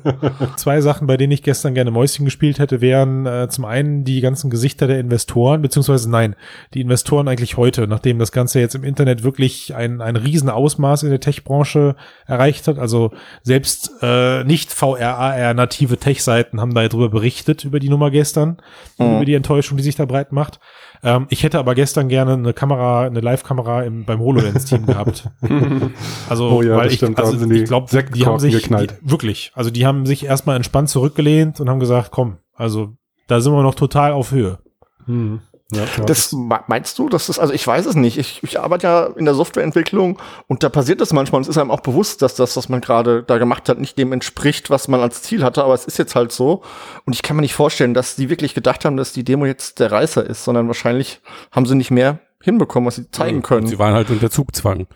Zwei 0.56 0.80
Sachen, 0.80 1.06
bei 1.06 1.16
denen 1.16 1.32
ich 1.32 1.42
gestern 1.42 1.74
gerne 1.74 1.90
Mäuschen 1.90 2.24
gespielt 2.24 2.58
hätte, 2.58 2.80
wären 2.80 3.26
äh, 3.26 3.48
zum 3.48 3.64
einen 3.64 4.04
die 4.04 4.20
ganzen 4.20 4.50
Gesichter 4.50 4.86
der 4.86 4.98
Investoren, 5.00 5.62
beziehungsweise 5.62 6.10
nein, 6.10 6.36
die 6.74 6.80
Investoren 6.80 7.28
eigentlich 7.28 7.56
heute, 7.56 7.86
nachdem 7.86 8.18
das 8.18 8.32
Ganze 8.32 8.60
jetzt 8.60 8.74
im 8.74 8.84
Internet 8.84 9.22
wirklich 9.22 9.74
ein, 9.74 10.00
ein 10.00 10.16
Riesenausmaß 10.16 11.02
in 11.04 11.10
der 11.10 11.20
Tech-Branche 11.20 11.96
erreicht 12.26 12.68
hat. 12.68 12.78
Also 12.78 13.12
selbst 13.42 13.90
äh, 14.02 14.44
nicht 14.44 14.72
VR-AR-native 14.72 15.98
Tech-Seiten 15.98 16.60
haben 16.60 16.74
da 16.74 16.86
drüber 16.88 17.08
berichtet, 17.08 17.64
über 17.64 17.80
die 17.80 17.88
Nummer 17.88 18.10
gestern, 18.10 18.58
Mhm. 18.98 19.16
über 19.16 19.24
die 19.24 19.34
Enttäuschung, 19.34 19.76
die 19.76 19.82
sich 19.82 19.96
da 19.96 20.04
breit 20.04 20.32
macht. 20.32 20.60
Ähm, 21.02 21.26
ich 21.30 21.42
hätte 21.42 21.58
aber 21.58 21.74
gestern 21.74 22.08
gerne 22.08 22.34
eine 22.34 22.52
Kamera, 22.52 23.02
eine 23.02 23.20
Live-Kamera 23.20 23.82
im, 23.84 24.04
beim 24.04 24.20
HoloLens-Team 24.20 24.86
gehabt. 24.86 25.28
Also, 26.28 26.48
Oh 26.48 26.62
ja, 26.62 26.76
weil 26.76 26.92
ich, 26.92 27.02
also 27.02 27.50
ich 27.50 27.64
glaube, 27.64 27.88
die 28.14 28.26
haben 28.26 28.38
sich 28.38 28.54
geknallt. 28.54 28.96
Die, 29.02 29.10
wirklich, 29.10 29.50
also 29.54 29.70
die 29.70 29.86
haben 29.86 30.06
sich 30.06 30.24
erstmal 30.24 30.56
entspannt 30.56 30.88
zurückgelehnt 30.88 31.60
und 31.60 31.68
haben 31.68 31.80
gesagt, 31.80 32.10
komm, 32.10 32.38
also 32.54 32.94
da 33.26 33.40
sind 33.40 33.52
wir 33.52 33.62
noch 33.62 33.74
total 33.74 34.12
auf 34.12 34.30
Höhe. 34.30 34.58
Hm. 35.06 35.40
Ja. 35.72 35.84
Das 36.04 36.32
me- 36.32 36.60
meinst 36.66 36.98
du, 36.98 37.08
dass 37.08 37.26
das, 37.26 37.38
also 37.38 37.52
ich 37.52 37.66
weiß 37.66 37.86
es 37.86 37.94
nicht. 37.94 38.18
Ich, 38.18 38.42
ich 38.42 38.58
arbeite 38.58 38.86
ja 38.86 39.06
in 39.06 39.24
der 39.24 39.34
Softwareentwicklung 39.34 40.18
und 40.48 40.62
da 40.62 40.68
passiert 40.68 41.00
das 41.00 41.12
manchmal 41.12 41.38
und 41.38 41.42
es 41.42 41.48
ist 41.48 41.58
einem 41.58 41.70
auch 41.70 41.80
bewusst, 41.80 42.22
dass 42.22 42.34
das, 42.34 42.56
was 42.56 42.68
man 42.68 42.80
gerade 42.80 43.22
da 43.22 43.38
gemacht 43.38 43.68
hat, 43.68 43.78
nicht 43.78 43.96
dem 43.96 44.12
entspricht, 44.12 44.70
was 44.70 44.88
man 44.88 45.00
als 45.00 45.22
Ziel 45.22 45.44
hatte, 45.44 45.62
aber 45.62 45.74
es 45.74 45.84
ist 45.84 45.98
jetzt 45.98 46.14
halt 46.14 46.32
so. 46.32 46.62
Und 47.04 47.14
ich 47.14 47.22
kann 47.22 47.36
mir 47.36 47.42
nicht 47.42 47.54
vorstellen, 47.54 47.94
dass 47.94 48.16
die 48.16 48.30
wirklich 48.30 48.54
gedacht 48.54 48.84
haben, 48.84 48.96
dass 48.96 49.12
die 49.12 49.24
Demo 49.24 49.46
jetzt 49.46 49.78
der 49.78 49.92
Reißer 49.92 50.24
ist, 50.24 50.44
sondern 50.44 50.66
wahrscheinlich 50.66 51.20
haben 51.52 51.66
sie 51.66 51.74
nicht 51.76 51.90
mehr 51.90 52.18
hinbekommen, 52.42 52.86
was 52.86 52.96
sie 52.96 53.10
zeigen 53.10 53.42
können. 53.42 53.66
Sie 53.66 53.78
waren 53.78 53.94
halt 53.94 54.10
unter 54.10 54.30
Zugzwang. 54.30 54.86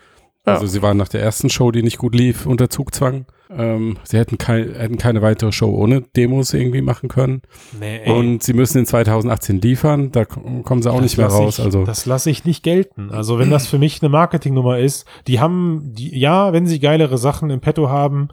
Ja. 0.46 0.54
Also 0.54 0.66
sie 0.66 0.82
waren 0.82 0.96
nach 0.96 1.08
der 1.08 1.22
ersten 1.22 1.50
Show, 1.50 1.70
die 1.70 1.82
nicht 1.82 1.98
gut 1.98 2.14
lief, 2.14 2.46
unter 2.46 2.68
Zugzwang. 2.68 3.26
Ähm, 3.56 3.98
sie 4.04 4.18
hätten, 4.18 4.38
kein, 4.38 4.74
hätten 4.74 4.98
keine 4.98 5.22
weitere 5.22 5.52
Show 5.52 5.70
ohne 5.70 6.00
Demos 6.00 6.52
irgendwie 6.54 6.82
machen 6.82 7.08
können. 7.08 7.42
Nee, 7.78 8.00
ey. 8.04 8.12
Und 8.12 8.42
sie 8.42 8.52
müssen 8.52 8.78
in 8.78 8.86
2018 8.86 9.60
liefern, 9.60 10.12
da 10.12 10.24
kommen 10.24 10.82
sie 10.82 10.90
auch 10.90 11.00
nicht 11.00 11.16
mehr 11.16 11.28
raus. 11.28 11.58
Ich, 11.58 11.64
Also 11.64 11.84
das 11.84 12.06
lasse 12.06 12.30
ich 12.30 12.44
nicht 12.44 12.62
gelten. 12.62 13.10
Also 13.10 13.38
wenn 13.38 13.50
das 13.50 13.66
für 13.66 13.78
mich 13.78 14.02
eine 14.02 14.08
Marketingnummer 14.08 14.78
ist, 14.78 15.06
die 15.26 15.40
haben, 15.40 15.92
die, 15.94 16.18
ja, 16.18 16.52
wenn 16.52 16.66
sie 16.66 16.80
geilere 16.80 17.18
Sachen 17.18 17.50
im 17.50 17.60
Petto 17.60 17.88
haben, 17.88 18.28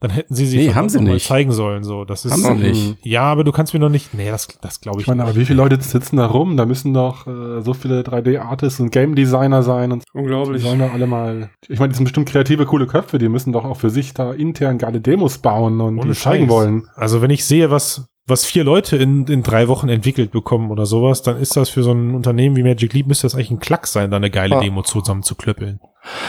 dann 0.00 0.10
hätten 0.10 0.34
sie 0.34 0.46
sie 0.46 0.58
Nee, 0.58 0.74
haben 0.74 0.88
sie 0.88 1.00
nicht. 1.00 1.26
zeigen 1.26 1.52
sollen. 1.52 1.82
So, 1.84 2.04
das 2.04 2.24
ist 2.24 2.32
Haben 2.32 2.58
sie 2.58 2.68
nicht. 2.68 2.98
Ja, 3.02 3.22
aber 3.22 3.44
du 3.44 3.52
kannst 3.52 3.72
mir 3.72 3.80
noch 3.80 3.88
nicht. 3.88 4.12
Nee, 4.14 4.28
das, 4.30 4.46
das 4.60 4.80
glaube 4.80 4.98
ich, 4.98 5.04
Ich 5.04 5.08
meine, 5.08 5.22
aber 5.22 5.32
nicht. 5.32 5.40
wie 5.40 5.44
viele 5.46 5.56
Leute 5.62 5.80
sitzen 5.80 6.16
da 6.18 6.26
rum? 6.26 6.56
Da 6.56 6.66
müssen 6.66 6.92
doch 6.92 7.26
äh, 7.26 7.62
so 7.62 7.72
viele 7.74 8.02
3D-Artists 8.02 8.80
und 8.80 8.90
Game 8.90 9.14
Designer 9.14 9.62
sein 9.62 9.92
und 9.92 10.02
die 10.04 10.18
Unglaublich. 10.18 10.62
sollen 10.62 10.80
da 10.80 10.90
alle 10.92 11.06
mal. 11.06 11.50
Ich 11.68 11.78
meine, 11.78 11.90
die 11.92 11.96
sind 11.96 12.04
bestimmt 12.04 12.28
kreative, 12.28 12.66
coole 12.66 12.86
Köpfe, 12.86 13.18
die 13.18 13.28
müssen 13.28 13.52
doch 13.52 13.64
auch 13.64 13.76
für 13.78 13.90
sich 13.90 14.12
da 14.14 14.32
intern 14.32 14.78
geile 14.78 15.00
Demos 15.00 15.38
bauen 15.38 15.80
und 15.80 15.98
Ohne 15.98 16.12
die 16.12 16.18
zeigen 16.18 16.48
wollen. 16.48 16.86
Also 16.94 17.22
wenn 17.22 17.30
ich 17.30 17.44
sehe, 17.44 17.70
was 17.70 18.06
was 18.28 18.44
vier 18.44 18.64
Leute 18.64 18.96
in, 18.96 19.24
in 19.28 19.44
drei 19.44 19.68
Wochen 19.68 19.88
entwickelt 19.88 20.32
bekommen 20.32 20.72
oder 20.72 20.84
sowas, 20.84 21.22
dann 21.22 21.36
ist 21.36 21.56
das 21.56 21.68
für 21.68 21.84
so 21.84 21.92
ein 21.92 22.12
Unternehmen 22.12 22.56
wie 22.56 22.64
Magic 22.64 22.92
Leap, 22.92 23.06
müsste 23.06 23.24
das 23.26 23.36
eigentlich 23.36 23.52
ein 23.52 23.60
Klack 23.60 23.86
sein, 23.86 24.10
da 24.10 24.16
eine 24.16 24.30
geile 24.32 24.56
Ja. 24.56 24.60
Demo 24.60 24.82
zusammenzuklöppeln. 24.82 25.78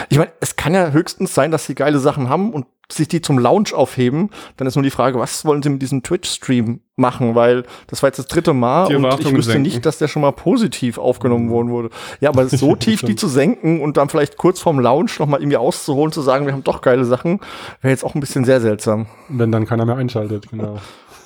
Ich 0.08 0.16
meine, 0.16 0.30
es 0.40 0.54
kann 0.54 0.74
ja 0.74 0.90
höchstens 0.92 1.34
sein, 1.34 1.50
dass 1.50 1.66
sie 1.66 1.74
geile 1.74 1.98
Sachen 1.98 2.28
haben 2.28 2.52
und 2.52 2.66
sich 2.90 3.08
die 3.08 3.20
zum 3.20 3.38
Launch 3.38 3.74
aufheben. 3.74 4.30
Dann 4.56 4.66
ist 4.66 4.76
nur 4.76 4.82
die 4.82 4.90
Frage, 4.90 5.18
was 5.18 5.44
wollen 5.44 5.62
sie 5.62 5.68
mit 5.68 5.82
diesem 5.82 6.02
Twitch-Stream 6.02 6.80
machen? 6.96 7.34
Weil 7.34 7.64
das 7.86 8.02
war 8.02 8.08
jetzt 8.08 8.18
das 8.18 8.26
dritte 8.26 8.54
Mal 8.54 8.94
und 8.94 9.04
ich 9.20 9.32
wüsste 9.32 9.52
senken. 9.52 9.62
nicht, 9.62 9.86
dass 9.86 9.98
der 9.98 10.08
schon 10.08 10.22
mal 10.22 10.32
positiv 10.32 10.98
aufgenommen 10.98 11.50
worden 11.50 11.70
wurde. 11.70 11.90
Ja, 12.20 12.30
aber 12.30 12.48
so 12.48 12.74
tief 12.76 13.02
die 13.02 13.16
zu 13.16 13.28
senken 13.28 13.80
und 13.80 13.96
dann 13.96 14.08
vielleicht 14.08 14.36
kurz 14.36 14.60
vorm 14.60 14.80
Launch 14.80 15.18
noch 15.18 15.26
mal 15.26 15.40
irgendwie 15.40 15.58
auszuholen, 15.58 16.12
zu 16.12 16.22
sagen, 16.22 16.46
wir 16.46 16.52
haben 16.52 16.64
doch 16.64 16.80
geile 16.80 17.04
Sachen, 17.04 17.40
wäre 17.82 17.92
jetzt 17.92 18.04
auch 18.04 18.14
ein 18.14 18.20
bisschen 18.20 18.44
sehr 18.44 18.60
seltsam. 18.60 19.06
Wenn 19.28 19.52
dann 19.52 19.66
keiner 19.66 19.84
mehr 19.84 19.96
einschaltet, 19.96 20.50
genau. 20.50 20.78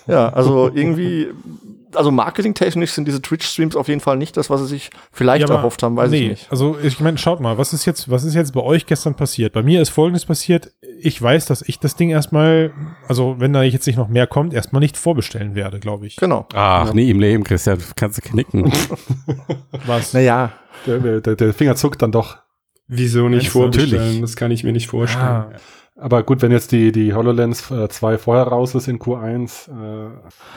Ja, 0.07 0.31
also 0.31 0.69
irgendwie, 0.75 1.29
also 1.95 2.11
marketingtechnisch 2.11 2.93
sind 2.93 3.07
diese 3.07 3.21
Twitch-Streams 3.23 3.77
auf 3.77 3.89
jeden 3.89 4.01
Fall 4.01 4.17
nicht 4.17 4.37
das, 4.37 4.51
was 4.51 4.61
sie 4.63 4.67
sich 4.67 4.91
vielleicht 5.13 5.45
aber- 5.45 5.55
erhofft 5.57 5.83
haben, 5.83 5.97
weiß 5.97 6.11
nee, 6.11 6.23
ich 6.25 6.29
nicht. 6.31 6.47
Also 6.51 6.77
ich 6.83 7.01
meine, 7.01 7.19
schaut 7.19 7.41
mal, 7.41 7.59
was 7.59 7.73
ist 7.73 7.85
jetzt, 7.85 8.11
was 8.11 8.25
ist 8.25 8.35
jetzt 8.35 8.53
bei 8.53 8.61
euch 8.61 8.87
gestern 8.87 9.15
passiert? 9.15 9.53
Bei 9.53 9.63
mir 9.63 9.83
ist 9.83 9.91
Folgendes 9.91 10.25
passiert. 10.27 10.73
Ich 11.01 11.21
weiß, 11.21 11.47
dass 11.47 11.63
ich 11.63 11.79
das 11.79 11.97
Ding 11.97 12.11
erstmal, 12.11 12.73
also 13.09 13.37
wenn 13.39 13.53
da 13.53 13.63
jetzt 13.63 13.87
nicht 13.87 13.97
noch 13.97 14.09
mehr 14.09 14.27
kommt, 14.27 14.55
erstmal 14.55 14.81
nicht 14.81 14.97
vorbestellen 14.97 15.55
werde, 15.55 15.81
glaube 15.81 16.07
ich. 16.07 16.17
Genau. 16.17 16.47
Ach, 16.55 16.93
nie 16.95 17.11
im 17.11 17.21
Leben, 17.21 17.45
Christian, 17.45 17.79
kannst 17.97 18.19
du 18.19 18.23
knicken. 18.23 18.73
Was? 19.87 20.13
Naja, 20.13 20.53
Der, 20.87 21.21
der, 21.21 21.37
der 21.37 21.55
Finger 21.55 21.77
zuckt 21.77 22.03
dann 22.03 22.13
doch. 22.13 22.39
Wieso 22.89 23.29
nicht 23.29 23.47
du? 23.49 23.51
vorbestellen? 23.53 23.93
Natürlich. 23.97 24.21
Das 24.21 24.37
kann 24.37 24.51
ich 24.51 24.65
mir 24.65 24.73
nicht 24.73 24.89
vorstellen. 24.89 25.25
Ah, 25.25 25.51
Aber 26.03 26.25
gut, 26.25 26.43
wenn 26.43 26.51
jetzt 26.51 26.73
die, 26.73 26.91
die 26.91 27.15
HoloLens 27.15 27.69
2 27.89 28.19
vorher 28.19 28.45
raus 28.45 28.75
ist 28.75 28.89
in 28.89 28.99
Q1. 28.99 29.69
Äh 29.69 30.11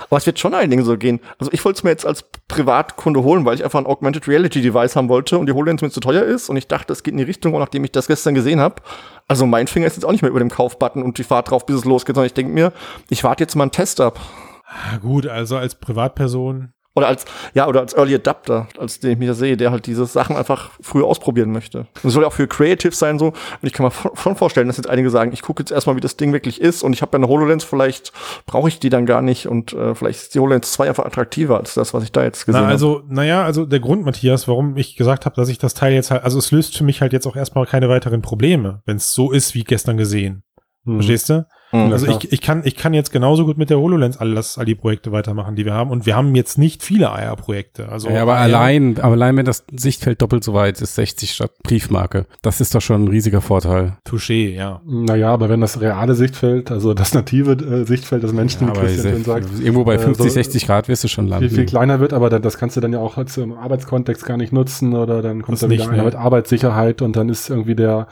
Aber 0.10 0.18
es 0.18 0.26
wird 0.26 0.40
schon 0.40 0.56
einigen 0.56 0.84
so 0.84 0.98
gehen. 0.98 1.20
Also 1.38 1.52
ich 1.54 1.64
wollte 1.64 1.78
es 1.78 1.84
mir 1.84 1.92
jetzt 1.92 2.06
als 2.06 2.26
Privatkunde 2.48 3.22
holen, 3.22 3.46
weil 3.46 3.54
ich 3.54 3.64
einfach 3.64 3.78
ein 3.78 3.86
Augmented 3.86 4.28
Reality 4.28 4.62
Device 4.62 4.96
haben 4.96 5.08
wollte 5.08 5.38
und 5.38 5.46
die 5.46 5.54
HoloLens 5.54 5.84
mir 5.84 5.92
zu 5.92 6.00
teuer 6.00 6.24
ist 6.24 6.50
und 6.50 6.58
ich 6.58 6.68
dachte, 6.68 6.92
es 6.94 7.04
geht 7.04 7.12
in 7.12 7.20
die 7.20 7.24
Richtung, 7.24 7.54
und 7.54 7.60
nachdem 7.60 7.84
ich 7.84 7.92
das 7.92 8.08
gestern 8.08 8.34
gesehen 8.34 8.60
habe. 8.60 8.82
Also 9.28 9.46
mein 9.46 9.68
Finger 9.68 9.86
ist 9.86 9.96
jetzt 9.96 10.06
auch 10.06 10.12
nicht 10.12 10.24
mehr 10.24 10.32
über 10.32 10.40
dem 10.40 10.50
Kaufbutton 10.50 11.04
und 11.04 11.20
die 11.20 11.24
Fahrt 11.24 11.52
drauf, 11.52 11.66
bis 11.68 11.76
es 11.76 11.86
losgeht, 11.86 12.16
sondern 12.16 12.28
ich 12.28 12.34
denke 12.34 12.52
mir, 12.52 12.74
ich 13.10 13.24
warte 13.24 13.44
jetzt 13.44 13.56
mal 13.56 13.66
einen 13.66 13.72
Test 13.72 14.02
ab. 14.02 14.20
Ah, 14.66 14.98
gut, 14.98 15.28
also 15.28 15.58
als 15.58 15.76
Privatperson. 15.76 16.74
Oder 16.96 17.08
als, 17.08 17.26
ja, 17.54 17.68
oder 17.68 17.82
als 17.82 17.94
Early 17.94 18.16
Adapter, 18.16 18.68
als 18.80 19.02
den 19.02 19.12
ich 19.12 19.18
mich 19.18 19.28
da 19.28 19.34
sehe, 19.34 19.58
der 19.58 19.72
halt 19.72 19.86
diese 19.86 20.06
Sachen 20.06 20.38
einfach 20.38 20.72
früher 20.80 21.06
ausprobieren 21.06 21.52
möchte. 21.52 21.80
Und 21.80 22.06
es 22.06 22.14
soll 22.14 22.24
ja 22.24 22.30
auch 22.30 22.34
für 22.34 22.48
Creative 22.48 22.96
sein 22.96 23.20
so. 23.20 23.28
Und 23.28 23.36
ich 23.62 23.74
kann 23.74 23.86
mir 23.86 23.92
schon 24.16 24.38
vorstellen, 24.38 24.68
dass 24.68 24.78
jetzt 24.78 24.90
einige 24.90 25.10
sagen, 25.10 25.34
ich 25.34 25.42
gucke 25.42 25.62
jetzt 25.62 25.72
erstmal, 25.72 25.98
wie 25.98 26.02
das 26.02 26.16
Ding 26.16 26.32
wirklich 26.32 26.62
ist 26.62 26.84
und 26.84 26.94
ich 26.94 27.02
habe 27.02 27.12
ja 27.18 27.20
eine 27.20 27.28
HoloLens, 27.28 27.66
vielleicht 27.66 28.14
brauche 28.46 28.70
ich 28.70 28.80
die 28.80 28.90
dann 28.90 29.06
gar 29.06 29.22
nicht 29.22 29.48
und 29.48 29.74
äh, 29.74 29.94
vielleicht 29.94 30.22
ist 30.22 30.36
die 30.36 30.40
HoloLens 30.40 30.72
2 30.72 30.88
einfach 30.88 31.06
attraktiver 31.06 31.58
als 31.58 31.74
das, 31.74 31.94
was 31.94 32.04
ich 32.04 32.14
da 32.14 32.24
jetzt 32.24 32.46
gesehen 32.46 32.62
Na, 32.62 32.68
habe. 32.68 32.72
also, 32.72 33.04
naja, 33.10 33.44
also 33.44 33.66
der 33.66 33.82
Grund, 33.82 34.06
Matthias, 34.06 34.48
warum 34.48 34.78
ich 34.78 34.96
gesagt 34.96 35.26
habe, 35.26 35.36
dass 35.36 35.50
ich 35.50 35.58
das 35.58 35.74
Teil 35.74 35.94
jetzt 35.94 36.12
halt, 36.12 36.24
also 36.24 36.40
es 36.40 36.52
löst 36.52 36.78
für 36.78 36.86
mich 36.86 37.02
halt 37.02 37.12
jetzt 37.12 37.28
auch 37.28 37.36
erstmal 37.36 37.66
keine 37.66 37.90
weiteren 37.90 38.22
Probleme, 38.22 38.82
wenn 38.86 38.96
es 38.96 39.12
so 39.12 39.32
ist 39.32 39.54
wie 39.54 39.66
gestern 39.66 39.98
gesehen. 39.98 40.44
Hm. 40.86 40.96
Verstehst 40.96 41.30
du? 41.30 41.46
Mhm, 41.76 41.92
also 41.92 42.06
klar. 42.06 42.20
ich, 42.24 42.32
ich 42.32 42.42
kann 42.42 42.62
ich 42.64 42.76
kann 42.76 42.94
jetzt 42.94 43.12
genauso 43.12 43.46
gut 43.46 43.58
mit 43.58 43.70
der 43.70 43.80
HoloLens 43.80 44.18
alles, 44.18 44.58
all 44.58 44.66
die 44.66 44.76
Projekte 44.76 45.12
weitermachen, 45.12 45.56
die 45.56 45.66
wir 45.66 45.74
haben. 45.74 45.92
Und 45.92 46.06
wir 46.06 46.16
haben 46.16 46.36
jetzt 46.36 46.58
nicht 46.58 46.84
viele 46.84 47.10
AR-Projekte. 47.10 47.90
Also 47.90 48.10
ja, 48.10 48.22
aber 48.22 48.36
AR 48.36 48.42
allein, 48.42 48.98
aber 49.00 49.14
allein 49.14 49.38
wenn 49.38 49.46
das 49.46 49.66
Sichtfeld 49.76 50.22
doppelt 50.22 50.44
so 50.44 50.54
weit 50.54 50.82
ist, 50.82 50.96
60 50.96 51.32
statt 51.32 51.52
Briefmarke, 51.64 52.26
das 52.42 52.62
ist 52.62 52.74
doch 52.76 52.82
schon 52.82 53.06
ein 53.06 53.08
riesiger 53.08 53.42
Vorteil. 53.42 53.98
Touché, 54.08 54.54
ja. 54.54 54.82
Naja, 54.86 55.32
aber 55.32 55.50
wenn 55.50 55.62
das 55.62 55.82
reale 55.82 56.16
Sichtfeld, 56.16 56.72
also 56.72 56.94
das 56.94 57.14
native 57.14 57.54
äh, 57.54 57.86
Sichtfeld 57.86 58.24
des 58.24 58.34
Menschen, 58.34 58.68
Ja, 58.68 58.76
wie 58.76 58.80
Christian 58.86 59.24
sagt, 59.24 59.48
irgendwo 59.60 59.84
bei 59.84 59.96
äh, 59.96 60.00
50, 60.00 60.24
so 60.24 60.30
60 60.30 60.66
Grad 60.68 60.88
wirst 60.88 61.04
du 61.04 61.08
schon 61.08 61.28
landen. 61.28 61.50
viel, 61.50 61.58
viel 61.58 61.66
kleiner 61.66 62.00
wird, 62.00 62.14
aber 62.14 62.30
dann, 62.30 62.42
das 62.42 62.58
kannst 62.58 62.78
du 62.78 62.82
dann 62.82 62.94
ja 62.94 63.00
auch 63.00 63.18
im 63.38 63.54
Arbeitskontext 63.54 64.26
gar 64.26 64.38
nicht 64.38 64.54
nutzen 64.54 64.94
oder 64.94 65.22
dann 65.22 65.42
kommt 65.42 65.54
Das 65.54 65.62
da 65.62 65.70
wieder 65.70 65.84
nicht, 65.84 65.90
einer 65.90 66.04
ne. 66.04 66.06
mit 66.06 66.16
Arbeitssicherheit 66.16 67.02
und 67.02 67.16
dann 67.16 67.30
ist 67.30 67.50
irgendwie 67.50 67.76
der 67.76 68.08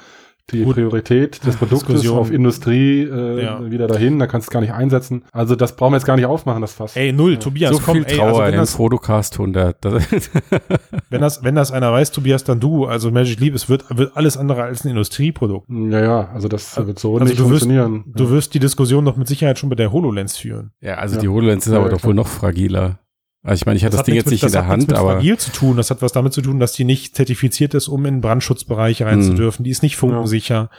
die 0.51 0.63
Gut. 0.63 0.75
Priorität 0.75 1.45
des 1.45 1.55
Produktes 1.55 1.87
Diskussion. 1.87 2.19
auf 2.19 2.29
Industrie 2.29 3.03
äh, 3.03 3.43
Ja. 3.43 3.71
wieder 3.71 3.87
dahin, 3.87 4.19
da 4.19 4.27
kannst 4.27 4.47
du 4.47 4.49
es 4.49 4.53
gar 4.53 4.59
nicht 4.59 4.73
einsetzen. 4.73 5.23
Also 5.31 5.55
das 5.55 5.75
brauchen 5.77 5.93
wir 5.93 5.97
jetzt 5.97 6.05
gar 6.05 6.17
nicht 6.17 6.25
aufmachen, 6.25 6.61
das 6.61 6.73
Fass. 6.73 6.95
Ey, 6.97 7.13
null, 7.13 7.37
Tobias, 7.37 7.71
so 7.71 7.79
komm, 7.81 7.95
viel 7.95 8.05
ey, 8.07 8.17
Trauer 8.17 8.27
also 8.27 8.39
wenn 8.41 8.53
in 8.55 8.59
das, 8.59 8.75
Fotocast 8.75 9.33
100. 9.39 9.77
Das, 9.85 10.03
wenn 11.09 11.21
das, 11.21 11.43
wenn 11.43 11.55
das 11.55 11.71
einer 11.71 11.91
weiß, 11.93 12.11
Tobias, 12.11 12.43
dann 12.43 12.59
du. 12.59 12.85
Also 12.85 13.09
Magic 13.09 13.39
Leap, 13.39 13.55
es 13.55 13.69
wird, 13.69 13.85
wird 13.97 14.15
alles 14.17 14.35
andere 14.37 14.63
als 14.63 14.83
ein 14.83 14.89
Industrieprodukt. 14.89 15.67
Ja, 15.69 15.99
ja, 16.01 16.29
also 16.33 16.49
das 16.49 16.75
wird 16.85 16.99
so 16.99 17.13
Also 17.13 17.23
nicht 17.25 17.39
du 17.39 17.43
wirst, 17.49 17.63
funktionieren. 17.63 18.03
du 18.07 18.29
wirst 18.29 18.53
die 18.53 18.59
Diskussion 18.59 19.05
doch 19.05 19.15
mit 19.15 19.27
Sicherheit 19.29 19.57
schon 19.59 19.69
bei 19.69 19.75
der 19.75 19.93
HoloLens 19.93 20.37
führen. 20.37 20.71
ja, 20.81 20.95
also 20.95 21.15
Ja. 21.15 21.21
die 21.21 21.29
HoloLens 21.29 21.65
ist 21.67 21.71
Ja, 21.71 21.77
aber 21.79 21.87
ja, 21.87 21.91
doch 21.93 21.99
klar. 21.99 22.09
wohl 22.09 22.15
noch 22.15 22.27
fragiler. 22.27 22.99
Also 23.43 23.61
ich 23.61 23.65
meine, 23.65 23.75
ich 23.77 23.83
hatte 23.83 23.91
das, 23.91 23.99
hat 23.99 24.07
Ding 24.07 24.15
jetzt 24.15 24.29
nicht 24.31 24.41
mit- 24.43 24.49
in 24.49 24.53
der 24.53 24.61
das 24.61 24.69
hat 24.69 24.77
nichts 24.77 24.91
Hand, 24.93 24.97
mit 24.97 24.97
aber 24.97 25.13
fragil 25.17 25.37
zu 25.37 25.51
tun. 25.51 25.77
Das 25.77 25.89
hat 25.91 26.01
was 26.01 26.13
damit 26.13 26.31
zu 26.33 26.41
tun, 26.41 26.59
dass 26.59 26.71
die 26.71 26.85
nicht 26.85 27.15
zertifiziert 27.15 27.73
ist, 27.73 27.87
um 27.89 28.05
in 28.05 28.15
den 28.15 28.21
Brandschutzbereich 28.21 29.01
rein 29.03 29.21
zu 29.21 29.31
Mhm. 29.31 29.35
dürfen. 29.35 29.63
Die 29.63 29.69
ist 29.69 29.83
nicht 29.83 29.97
funkensicher. 29.97 30.69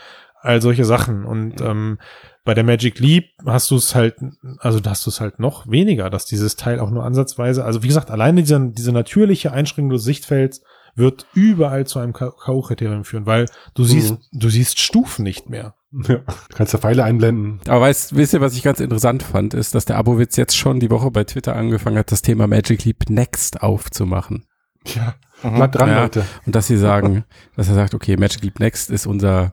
All 0.41 0.61
solche 0.61 0.85
Sachen. 0.85 1.25
Und 1.25 1.61
ähm, 1.61 1.97
bei 2.43 2.53
der 2.53 2.63
Magic 2.63 2.99
Leap 2.99 3.25
hast 3.45 3.71
du 3.71 3.75
es 3.77 3.95
halt, 3.95 4.15
also 4.59 4.79
da 4.79 4.91
hast 4.91 5.05
du 5.05 5.09
es 5.09 5.19
halt 5.21 5.39
noch 5.39 5.67
weniger, 5.69 6.09
dass 6.11 6.25
dieses 6.25 6.55
Teil 6.55 6.79
auch 6.79 6.91
nur 6.91 7.03
ansatzweise, 7.03 7.65
also 7.65 7.81
wie 7.81 7.87
gesagt, 7.87 8.11
alleine 8.11 8.41
diese, 8.41 8.69
diese 8.71 8.91
natürliche 8.91 9.51
Einschränkung 9.51 9.89
des 9.91 10.03
Sichtfelds 10.03 10.61
wird 10.95 11.27
überall 11.33 11.85
zu 11.85 11.99
einem 11.99 12.13
K.O.-Kriterium 12.13 13.03
führen, 13.03 13.25
weil 13.25 13.47
du 13.73 13.83
siehst, 13.83 14.17
du 14.31 14.49
siehst 14.49 14.79
Stufen 14.79 15.23
nicht 15.23 15.49
mehr. 15.49 15.75
Ja, 15.91 16.17
du 16.17 16.55
kannst 16.55 16.73
ja 16.73 16.79
Pfeile 16.79 17.03
einblenden. 17.03 17.59
Aber 17.67 17.81
weißt, 17.81 18.15
wisst 18.15 18.33
ihr, 18.33 18.41
was 18.41 18.55
ich 18.55 18.63
ganz 18.63 18.79
interessant 18.79 19.23
fand, 19.23 19.53
ist, 19.53 19.75
dass 19.75 19.85
der 19.85 19.97
Abowitz 19.97 20.35
jetzt 20.35 20.57
schon 20.57 20.79
die 20.79 20.89
Woche 20.89 21.11
bei 21.11 21.23
Twitter 21.23 21.55
angefangen 21.55 21.97
hat, 21.97 22.11
das 22.11 22.21
Thema 22.21 22.47
Magic 22.47 22.83
Leap 22.83 23.09
Next 23.09 23.61
aufzumachen. 23.61 24.45
Ja, 24.93 25.15
bleibt 25.41 25.75
dran, 25.75 25.89
Ja, 25.89 26.03
Leute. 26.03 26.25
Und 26.45 26.55
dass 26.55 26.67
sie 26.67 26.77
sagen, 26.77 27.23
dass 27.55 27.69
er 27.69 27.75
sagt, 27.75 27.93
okay, 27.93 28.17
Magic 28.17 28.43
Leap 28.43 28.59
Next 28.59 28.89
ist 28.89 29.05
unser 29.05 29.51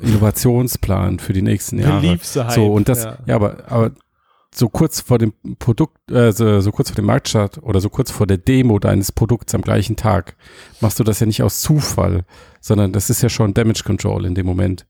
Innovationsplan 0.00 1.18
für 1.18 1.32
die 1.32 1.42
nächsten 1.42 1.78
Jahre. 1.78 2.00
liebste 2.00 2.44
Hype, 2.44 2.54
so, 2.54 2.72
und 2.72 2.88
das, 2.88 3.04
ja. 3.04 3.18
ja, 3.26 3.36
aber, 3.36 3.64
aber 3.68 3.92
so 4.56 4.68
kurz 4.68 5.00
vor 5.00 5.18
dem 5.18 5.32
Produkt, 5.58 6.10
äh, 6.10 6.32
so, 6.32 6.60
so 6.60 6.70
kurz 6.70 6.90
vor 6.90 6.96
dem 6.96 7.06
Marktstart 7.06 7.62
oder 7.62 7.80
so 7.80 7.90
kurz 7.90 8.10
vor 8.10 8.26
der 8.26 8.38
Demo 8.38 8.78
deines 8.78 9.12
Produkts 9.12 9.54
am 9.54 9.62
gleichen 9.62 9.96
Tag, 9.96 10.36
machst 10.80 10.98
du 11.00 11.04
das 11.04 11.20
ja 11.20 11.26
nicht 11.26 11.42
aus 11.42 11.60
Zufall, 11.60 12.24
sondern 12.60 12.92
das 12.92 13.10
ist 13.10 13.22
ja 13.22 13.28
schon 13.28 13.54
Damage 13.54 13.82
Control 13.84 14.24
in 14.26 14.34
dem 14.34 14.46
Moment. 14.46 14.86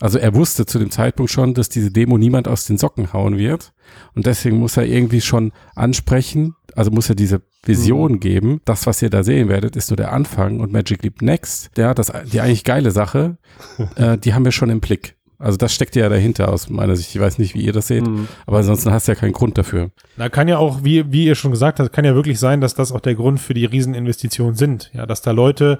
Also 0.00 0.18
er 0.18 0.34
wusste 0.34 0.64
zu 0.64 0.78
dem 0.78 0.90
Zeitpunkt 0.90 1.32
schon, 1.32 1.54
dass 1.54 1.68
diese 1.68 1.90
Demo 1.90 2.18
niemand 2.18 2.46
aus 2.46 2.66
den 2.66 2.78
Socken 2.78 3.12
hauen 3.12 3.36
wird. 3.36 3.72
Und 4.14 4.26
deswegen 4.26 4.58
muss 4.58 4.76
er 4.76 4.86
irgendwie 4.86 5.20
schon 5.20 5.52
ansprechen, 5.74 6.54
also 6.76 6.90
muss 6.92 7.08
er 7.08 7.16
diese 7.16 7.42
Vision 7.64 8.20
geben. 8.20 8.60
Das, 8.64 8.86
was 8.86 9.02
ihr 9.02 9.10
da 9.10 9.24
sehen 9.24 9.48
werdet, 9.48 9.74
ist 9.74 9.90
nur 9.90 9.96
der 9.96 10.12
Anfang 10.12 10.60
und 10.60 10.72
Magic 10.72 11.02
Leap 11.02 11.20
Next. 11.22 11.70
Ja, 11.76 11.94
das, 11.94 12.12
die 12.32 12.40
eigentlich 12.40 12.64
geile 12.64 12.92
Sache, 12.92 13.38
äh, 13.96 14.16
die 14.16 14.34
haben 14.34 14.44
wir 14.44 14.52
schon 14.52 14.70
im 14.70 14.80
Blick. 14.80 15.16
Also 15.38 15.56
das 15.56 15.72
steckt 15.72 15.94
ja 15.94 16.08
dahinter 16.08 16.52
aus 16.52 16.68
meiner 16.68 16.96
Sicht. 16.96 17.14
Ich 17.14 17.20
weiß 17.20 17.38
nicht, 17.38 17.54
wie 17.54 17.60
ihr 17.60 17.72
das 17.72 17.86
seht, 17.86 18.06
Mhm. 18.06 18.26
aber 18.46 18.58
ansonsten 18.58 18.90
hast 18.90 19.06
du 19.06 19.12
ja 19.12 19.16
keinen 19.16 19.32
Grund 19.32 19.56
dafür. 19.56 19.90
Na, 20.16 20.28
kann 20.28 20.48
ja 20.48 20.58
auch, 20.58 20.82
wie, 20.82 21.12
wie 21.12 21.26
ihr 21.26 21.34
schon 21.36 21.52
gesagt 21.52 21.78
habt, 21.78 21.92
kann 21.92 22.04
ja 22.04 22.14
wirklich 22.16 22.40
sein, 22.40 22.60
dass 22.60 22.74
das 22.74 22.90
auch 22.90 23.00
der 23.00 23.14
Grund 23.14 23.38
für 23.38 23.54
die 23.54 23.64
Rieseninvestitionen 23.64 24.56
sind. 24.56 24.90
Ja, 24.94 25.06
dass 25.06 25.22
da 25.22 25.30
Leute, 25.30 25.78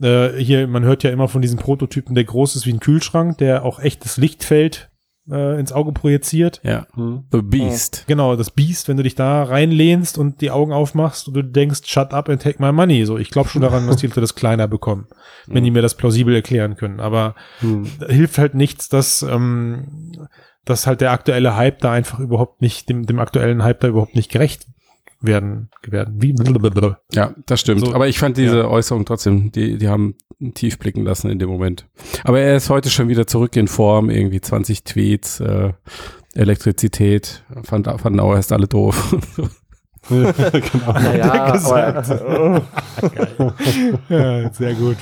äh, 0.00 0.28
hier, 0.38 0.68
man 0.68 0.84
hört 0.84 1.02
ja 1.02 1.10
immer 1.10 1.26
von 1.28 1.42
diesen 1.42 1.58
Prototypen, 1.58 2.14
der 2.14 2.24
groß 2.24 2.54
ist 2.54 2.66
wie 2.66 2.72
ein 2.72 2.78
Kühlschrank, 2.80 3.38
der 3.38 3.64
auch 3.64 3.80
echtes 3.80 4.16
Lichtfeld 4.16 4.89
äh, 5.30 5.58
ins 5.60 5.72
Auge 5.72 5.92
projiziert. 5.92 6.60
Ja. 6.62 6.86
Hm. 6.94 7.24
The 7.32 7.42
Beast. 7.42 8.04
Genau, 8.06 8.36
das 8.36 8.50
Biest, 8.50 8.88
wenn 8.88 8.96
du 8.96 9.02
dich 9.02 9.14
da 9.14 9.42
reinlehnst 9.44 10.18
und 10.18 10.40
die 10.40 10.50
Augen 10.50 10.72
aufmachst 10.72 11.28
und 11.28 11.34
du 11.34 11.42
denkst, 11.42 11.80
shut 11.84 12.12
up 12.12 12.28
and 12.28 12.42
take 12.42 12.62
my 12.62 12.72
money. 12.72 13.04
So, 13.04 13.18
ich 13.18 13.30
glaube 13.30 13.48
schon 13.48 13.62
daran, 13.62 13.86
dass 13.86 13.96
die 13.96 14.06
Leute 14.06 14.20
das 14.20 14.34
kleiner 14.34 14.68
bekommen, 14.68 15.06
wenn 15.46 15.64
die 15.64 15.70
mir 15.70 15.82
das 15.82 15.94
plausibel 15.94 16.34
erklären 16.34 16.76
können. 16.76 17.00
Aber 17.00 17.34
Hm. 17.60 17.86
da 17.98 18.06
hilft 18.06 18.38
halt 18.38 18.54
nichts, 18.54 18.88
dass, 18.88 19.22
ähm, 19.22 20.16
dass 20.64 20.86
halt 20.86 21.00
der 21.00 21.12
aktuelle 21.12 21.56
Hype 21.56 21.80
da 21.80 21.92
einfach 21.92 22.18
überhaupt 22.18 22.60
nicht, 22.60 22.88
dem, 22.88 23.06
dem 23.06 23.18
aktuellen 23.18 23.62
Hype 23.62 23.80
da 23.80 23.88
überhaupt 23.88 24.14
nicht 24.14 24.30
gerecht 24.30 24.66
werden, 25.20 25.68
werden. 25.86 26.14
Wie. 26.20 26.34
Ja, 27.12 27.34
das 27.46 27.60
stimmt. 27.60 27.80
So, 27.80 27.94
aber 27.94 28.08
ich 28.08 28.18
fand 28.18 28.36
diese 28.36 28.60
ja. 28.60 28.68
Äußerung 28.68 29.04
trotzdem, 29.04 29.52
die, 29.52 29.78
die 29.78 29.88
haben 29.88 30.14
tief 30.54 30.78
blicken 30.78 31.04
lassen 31.04 31.30
in 31.30 31.38
dem 31.38 31.50
Moment. 31.50 31.86
Aber 32.24 32.40
er 32.40 32.56
ist 32.56 32.70
heute 32.70 32.90
schon 32.90 33.08
wieder 33.08 33.26
zurück 33.26 33.56
in 33.56 33.68
Form, 33.68 34.10
irgendwie 34.10 34.40
20 34.40 34.84
Tweets, 34.84 35.40
äh, 35.40 35.72
Elektrizität, 36.34 37.44
fand, 37.62 37.86
fanden 37.86 38.20
auch 38.20 38.34
erst 38.34 38.52
alle 38.52 38.66
doof. 38.66 39.16
genau. 40.08 40.92
Naja, 40.92 41.54
aber, 41.54 42.62
ja, 44.08 44.52
sehr 44.52 44.74
gut. 44.74 44.96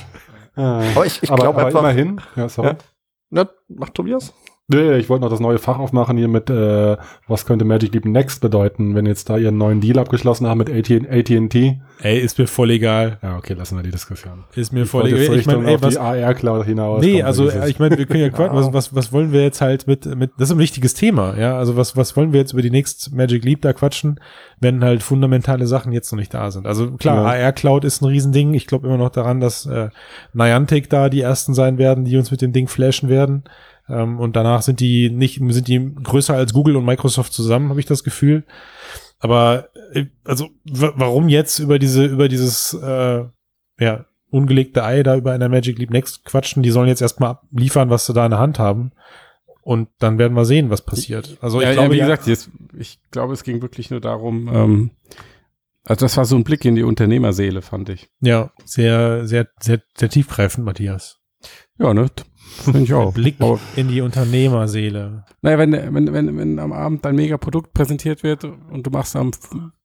aber 0.55 1.05
ich, 1.05 1.23
ich 1.23 1.31
aber, 1.31 1.43
glaube 1.43 1.59
aber 1.59 1.67
einfach. 1.67 1.79
immerhin, 1.79 2.21
ja, 2.35 2.49
sorry. 2.49 2.69
Ja. 2.69 2.77
Na, 3.29 3.49
mach 3.69 3.89
Tobias. 3.89 4.33
Nee, 4.69 4.97
ich 4.97 5.09
wollte 5.09 5.23
noch 5.23 5.31
das 5.31 5.39
neue 5.39 5.57
Fach 5.57 5.79
aufmachen 5.79 6.15
hier 6.17 6.27
mit, 6.27 6.49
äh, 6.49 6.95
was 7.27 7.45
könnte 7.45 7.65
Magic 7.65 7.93
Leap 7.93 8.05
Next 8.05 8.39
bedeuten, 8.39 8.93
wenn 8.95 9.05
jetzt 9.07 9.29
da 9.29 9.37
ihren 9.37 9.57
neuen 9.57 9.81
Deal 9.81 9.97
abgeschlossen 9.97 10.45
haben 10.47 10.59
mit 10.59 10.69
AT- 10.69 11.09
AT&T. 11.09 11.81
Ey, 12.01 12.19
ist 12.19 12.37
mir 12.37 12.47
voll 12.47 12.69
egal. 12.71 13.17
Ja, 13.23 13.35
okay, 13.37 13.53
lassen 13.53 13.75
wir 13.77 13.83
die 13.83 13.91
Diskussion. 13.91 14.43
Ist 14.55 14.71
mir 14.71 14.83
Ich 14.83 14.89
voll 14.89 15.07
egal. 15.07 15.35
Ich 15.37 15.45
meine, 15.47 15.67
ey, 15.69 15.81
was, 15.81 15.95
die 15.95 15.99
AR-Cloud 15.99 16.65
hinaus. 16.65 17.01
Nee, 17.03 17.23
also 17.23 17.47
es. 17.47 17.67
ich 17.67 17.79
meine, 17.79 17.97
wir 17.97 18.05
können 18.05 18.21
ja 18.21 18.29
quatschen, 18.29 18.55
was, 18.55 18.71
was, 18.73 18.95
was 18.95 19.11
wollen 19.11 19.31
wir 19.33 19.41
jetzt 19.41 19.59
halt 19.59 19.87
mit, 19.87 20.05
mit, 20.15 20.31
das 20.37 20.49
ist 20.49 20.55
ein 20.55 20.59
wichtiges 20.59 20.93
Thema, 20.93 21.35
ja, 21.37 21.57
also 21.57 21.75
was, 21.75 21.97
was 21.97 22.15
wollen 22.15 22.31
wir 22.31 22.39
jetzt 22.39 22.53
über 22.53 22.61
die 22.61 22.71
Next 22.71 23.11
Magic 23.13 23.43
Leap 23.43 23.63
da 23.63 23.73
quatschen, 23.73 24.19
wenn 24.59 24.83
halt 24.83 25.01
fundamentale 25.03 25.65
Sachen 25.67 25.91
jetzt 25.91 26.11
noch 26.11 26.19
nicht 26.19 26.33
da 26.33 26.51
sind. 26.51 26.67
Also 26.67 26.91
klar, 26.91 27.35
Ja. 27.37 27.45
AR 27.45 27.53
Cloud 27.53 27.83
ist 27.85 28.01
ein 28.01 28.05
Riesending, 28.05 28.53
ich 28.53 28.67
glaube 28.67 28.87
immer 28.87 28.97
noch 28.97 29.09
daran, 29.09 29.39
dass 29.39 29.65
äh, 29.65 29.89
Niantic 30.33 30.89
da 30.89 31.09
die 31.09 31.21
ersten 31.21 31.53
sein 31.53 31.77
werden, 31.77 32.05
die 32.05 32.15
uns 32.17 32.29
mit 32.31 32.41
dem 32.41 32.53
Ding 32.53 32.67
flashen 32.67 33.09
werden. 33.09 33.43
Ähm, 33.89 34.19
und 34.19 34.35
danach 34.35 34.61
sind 34.61 34.79
die 34.79 35.09
nicht, 35.09 35.41
sind 35.49 35.67
die 35.67 35.93
größer 36.03 36.35
als 36.35 36.53
Google 36.53 36.75
und 36.75 36.85
Microsoft 36.85 37.33
zusammen, 37.33 37.69
habe 37.69 37.79
ich 37.79 37.85
das 37.85 38.03
Gefühl. 38.03 38.43
Aber 39.19 39.69
äh, 39.93 40.05
also 40.23 40.49
warum 40.65 41.29
jetzt 41.29 41.59
über 41.59 41.79
diese, 41.79 42.05
über 42.05 42.27
dieses 42.27 42.73
äh, 42.73 43.25
ja, 43.79 44.05
ungelegte 44.29 44.83
Ei 44.83 45.03
da 45.03 45.15
über 45.15 45.33
einer 45.33 45.49
Magic 45.49 45.77
Leap 45.77 45.91
Next 45.91 46.25
quatschen? 46.25 46.63
Die 46.63 46.71
sollen 46.71 46.87
jetzt 46.87 47.01
erstmal 47.01 47.31
abliefern, 47.31 47.89
was 47.89 48.05
sie 48.05 48.13
da 48.13 48.25
in 48.25 48.31
der 48.31 48.39
Hand 48.39 48.59
haben. 48.59 48.91
Und 49.61 49.89
dann 49.99 50.17
werden 50.17 50.33
wir 50.35 50.45
sehen, 50.45 50.69
was 50.69 50.83
passiert. 50.83 51.37
Also 51.41 51.59
ich 51.59 51.67
ja, 51.67 51.73
glaube, 51.73 51.95
ja, 51.95 52.01
wie 52.01 52.05
gesagt, 52.07 52.27
jetzt, 52.27 52.49
ich 52.77 52.99
glaube, 53.11 53.33
es 53.33 53.43
ging 53.43 53.61
wirklich 53.61 53.91
nur 53.91 53.99
darum, 53.99 54.47
ähm, 54.47 54.91
also 55.83 56.05
das 56.05 56.17
war 56.17 56.25
so 56.25 56.35
ein 56.35 56.43
Blick 56.43 56.65
in 56.65 56.75
die 56.75 56.83
Unternehmerseele, 56.83 57.61
fand 57.61 57.89
ich. 57.89 58.09
ja, 58.21 58.51
sehr, 58.65 59.27
sehr, 59.27 59.47
sehr, 59.59 59.81
sehr 59.95 60.09
tiefgreifend, 60.09 60.65
Matthias. 60.65 61.19
Ja, 61.77 61.93
ne? 61.93 62.07
Finde 62.63 62.79
ich 62.81 62.93
auch. 62.95 63.13
Blick 63.13 63.35
Aber, 63.39 63.59
in 63.75 63.87
die 63.87 64.01
Unternehmerseele. 64.01 65.23
naja, 65.41 65.57
wenn, 65.57 65.71
wenn, 65.71 66.13
wenn, 66.13 66.37
wenn 66.37 66.59
am 66.59 66.73
Abend 66.73 67.05
dein 67.05 67.15
Megaprodukt 67.15 67.73
präsentiert 67.73 68.23
wird 68.23 68.43
und 68.43 68.85
du 68.85 68.89
machst 68.91 69.15
am 69.15 69.31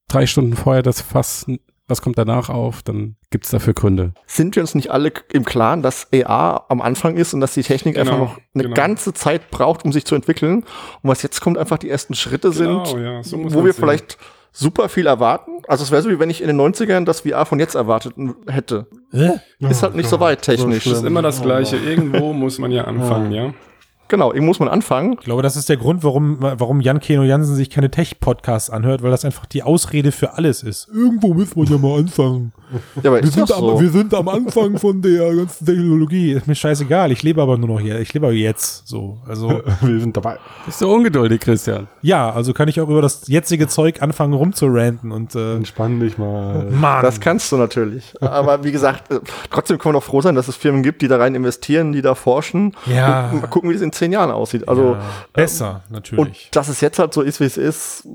drei 0.08 0.26
Stunden 0.26 0.54
vorher 0.54 0.82
das 0.82 1.00
Fass 1.00 1.46
was 1.86 2.00
kommt 2.00 2.16
danach 2.16 2.48
auf, 2.48 2.82
dann 2.82 3.16
gibt 3.30 3.44
es 3.44 3.50
dafür 3.50 3.74
Gründe. 3.74 4.14
Sind 4.26 4.56
wir 4.56 4.62
uns 4.62 4.74
nicht 4.74 4.90
alle 4.90 5.12
im 5.32 5.44
Klaren, 5.44 5.82
dass 5.82 6.08
AR 6.14 6.64
am 6.70 6.80
Anfang 6.80 7.16
ist 7.16 7.34
und 7.34 7.40
dass 7.40 7.52
die 7.52 7.62
Technik 7.62 7.96
Genau, 7.96 8.10
einfach 8.10 8.18
noch 8.18 8.38
eine 8.54 8.62
genau. 8.64 8.74
ganze 8.74 9.12
Zeit 9.12 9.50
braucht, 9.50 9.84
um 9.84 9.92
sich 9.92 10.06
zu 10.06 10.14
entwickeln? 10.14 10.60
Und 11.02 11.10
was 11.10 11.22
jetzt 11.22 11.42
kommt, 11.42 11.58
einfach 11.58 11.76
die 11.76 11.90
ersten 11.90 12.14
Schritte 12.14 12.52
Genau, 12.52 12.84
sind, 12.86 13.02
ja, 13.02 13.22
so 13.22 13.36
wo 13.52 13.64
wir 13.64 13.74
sehen. 13.74 13.82
vielleicht 13.82 14.16
super 14.54 14.88
viel 14.88 15.06
erwarten. 15.06 15.50
Also 15.68 15.84
es 15.84 15.90
wäre 15.90 16.00
so, 16.00 16.08
wie 16.08 16.18
wenn 16.18 16.30
ich 16.30 16.40
in 16.40 16.46
den 16.46 16.58
90ern 16.58 17.04
das 17.04 17.20
VR 17.22 17.44
von 17.44 17.58
jetzt 17.58 17.74
erwartet 17.74 18.14
hätte. 18.48 18.86
Ist 19.58 19.82
halt 19.82 19.94
nicht 19.96 20.08
so 20.08 20.20
weit 20.20 20.40
technisch. 20.42 20.84
Das 20.84 20.98
ist 20.98 21.04
immer 21.04 21.20
das 21.20 21.42
Gleiche. 21.42 21.76
Irgendwo 21.76 22.32
muss 22.32 22.58
man 22.58 22.70
ja 22.70 22.84
anfangen, 22.84 23.32
ja. 23.32 23.52
Genau, 24.08 24.32
irgendwo 24.32 24.48
muss 24.48 24.60
man 24.60 24.68
anfangen. 24.68 25.16
Ich 25.18 25.24
glaube, 25.24 25.42
das 25.42 25.56
ist 25.56 25.68
der 25.68 25.76
Grund, 25.76 26.04
warum, 26.04 26.36
warum 26.40 26.80
Jan 26.80 27.00
Keno 27.00 27.22
Jansen 27.22 27.56
sich 27.56 27.70
keine 27.70 27.90
Tech-Podcasts 27.90 28.70
anhört, 28.70 29.02
weil 29.02 29.10
das 29.10 29.24
einfach 29.24 29.46
die 29.46 29.62
Ausrede 29.62 30.12
für 30.12 30.34
alles 30.34 30.62
ist. 30.62 30.88
Irgendwo 30.92 31.34
müssen 31.34 31.56
wir 31.56 31.64
ja 31.64 31.78
mal 31.78 31.98
anfangen. 31.98 32.52
Ja, 33.02 33.10
aber 33.10 33.16
wir, 33.16 33.24
ist 33.24 33.34
sind 33.34 33.52
am, 33.52 33.60
so. 33.60 33.80
wir 33.80 33.90
sind 33.90 34.14
am 34.14 34.28
Anfang 34.28 34.78
von 34.78 35.00
der 35.00 35.34
ganzen 35.34 35.66
Technologie. 35.66 36.32
Ist 36.32 36.46
mir 36.46 36.54
scheißegal. 36.54 37.12
Ich 37.12 37.22
lebe 37.22 37.40
aber 37.40 37.56
nur 37.56 37.68
noch 37.68 37.80
hier. 37.80 38.00
Ich 38.00 38.12
lebe 38.14 38.26
aber 38.26 38.34
jetzt. 38.34 38.86
So, 38.86 39.18
also. 39.26 39.62
wir 39.80 40.00
sind 40.00 40.16
dabei. 40.16 40.38
Bist 40.66 40.80
du 40.80 40.92
ungeduldig, 40.92 41.40
Christian? 41.40 41.88
Ja, 42.02 42.30
also 42.30 42.52
kann 42.52 42.68
ich 42.68 42.80
auch 42.80 42.88
über 42.88 43.02
das 43.02 43.28
jetzige 43.28 43.68
Zeug 43.68 44.02
anfangen 44.02 44.34
rumzuranten 44.34 45.12
und 45.12 45.34
äh, 45.34 45.56
Entspann 45.56 46.00
dich 46.00 46.18
mal. 46.18 46.70
Mann. 46.70 47.02
Das 47.02 47.20
kannst 47.20 47.52
du 47.52 47.56
natürlich. 47.56 48.14
Aber 48.20 48.64
wie 48.64 48.72
gesagt, 48.72 49.10
äh, 49.10 49.20
trotzdem 49.50 49.78
können 49.78 49.94
wir 49.94 50.00
doch 50.00 50.06
froh 50.06 50.20
sein, 50.20 50.34
dass 50.34 50.48
es 50.48 50.56
Firmen 50.56 50.82
gibt, 50.82 51.02
die 51.02 51.08
da 51.08 51.18
rein 51.18 51.34
investieren, 51.34 51.92
die 51.92 52.02
da 52.02 52.14
forschen. 52.14 52.74
Ja. 52.86 53.30
Und 53.30 53.42
mal 53.42 53.46
gucken, 53.46 53.70
wie 53.70 53.74
es 53.74 53.82
in 53.82 53.92
zehn 53.94 54.12
Jahren 54.12 54.30
aussieht. 54.30 54.68
Also 54.68 54.92
Ja, 54.94 55.02
besser, 55.32 55.82
natürlich. 55.90 56.18
Und 56.18 56.56
dass 56.56 56.68
es 56.68 56.80
jetzt 56.80 56.98
halt 56.98 57.14
so 57.14 57.22
ist, 57.22 57.40
wie 57.40 57.44
es 57.44 57.56
ist. 57.56 58.06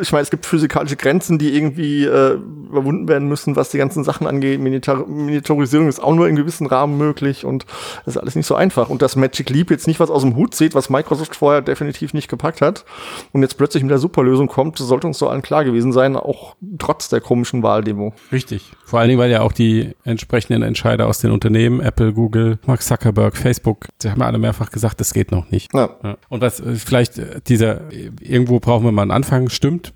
Ich 0.00 0.12
meine, 0.12 0.22
es 0.22 0.30
gibt 0.30 0.46
physikalische 0.46 0.96
Grenzen, 0.96 1.38
die 1.38 1.56
irgendwie 1.56 2.04
äh, 2.04 2.34
überwunden 2.34 3.08
werden 3.08 3.28
müssen, 3.28 3.56
was 3.56 3.70
die 3.70 3.78
ganzen 3.78 4.04
Sachen 4.04 4.26
angeht. 4.26 4.60
Miniatur 4.60 5.06
Miniaturisierung 5.06 5.88
ist 5.88 6.02
auch 6.02 6.14
nur 6.14 6.28
in 6.28 6.36
gewissen 6.36 6.66
Rahmen 6.66 6.98
möglich 6.98 7.44
und 7.44 7.66
das 8.04 8.16
ist 8.16 8.20
alles 8.20 8.36
nicht 8.36 8.46
so 8.46 8.54
einfach. 8.54 8.90
Und 8.90 9.02
dass 9.02 9.16
Magic 9.16 9.50
Leap 9.50 9.70
jetzt 9.70 9.86
nicht 9.86 10.00
was 10.00 10.10
aus 10.10 10.22
dem 10.22 10.36
Hut 10.36 10.54
sieht, 10.54 10.74
was 10.74 10.90
Microsoft 10.90 11.36
vorher 11.36 11.62
definitiv 11.62 12.14
nicht 12.14 12.28
gepackt 12.28 12.60
hat 12.60 12.84
und 13.32 13.42
jetzt 13.42 13.56
plötzlich 13.56 13.82
mit 13.82 13.90
der 13.90 13.98
Superlösung 13.98 14.48
kommt, 14.48 14.78
sollte 14.78 15.06
uns 15.06 15.18
so 15.18 15.28
allen 15.28 15.42
klar 15.42 15.64
gewesen 15.64 15.92
sein, 15.92 16.16
auch 16.16 16.56
trotz 16.78 17.08
der 17.08 17.20
komischen 17.20 17.62
Wahldemo. 17.62 18.14
Richtig. 18.32 18.72
Vor 18.84 19.00
allen 19.00 19.08
Dingen, 19.08 19.20
weil 19.20 19.30
ja 19.30 19.40
auch 19.42 19.52
die 19.52 19.94
entsprechenden 20.04 20.62
Entscheider 20.62 21.06
aus 21.06 21.18
den 21.18 21.30
Unternehmen, 21.30 21.80
Apple, 21.80 22.12
Google, 22.12 22.58
Mark 22.66 22.82
Zuckerberg, 22.82 23.36
Facebook, 23.36 23.88
die 24.02 24.10
haben 24.10 24.20
ja 24.20 24.26
alle 24.26 24.38
mehrfach 24.38 24.70
gesagt, 24.70 25.00
das 25.04 25.12
geht 25.12 25.30
noch 25.30 25.50
nicht. 25.50 25.74
Ja. 25.74 26.16
Und 26.30 26.40
was 26.40 26.62
vielleicht 26.76 27.18
äh, 27.18 27.40
dieser, 27.46 27.92
irgendwo 27.92 28.58
brauchen 28.58 28.84
wir 28.84 28.92
mal 28.92 29.02
einen 29.02 29.10
Anfang, 29.10 29.50
stimmt, 29.50 29.92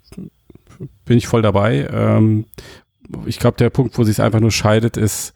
bin 1.05 1.17
ich 1.17 1.27
voll 1.27 1.41
dabei. 1.41 1.89
Ähm, 1.91 2.45
ich 3.25 3.39
glaube, 3.39 3.57
der 3.57 3.71
Punkt, 3.71 3.97
wo 3.97 4.05
sich 4.05 4.21
einfach 4.21 4.41
nur 4.41 4.51
scheidet, 4.51 4.99
ist, 4.99 5.33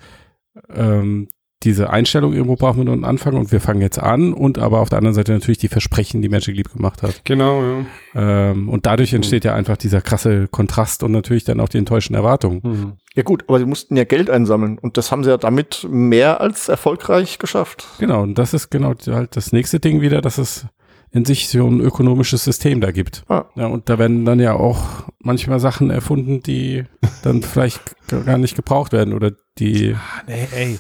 ähm, 0.69 1.29
diese 1.63 1.91
Einstellung 1.91 2.33
irgendwo 2.33 2.57
brauchen 2.57 2.79
wir 2.79 2.85
nur 2.85 2.95
einen 2.95 3.05
Anfang 3.05 3.35
und 3.35 3.53
wir 3.53 3.61
fangen 3.61 3.81
jetzt 3.81 3.99
an 3.99 4.33
und 4.33 4.59
aber 4.59 4.81
auf 4.81 4.89
der 4.89 4.99
anderen 4.99 5.15
Seite 5.15 5.33
natürlich 5.33 5.59
die 5.59 5.69
Versprechen, 5.69 6.21
die 6.21 6.29
Magic 6.29 6.57
Leap 6.57 6.73
gemacht 6.73 7.03
hat. 7.03 7.25
Genau, 7.25 7.63
ja. 7.63 8.51
Ähm, 8.51 8.69
und 8.69 8.85
dadurch 8.85 9.13
entsteht 9.13 9.45
ja 9.45 9.55
einfach 9.55 9.77
dieser 9.77 10.03
krasse 10.03 10.49
Kontrast 10.49 11.03
und 11.03 11.13
natürlich 11.13 11.45
dann 11.45 11.61
auch 11.61 11.69
die 11.69 11.79
enttäuschenden 11.79 12.23
Erwartungen. 12.23 12.99
Ja 13.15 13.23
gut, 13.23 13.45
aber 13.47 13.59
sie 13.59 13.67
mussten 13.67 13.97
ja 13.97 14.05
Geld 14.05 14.31
einsammeln 14.31 14.79
und 14.79 14.97
das 14.97 15.13
haben 15.13 15.23
sie 15.23 15.31
ja 15.31 15.37
damit 15.37 15.87
mehr 15.91 16.41
als 16.41 16.69
erfolgreich 16.69 17.39
geschafft. 17.39 17.87
Genau, 17.99 18.23
und 18.23 18.39
das 18.39 18.55
ist 18.55 18.71
genau 18.71 18.95
halt 19.07 19.37
das 19.37 19.53
nächste 19.53 19.81
Ding 19.81 20.01
wieder, 20.01 20.23
dass 20.23 20.39
es 20.39 20.67
in 21.13 21.25
sich 21.27 21.49
so 21.49 21.67
ein 21.67 21.81
ökonomisches 21.81 22.43
System 22.45 22.81
da 22.81 22.91
gibt. 22.91 23.23
Ah. 23.29 23.45
Ja, 23.55 23.67
und 23.67 23.89
da 23.89 23.99
werden 23.99 24.25
dann 24.25 24.41
ja 24.41 24.55
auch 24.55 25.05
manchmal 25.19 25.61
Sachen 25.61 25.91
erfunden, 25.91 26.43
die 26.43 26.85
dann 27.23 27.43
vielleicht 27.43 27.81
gar 28.27 28.39
nicht 28.39 28.57
gebraucht 28.57 28.93
werden 28.93 29.15
oder 29.15 29.33
die, 29.59 29.95
nee, 30.27 30.49
ey. 30.55 30.79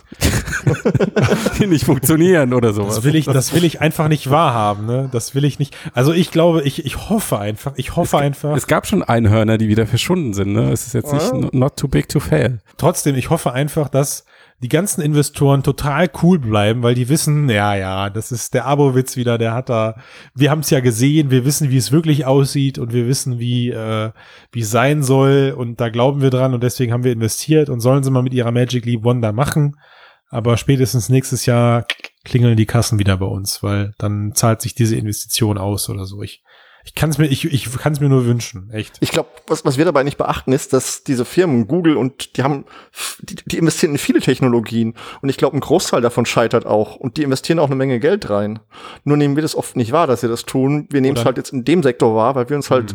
die 1.58 1.66
nicht 1.66 1.84
funktionieren 1.84 2.54
oder 2.54 2.72
sowas. 2.72 2.96
Das 2.96 3.04
will 3.04 3.14
ich, 3.14 3.26
das 3.26 3.54
will 3.54 3.64
ich 3.64 3.80
einfach 3.80 4.08
nicht 4.08 4.30
wahrhaben, 4.30 4.86
ne? 4.86 5.08
Das 5.12 5.34
will 5.34 5.44
ich 5.44 5.58
nicht. 5.58 5.76
Also 5.94 6.12
ich 6.12 6.30
glaube, 6.30 6.62
ich, 6.62 6.84
ich 6.84 7.08
hoffe 7.10 7.38
einfach, 7.38 7.72
ich 7.76 7.96
hoffe 7.96 8.18
einfach. 8.18 8.56
Es 8.56 8.66
gab 8.66 8.86
schon 8.86 9.02
Einhörner, 9.02 9.58
die 9.58 9.68
wieder 9.68 9.86
verschwunden 9.86 10.32
sind, 10.34 10.52
ne? 10.52 10.70
Es 10.72 10.86
ist 10.86 10.94
jetzt 10.94 11.12
nicht 11.12 11.32
Ja. 11.32 11.48
not 11.52 11.76
too 11.76 11.88
big 11.88 12.08
to 12.08 12.20
fail. 12.20 12.60
Trotzdem, 12.78 13.16
ich 13.16 13.30
hoffe 13.30 13.52
einfach, 13.52 13.88
dass 13.88 14.24
die 14.62 14.68
ganzen 14.68 15.02
Investoren 15.02 15.64
total 15.64 16.08
cool 16.22 16.38
bleiben, 16.38 16.82
weil 16.84 16.94
die 16.94 17.08
wissen, 17.08 17.48
ja, 17.50 17.74
ja, 17.74 18.10
das 18.10 18.30
ist 18.30 18.54
der 18.54 18.64
Abowitz 18.64 19.16
wieder, 19.16 19.36
der 19.36 19.54
hat 19.54 19.68
da, 19.68 19.96
wir 20.34 20.50
haben 20.50 20.60
es 20.60 20.70
ja 20.70 20.78
gesehen, 20.78 21.30
wir 21.30 21.44
wissen, 21.44 21.70
wie 21.70 21.76
es 21.76 21.90
wirklich 21.90 22.26
aussieht 22.26 22.78
und 22.78 22.92
wir 22.92 23.08
wissen, 23.08 23.40
wie 23.40 23.70
äh, 23.70 24.12
es 24.54 24.70
sein 24.70 25.02
soll 25.02 25.52
und 25.56 25.80
da 25.80 25.88
glauben 25.88 26.22
wir 26.22 26.30
dran 26.30 26.54
und 26.54 26.62
deswegen 26.62 26.92
haben 26.92 27.02
wir 27.02 27.12
investiert 27.12 27.70
und 27.70 27.80
sollen 27.80 28.04
sie 28.04 28.10
mal 28.12 28.22
mit 28.22 28.34
ihrer 28.34 28.52
Magic 28.52 28.84
Leap 28.86 29.02
da 29.20 29.32
machen, 29.32 29.76
aber 30.28 30.56
spätestens 30.56 31.08
nächstes 31.08 31.44
Jahr 31.44 31.84
klingeln 32.24 32.56
die 32.56 32.66
Kassen 32.66 33.00
wieder 33.00 33.16
bei 33.16 33.26
uns, 33.26 33.64
weil 33.64 33.94
dann 33.98 34.32
zahlt 34.34 34.62
sich 34.62 34.76
diese 34.76 34.94
Investition 34.94 35.58
aus 35.58 35.90
oder 35.90 36.06
so. 36.06 36.22
Ich 36.22 36.42
ich 36.84 36.94
kann 36.94 37.10
es 37.10 37.18
mir 37.18 37.26
ich 37.26 37.44
ich 37.44 37.72
kann 37.78 37.92
es 37.92 38.00
mir 38.00 38.08
nur 38.08 38.26
wünschen, 38.26 38.70
echt. 38.72 38.96
Ich 39.00 39.10
glaube, 39.10 39.28
was, 39.46 39.64
was 39.64 39.78
wir 39.78 39.84
dabei 39.84 40.02
nicht 40.02 40.18
beachten, 40.18 40.52
ist, 40.52 40.72
dass 40.72 41.04
diese 41.04 41.24
Firmen, 41.24 41.66
Google 41.68 41.96
und 41.96 42.36
die 42.36 42.42
haben, 42.42 42.64
die, 43.20 43.36
die 43.36 43.58
investieren 43.58 43.92
in 43.92 43.98
viele 43.98 44.20
Technologien 44.20 44.94
und 45.20 45.28
ich 45.28 45.36
glaube, 45.36 45.56
ein 45.56 45.60
Großteil 45.60 46.00
davon 46.00 46.26
scheitert 46.26 46.66
auch 46.66 46.96
und 46.96 47.16
die 47.16 47.22
investieren 47.22 47.58
auch 47.58 47.66
eine 47.66 47.76
Menge 47.76 48.00
Geld 48.00 48.30
rein. 48.30 48.60
Nur 49.04 49.16
nehmen 49.16 49.36
wir 49.36 49.42
das 49.42 49.54
oft 49.54 49.76
nicht 49.76 49.92
wahr, 49.92 50.06
dass 50.06 50.22
sie 50.22 50.28
das 50.28 50.44
tun. 50.44 50.88
Wir 50.90 51.00
nehmen 51.00 51.16
es 51.16 51.24
halt 51.24 51.36
jetzt 51.36 51.52
in 51.52 51.64
dem 51.64 51.82
Sektor 51.82 52.14
wahr, 52.16 52.34
weil 52.34 52.48
wir 52.48 52.56
uns 52.56 52.70
halt 52.70 52.94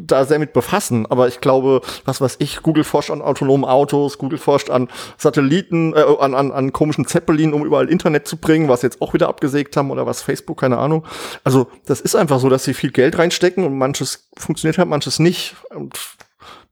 da 0.00 0.24
sehr 0.24 0.38
mit 0.38 0.52
befassen. 0.52 1.06
Aber 1.06 1.28
ich 1.28 1.40
glaube, 1.40 1.80
was 2.04 2.20
weiß 2.20 2.36
ich, 2.40 2.62
Google 2.62 2.84
forscht 2.84 3.10
an 3.10 3.22
autonomen 3.22 3.64
Autos, 3.64 4.18
Google 4.18 4.38
forscht 4.38 4.70
an 4.70 4.88
Satelliten, 5.16 5.94
äh, 5.94 6.04
an, 6.20 6.34
an, 6.34 6.52
an 6.52 6.72
komischen 6.72 7.06
Zeppelin, 7.06 7.52
um 7.52 7.64
überall 7.64 7.88
Internet 7.88 8.26
zu 8.26 8.36
bringen, 8.36 8.68
was 8.68 8.82
jetzt 8.82 9.00
auch 9.00 9.14
wieder 9.14 9.28
abgesägt 9.28 9.76
haben 9.76 9.90
oder 9.90 10.06
was 10.06 10.22
Facebook, 10.22 10.60
keine 10.60 10.78
Ahnung. 10.78 11.04
Also 11.44 11.68
das 11.86 12.00
ist 12.00 12.14
einfach 12.14 12.40
so, 12.40 12.48
dass 12.48 12.64
sie 12.64 12.74
viel 12.74 12.90
Geld 12.90 13.18
reinstecken 13.28 13.64
und 13.64 13.76
manches 13.76 14.28
funktioniert 14.36 14.78
halt, 14.78 14.88
manches 14.88 15.18
nicht. 15.18 15.56
Und 15.70 15.98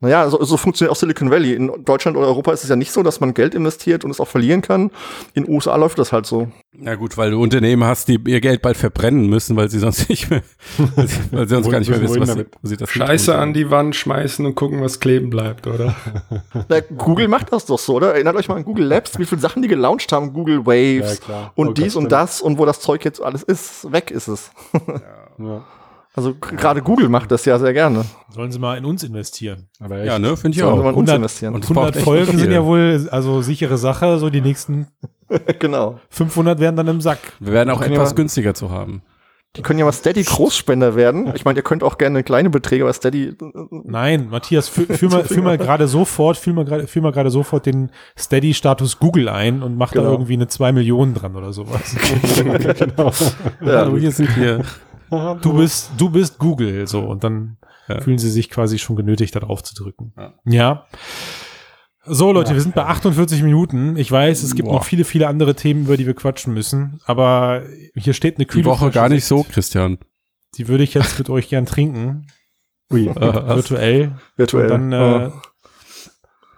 naja, 0.00 0.28
so, 0.28 0.42
so 0.44 0.58
funktioniert 0.58 0.92
auch 0.92 0.96
Silicon 0.96 1.30
Valley. 1.30 1.54
In 1.54 1.84
Deutschland 1.84 2.18
oder 2.18 2.26
Europa 2.26 2.52
ist 2.52 2.62
es 2.62 2.68
ja 2.68 2.76
nicht 2.76 2.92
so, 2.92 3.02
dass 3.02 3.20
man 3.20 3.32
Geld 3.32 3.54
investiert 3.54 4.04
und 4.04 4.10
es 4.10 4.20
auch 4.20 4.28
verlieren 4.28 4.60
kann. 4.60 4.90
In 5.32 5.48
USA 5.48 5.74
läuft 5.76 5.98
das 5.98 6.12
halt 6.12 6.26
so. 6.26 6.48
Na 6.72 6.96
gut, 6.96 7.16
weil 7.16 7.30
du 7.30 7.40
Unternehmen 7.40 7.82
hast, 7.82 8.08
die 8.08 8.20
ihr 8.26 8.42
Geld 8.42 8.60
bald 8.60 8.76
verbrennen 8.76 9.26
müssen, 9.26 9.56
weil 9.56 9.70
sie 9.70 9.78
sonst 9.78 10.08
nicht 10.10 10.28
mehr, 10.28 10.42
weil 10.76 11.08
sie, 11.08 11.18
weil 11.30 11.48
sie 11.48 11.54
sonst 11.54 11.70
gar 11.70 11.78
nicht 11.78 11.88
mehr 11.88 12.02
wissen, 12.02 12.20
was 12.20 12.32
sie, 12.34 12.46
wo 12.60 12.68
sie 12.68 12.76
das 12.76 12.90
Scheiße 12.90 13.34
an 13.34 13.54
die 13.54 13.70
Wand 13.70 13.96
schmeißen 13.96 14.44
und 14.44 14.54
gucken, 14.54 14.82
was 14.82 15.00
kleben 15.00 15.30
bleibt, 15.30 15.66
oder? 15.66 15.96
Na, 16.68 16.80
Google 16.80 17.28
macht 17.28 17.50
das 17.52 17.64
doch 17.64 17.78
so, 17.78 17.94
oder? 17.94 18.12
Erinnert 18.12 18.36
euch 18.36 18.48
mal 18.48 18.56
an 18.56 18.64
Google 18.64 18.84
Labs, 18.86 19.18
wie 19.18 19.24
viele 19.24 19.40
Sachen 19.40 19.62
die 19.62 19.68
gelauncht 19.68 20.12
haben, 20.12 20.34
Google 20.34 20.66
Waves 20.66 21.20
Ja, 21.26 21.52
und 21.54 21.68
Oh, 21.68 21.72
dies 21.72 21.96
und 21.96 22.12
das 22.12 22.42
und 22.42 22.58
wo 22.58 22.66
das 22.66 22.80
Zeug 22.80 23.02
jetzt 23.04 23.22
alles 23.22 23.42
ist, 23.42 23.90
weg 23.90 24.10
ist 24.10 24.28
es. 24.28 24.50
Ja. 25.38 25.62
Also 26.16 26.34
gerade 26.34 26.80
Google 26.82 27.08
macht 27.10 27.30
das 27.30 27.44
ja 27.44 27.58
sehr 27.58 27.72
gerne. 27.74 28.04
Sollen 28.30 28.50
sie 28.50 28.58
mal 28.58 28.78
in 28.78 28.84
uns 28.86 29.02
investieren. 29.04 29.68
Aber 29.80 30.02
Ja, 30.02 30.18
ne, 30.18 30.36
finde 30.36 30.56
ich 30.56 30.62
Sollen 30.62 30.72
auch. 30.72 30.78
sie 30.78 30.82
mal 30.84 30.90
in 30.90 30.96
uns 30.96 31.10
100 31.10 31.16
investieren. 31.16 31.54
Und 31.54 31.62
es 31.64 31.68
braucht 31.68 31.78
100 31.78 31.96
echt 31.96 32.04
Folgen 32.04 32.38
sind 32.38 32.50
ja 32.52 32.64
wohl 32.64 33.06
also 33.10 33.42
sichere 33.42 33.76
Sache, 33.76 34.18
so 34.18 34.30
die 34.30 34.40
nächsten 34.40 34.86
genau. 35.58 36.00
500 36.10 36.58
werden 36.58 36.76
dann 36.76 36.88
im 36.88 37.00
Sack. 37.02 37.18
Wir 37.38 37.52
werden 37.52 37.70
auch 37.70 37.82
etwas 37.82 38.10
wir- 38.12 38.16
günstiger 38.16 38.54
zu 38.54 38.70
haben. 38.70 39.02
Die 39.56 39.62
können 39.62 39.78
ja 39.78 39.86
mal 39.86 39.92
Steady 39.92 40.22
Großspender 40.22 40.96
werden. 40.96 41.32
Ich 41.34 41.46
meine, 41.46 41.58
ihr 41.58 41.62
könnt 41.62 41.82
auch 41.82 41.96
gerne 41.96 42.22
kleine 42.22 42.50
Beträge, 42.50 42.84
aber 42.84 42.92
Steady 42.92 43.34
Nein, 43.84 44.28
Matthias, 44.28 44.70
fü- 44.70 44.92
führ 44.92 45.08
mal, 45.10 45.24
führ 45.24 45.42
mal 45.42 45.56
gerade 45.56 45.88
sofort, 45.88 46.36
führ 46.36 46.52
mal 46.52 46.66
gerade, 46.66 46.86
führ 46.86 47.00
mal 47.00 47.10
gerade 47.12 47.30
sofort 47.30 47.64
den 47.64 47.90
Steady-Status 48.18 48.98
Google 48.98 49.30
ein 49.30 49.62
und 49.62 49.78
mach 49.78 49.92
da 49.92 50.00
Genau. 50.00 50.12
irgendwie 50.12 50.34
eine 50.34 50.46
2 50.48 50.72
Millionen 50.72 51.14
dran 51.14 51.36
oder 51.36 51.54
sowas. 51.54 51.96
genau. 52.78 53.10
Ja, 53.64 53.78
Hallo, 53.78 53.96
hier 53.96 54.10
sind 54.12 54.36
wir. 54.36 54.62
Du 55.42 55.52
bist, 55.54 55.90
du 55.98 56.10
bist 56.10 56.38
Google, 56.38 56.86
so, 56.86 57.00
und 57.00 57.22
dann 57.24 57.56
Ja. 57.88 58.00
fühlen 58.00 58.18
sie 58.18 58.30
sich 58.30 58.50
quasi 58.50 58.78
schon 58.78 58.96
genötigt, 58.96 59.34
da 59.36 59.40
drauf 59.40 59.62
zu 59.62 59.74
drücken. 59.74 60.12
Ja. 60.44 60.86
So, 62.08 62.30
Leute, 62.32 62.54
wir 62.54 62.60
sind 62.60 62.74
bei 62.76 62.84
48 62.84 63.42
Minuten. 63.42 63.96
Ich 63.96 64.10
weiß, 64.12 64.42
es 64.44 64.54
gibt 64.54 64.68
Boah. 64.68 64.74
noch 64.76 64.84
viele, 64.84 65.04
viele 65.04 65.26
andere 65.26 65.54
Themen, 65.56 65.82
über 65.86 65.96
die 65.96 66.06
wir 66.06 66.14
quatschen 66.14 66.54
müssen, 66.54 67.00
aber 67.04 67.62
hier 67.96 68.12
steht 68.12 68.36
eine 68.36 68.44
Die 68.46 68.50
kühle 68.52 68.64
Woche 68.66 68.78
Flasche 68.90 68.94
gar 68.94 69.08
nicht 69.08 69.24
so. 69.24 69.44
Christian. 69.44 69.98
Die 70.56 70.68
würde 70.68 70.84
ich 70.84 70.94
jetzt 70.94 71.18
mit 71.18 71.28
euch 71.30 71.48
gern 71.48 71.66
trinken. 71.66 72.28
Ui. 72.92 73.06
virtuell. 73.14 74.12
virtuell. 74.36 74.70
Und 74.70 74.90
dann 74.90 74.92
äh, 74.92 75.30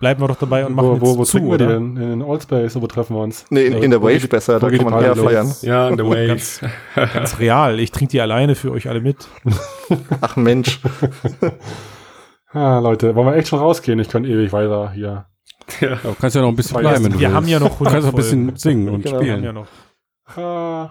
bleiben 0.00 0.20
wir 0.20 0.28
doch 0.28 0.36
dabei 0.38 0.64
und 0.66 0.74
machen 0.74 0.88
Wo, 0.88 1.00
wo, 1.00 1.16
wo 1.16 1.20
jetzt 1.22 1.30
zu, 1.30 1.38
wir 1.42 1.48
oder? 1.48 1.66
denn? 1.66 1.96
In 1.96 2.10
den 2.10 2.22
Allspace, 2.22 2.80
wo 2.80 2.86
treffen 2.86 3.16
wir 3.16 3.22
uns? 3.22 3.44
nee, 3.50 3.66
in, 3.66 3.82
in 3.82 3.90
der 3.90 4.02
Wave 4.02 4.28
besser, 4.28 4.58
da 4.60 4.68
geht 4.70 4.80
kann 4.82 4.90
man 4.90 5.02
eher 5.04 5.16
feiern. 5.16 5.52
Ja, 5.62 5.90
The 5.90 6.04
Wave. 6.04 6.26
Ganz, 6.28 6.60
ganz 6.94 7.38
real. 7.38 7.78
Ich 7.80 7.90
trinke 7.90 8.12
die 8.12 8.20
alleine 8.20 8.54
für 8.54 8.70
euch 8.72 8.88
alle 8.88 9.00
mit. 9.00 9.28
Ach 10.20 10.36
Mensch. 10.36 10.80
Ah, 12.50 12.78
Leute, 12.78 13.14
wollen 13.14 13.26
wir 13.26 13.36
echt 13.36 13.48
schon 13.48 13.58
rausgehen? 13.58 13.98
Ich 13.98 14.08
könnte 14.08 14.30
ewig 14.30 14.54
weiter 14.54 14.90
hier. 14.92 15.26
ja. 15.82 15.86
Ja, 15.86 15.96
du 16.02 16.14
kannst 16.18 16.34
ja 16.34 16.40
noch 16.40 16.48
ein 16.48 16.56
bisschen 16.56 16.78
bleiben, 16.80 17.04
wir 17.04 17.20
willst. 17.20 17.34
haben 17.34 17.46
ja 17.46 17.60
noch 17.60 17.76
Du 17.76 17.84
kannst 17.84 17.96
100 17.96 18.04
noch 18.04 18.12
ein 18.14 18.16
bisschen 18.16 18.56
singen 18.56 18.88
und 18.88 19.02
Genau. 19.02 19.20
Wir 19.20 19.32
haben 19.32 19.40
spielen. 19.42 19.44
ja 19.44 19.52
noch. 19.52 20.90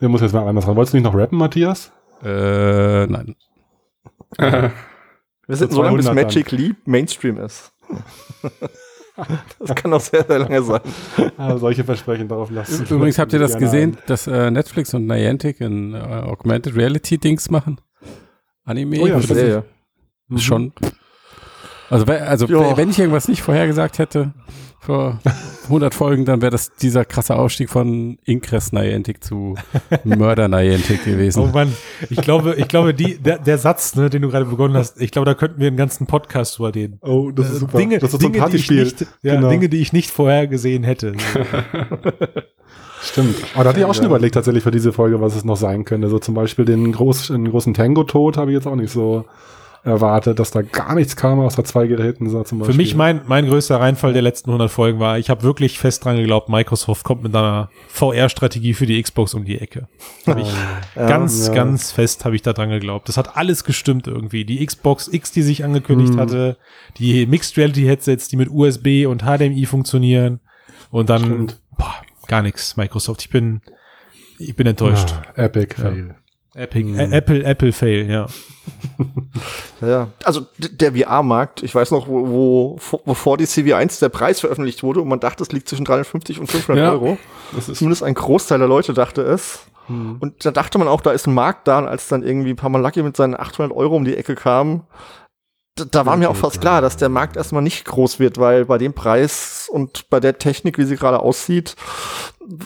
Wir 0.00 0.08
muss 0.08 0.20
jetzt 0.22 0.32
mal 0.32 0.44
anders 0.48 0.66
ran. 0.66 0.74
Wolltest 0.74 0.94
du 0.94 0.96
nicht 0.98 1.04
noch 1.04 1.14
rappen, 1.14 1.38
Matthias? 1.38 1.92
Äh, 2.24 3.06
nein. 3.06 3.36
Wir 5.46 5.56
sind 5.56 5.72
so 5.72 5.82
lange, 5.84 5.96
bis 5.98 6.06
200 6.06 6.06
dann. 6.06 6.14
Magic 6.16 6.50
Leap 6.50 6.76
Mainstream 6.84 7.38
ist. 7.38 7.72
Das 9.58 9.74
kann 9.74 9.92
auch 9.92 10.00
sehr, 10.00 10.24
sehr 10.24 10.38
lange 10.38 10.62
sein. 10.62 10.80
Ah, 11.36 11.56
solche 11.56 11.82
Versprechen 11.82 12.28
darauf 12.28 12.50
lassen. 12.50 12.86
Übrigens 12.88 13.18
habt 13.18 13.32
ihr 13.32 13.40
das 13.40 13.58
gesehen, 13.58 13.96
ein. 13.96 14.02
dass 14.06 14.28
äh, 14.28 14.48
Netflix 14.50 14.94
und 14.94 15.06
Niantic 15.06 15.60
ein 15.60 15.94
äh, 15.94 15.98
Augmented 15.98 16.76
Reality 16.76 17.18
Dings 17.18 17.50
machen? 17.50 17.80
Anime? 18.64 19.00
Oh 19.00 19.06
ja, 19.08 19.20
so? 19.20 19.34
Ja. 19.34 19.64
Ist 20.30 20.44
Schon. 20.44 20.72
Also, 21.90 22.04
also 22.04 22.48
wenn 22.48 22.90
ich 22.90 22.98
irgendwas 23.00 23.28
nicht 23.28 23.42
vorhergesagt 23.42 23.98
hätte 23.98 24.34
vor 24.78 25.18
100 25.68 25.94
Folgen, 25.94 26.24
dann 26.24 26.42
wäre 26.42 26.50
das 26.50 26.72
dieser 26.74 27.04
krasse 27.04 27.36
Aufstieg 27.36 27.70
von 27.70 28.18
Ingress 28.24 28.72
Niantic 28.72 29.22
zu 29.22 29.54
Mörder 30.04 30.48
Niantic 30.48 31.04
gewesen. 31.04 31.40
Oh 31.40 31.46
Mann, 31.46 31.72
ich 32.10 32.20
glaube, 32.20 32.54
ich 32.56 32.68
glaube, 32.68 32.94
die, 32.94 33.18
der, 33.18 33.38
der 33.38 33.58
Satz, 33.58 33.94
ne, 33.94 34.10
den 34.10 34.22
du 34.22 34.28
gerade 34.28 34.44
begonnen 34.46 34.74
hast, 34.74 35.00
ich 35.00 35.10
glaube, 35.10 35.26
da 35.26 35.34
könnten 35.34 35.60
wir 35.60 35.68
einen 35.68 35.76
ganzen 35.76 36.06
Podcast 36.06 36.58
drüber 36.58 36.74
reden. 36.74 36.98
Oh, 37.02 37.30
das 37.30 37.48
ist 37.50 37.56
Äh, 37.56 37.58
super. 37.60 37.78
Dinge, 37.78 37.98
Das 37.98 38.12
ist 38.12 38.20
so 38.20 38.26
ein 38.26 38.32
Dinge, 38.32 38.48
die 38.50 38.56
ich 38.56 38.70
nicht, 38.70 39.00
ja, 39.22 39.34
Genau. 39.36 39.48
Dinge, 39.50 39.68
die 39.68 39.78
ich 39.78 39.92
nicht 39.92 40.10
vorher 40.10 40.46
gesehen 40.46 40.84
hätte. 40.84 41.14
Stimmt. 43.02 43.36
Aber 43.54 43.64
da 43.64 43.70
hatte 43.70 43.80
ich 43.80 43.84
auch 43.86 43.94
schon 43.94 44.06
überlegt, 44.06 44.34
tatsächlich 44.34 44.64
für 44.64 44.70
diese 44.72 44.92
Folge, 44.92 45.20
was 45.20 45.36
es 45.36 45.44
noch 45.44 45.56
sein 45.56 45.84
könnte. 45.84 46.08
So 46.08 46.18
zum 46.18 46.34
Beispiel 46.34 46.64
den, 46.64 46.90
groß, 46.92 47.28
den 47.28 47.48
großen 47.48 47.72
Tango-Tod 47.74 48.36
habe 48.36 48.50
ich 48.50 48.56
jetzt 48.56 48.66
auch 48.66 48.74
nicht 48.74 48.90
so 48.92 49.24
erwartet, 49.84 50.38
dass 50.38 50.50
da 50.50 50.62
gar 50.62 50.94
nichts 50.94 51.16
kam 51.16 51.40
außer 51.40 51.64
zwei 51.64 51.86
Geräten. 51.86 52.28
So 52.28 52.42
zum 52.42 52.58
Für 52.58 52.66
Beispiel. 52.66 52.76
mich 52.84 52.94
mein, 52.94 53.22
mein 53.26 53.46
größter 53.46 53.80
Reinfall 53.80 54.12
der 54.12 54.22
letzten 54.22 54.50
100 54.50 54.70
Folgen 54.70 54.98
war, 55.00 55.18
ich 55.18 55.30
habe 55.30 55.42
wirklich 55.42 55.78
fest 55.78 56.04
dran 56.04 56.16
geglaubt, 56.16 56.48
Microsoft 56.48 57.04
kommt 57.04 57.22
mit 57.22 57.34
einer 57.34 57.70
VR-Strategie 57.88 58.74
für 58.74 58.86
die 58.86 59.02
Xbox 59.02 59.34
um 59.34 59.44
die 59.44 59.58
Ecke. 59.60 59.88
Hab 60.26 60.38
ich 60.38 60.48
Ja, 60.96 61.06
ganz, 61.06 61.48
ja. 61.48 61.54
ganz 61.54 61.92
fest 61.92 62.24
habe 62.24 62.34
ich 62.36 62.42
da 62.42 62.52
dran 62.52 62.70
geglaubt. 62.70 63.08
Das 63.08 63.16
hat 63.16 63.36
alles 63.36 63.64
gestimmt 63.64 64.06
irgendwie. 64.06 64.44
Die 64.44 64.64
Xbox 64.64 65.08
X, 65.08 65.32
die 65.32 65.42
sich 65.42 65.64
angekündigt 65.64 66.12
Hm. 66.12 66.20
hatte, 66.20 66.56
die 66.98 67.26
Mixed 67.26 67.56
Reality 67.56 67.82
Headsets, 67.84 68.28
die 68.28 68.36
mit 68.36 68.48
USB 68.50 69.06
und 69.06 69.22
HDMI 69.22 69.66
funktionieren 69.66 70.40
und 70.90 71.08
dann 71.10 71.52
boah, 71.76 71.94
gar 72.26 72.42
nichts 72.42 72.76
Microsoft. 72.76 73.22
Ich 73.22 73.30
bin 73.30 73.60
ich 74.38 74.54
bin 74.54 74.66
enttäuscht. 74.66 75.14
Ah, 75.36 75.42
Epic 75.44 75.74
Ja. 75.82 75.92
Epic, 76.58 76.84
Hm. 76.84 76.96
Ä- 76.98 77.12
Apple, 77.12 77.44
Apple 77.44 77.72
Fail, 77.72 78.10
ja. 78.10 78.26
Ja, 79.80 80.08
also 80.24 80.46
der 80.58 80.92
VR-Markt, 80.94 81.62
ich 81.62 81.74
weiß 81.74 81.90
noch, 81.92 82.08
wo, 82.08 82.28
wo 82.28 82.76
vor- 82.78 83.00
bevor 83.04 83.36
die 83.38 83.46
CV1 83.46 84.00
der 84.00 84.08
Preis 84.08 84.40
veröffentlicht 84.40 84.82
wurde 84.82 85.00
und 85.00 85.08
man 85.08 85.20
dachte, 85.20 85.42
es 85.42 85.52
liegt 85.52 85.68
zwischen 85.68 85.84
350 85.84 86.40
und 86.40 86.48
500 86.48 86.84
Ja, 86.84 86.92
Euro. 86.92 87.16
das 87.54 87.68
ist- 87.68 87.78
Zumindest 87.78 88.02
ein 88.02 88.14
Großteil 88.14 88.58
der 88.58 88.68
Leute 88.68 88.92
dachte 88.92 89.22
es. 89.22 89.60
Und 89.88 90.44
da 90.44 90.50
dachte 90.50 90.76
man 90.76 90.86
auch, 90.86 91.00
da 91.00 91.12
ist 91.12 91.26
ein 91.26 91.32
Markt 91.32 91.66
da, 91.66 91.78
und 91.78 91.86
als 91.88 92.08
dann 92.08 92.22
irgendwie 92.22 92.52
Pamalaki 92.52 93.02
mit 93.02 93.16
seinen 93.16 93.34
800 93.34 93.74
Euro 93.74 93.96
um 93.96 94.04
die 94.04 94.16
Ecke 94.18 94.34
kam, 94.34 94.82
da, 95.78 95.84
da 95.84 96.06
war 96.06 96.16
mir 96.16 96.30
auch 96.30 96.36
fast 96.36 96.60
klar, 96.60 96.80
dass 96.80 96.96
der 96.96 97.08
Markt 97.08 97.36
erstmal 97.36 97.62
nicht 97.62 97.84
groß 97.84 98.18
wird, 98.18 98.38
weil 98.38 98.64
bei 98.64 98.78
dem 98.78 98.92
Preis 98.92 99.68
und 99.70 100.08
bei 100.10 100.20
der 100.20 100.38
Technik, 100.38 100.78
wie 100.78 100.84
sie 100.84 100.96
gerade 100.96 101.20
aussieht, 101.20 101.76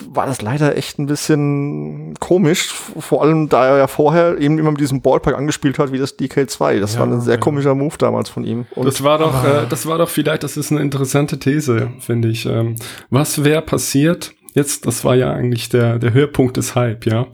war 0.09 0.25
das 0.25 0.41
leider 0.41 0.77
echt 0.77 0.97
ein 0.97 1.07
bisschen 1.07 2.13
komisch. 2.19 2.73
Vor 2.73 3.21
allem, 3.21 3.49
da 3.49 3.67
er 3.67 3.77
ja 3.79 3.87
vorher 3.87 4.37
eben 4.37 4.57
immer 4.57 4.71
mit 4.71 4.79
diesem 4.79 5.01
Ballpark 5.01 5.35
angespielt 5.37 5.77
hat, 5.77 5.91
wie 5.91 5.97
das 5.97 6.17
DK2. 6.17 6.79
Das 6.79 6.93
Ja, 6.93 7.01
war 7.01 7.07
ein 7.07 7.19
sehr 7.19 7.35
ja. 7.35 7.39
komischer 7.39 7.75
Move 7.75 7.97
damals 7.97 8.29
von 8.29 8.45
ihm. 8.45 8.65
Und 8.75 8.85
das 8.85 9.03
war 9.03 9.17
doch, 9.17 9.43
äh, 9.43 9.65
das 9.67 9.85
war 9.85 9.97
doch 9.97 10.09
vielleicht, 10.09 10.43
das 10.43 10.55
ist 10.55 10.71
eine 10.71 10.81
interessante 10.81 11.37
These, 11.37 11.91
finde 11.99 12.29
ich. 12.29 12.45
Ähm, 12.45 12.75
was 13.09 13.43
wäre 13.43 13.61
passiert? 13.61 14.33
Jetzt, 14.53 14.85
das 14.85 15.03
war 15.03 15.15
ja 15.15 15.31
eigentlich 15.31 15.69
der, 15.69 15.99
der 15.99 16.13
Höhepunkt 16.13 16.57
des 16.57 16.75
Hype, 16.75 17.05
ja. 17.05 17.27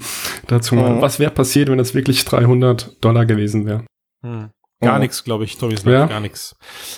Dazu 0.47 0.75
mal. 0.75 0.95
Mhm. 0.95 1.01
Was 1.01 1.19
wäre 1.19 1.31
passiert, 1.31 1.69
wenn 1.69 1.77
das 1.77 1.93
wirklich 1.93 2.25
300 2.25 3.03
Dollar 3.03 3.25
gewesen 3.25 3.65
wäre? 3.67 3.83
Gar 4.81 4.95
Mhm. 4.95 5.01
nichts, 5.01 5.23
glaube 5.23 5.43
ich, 5.43 5.57
Tobi, 5.57 5.75
Ja. 5.85 6.05
gar 6.05 6.19
nichts. 6.21 6.55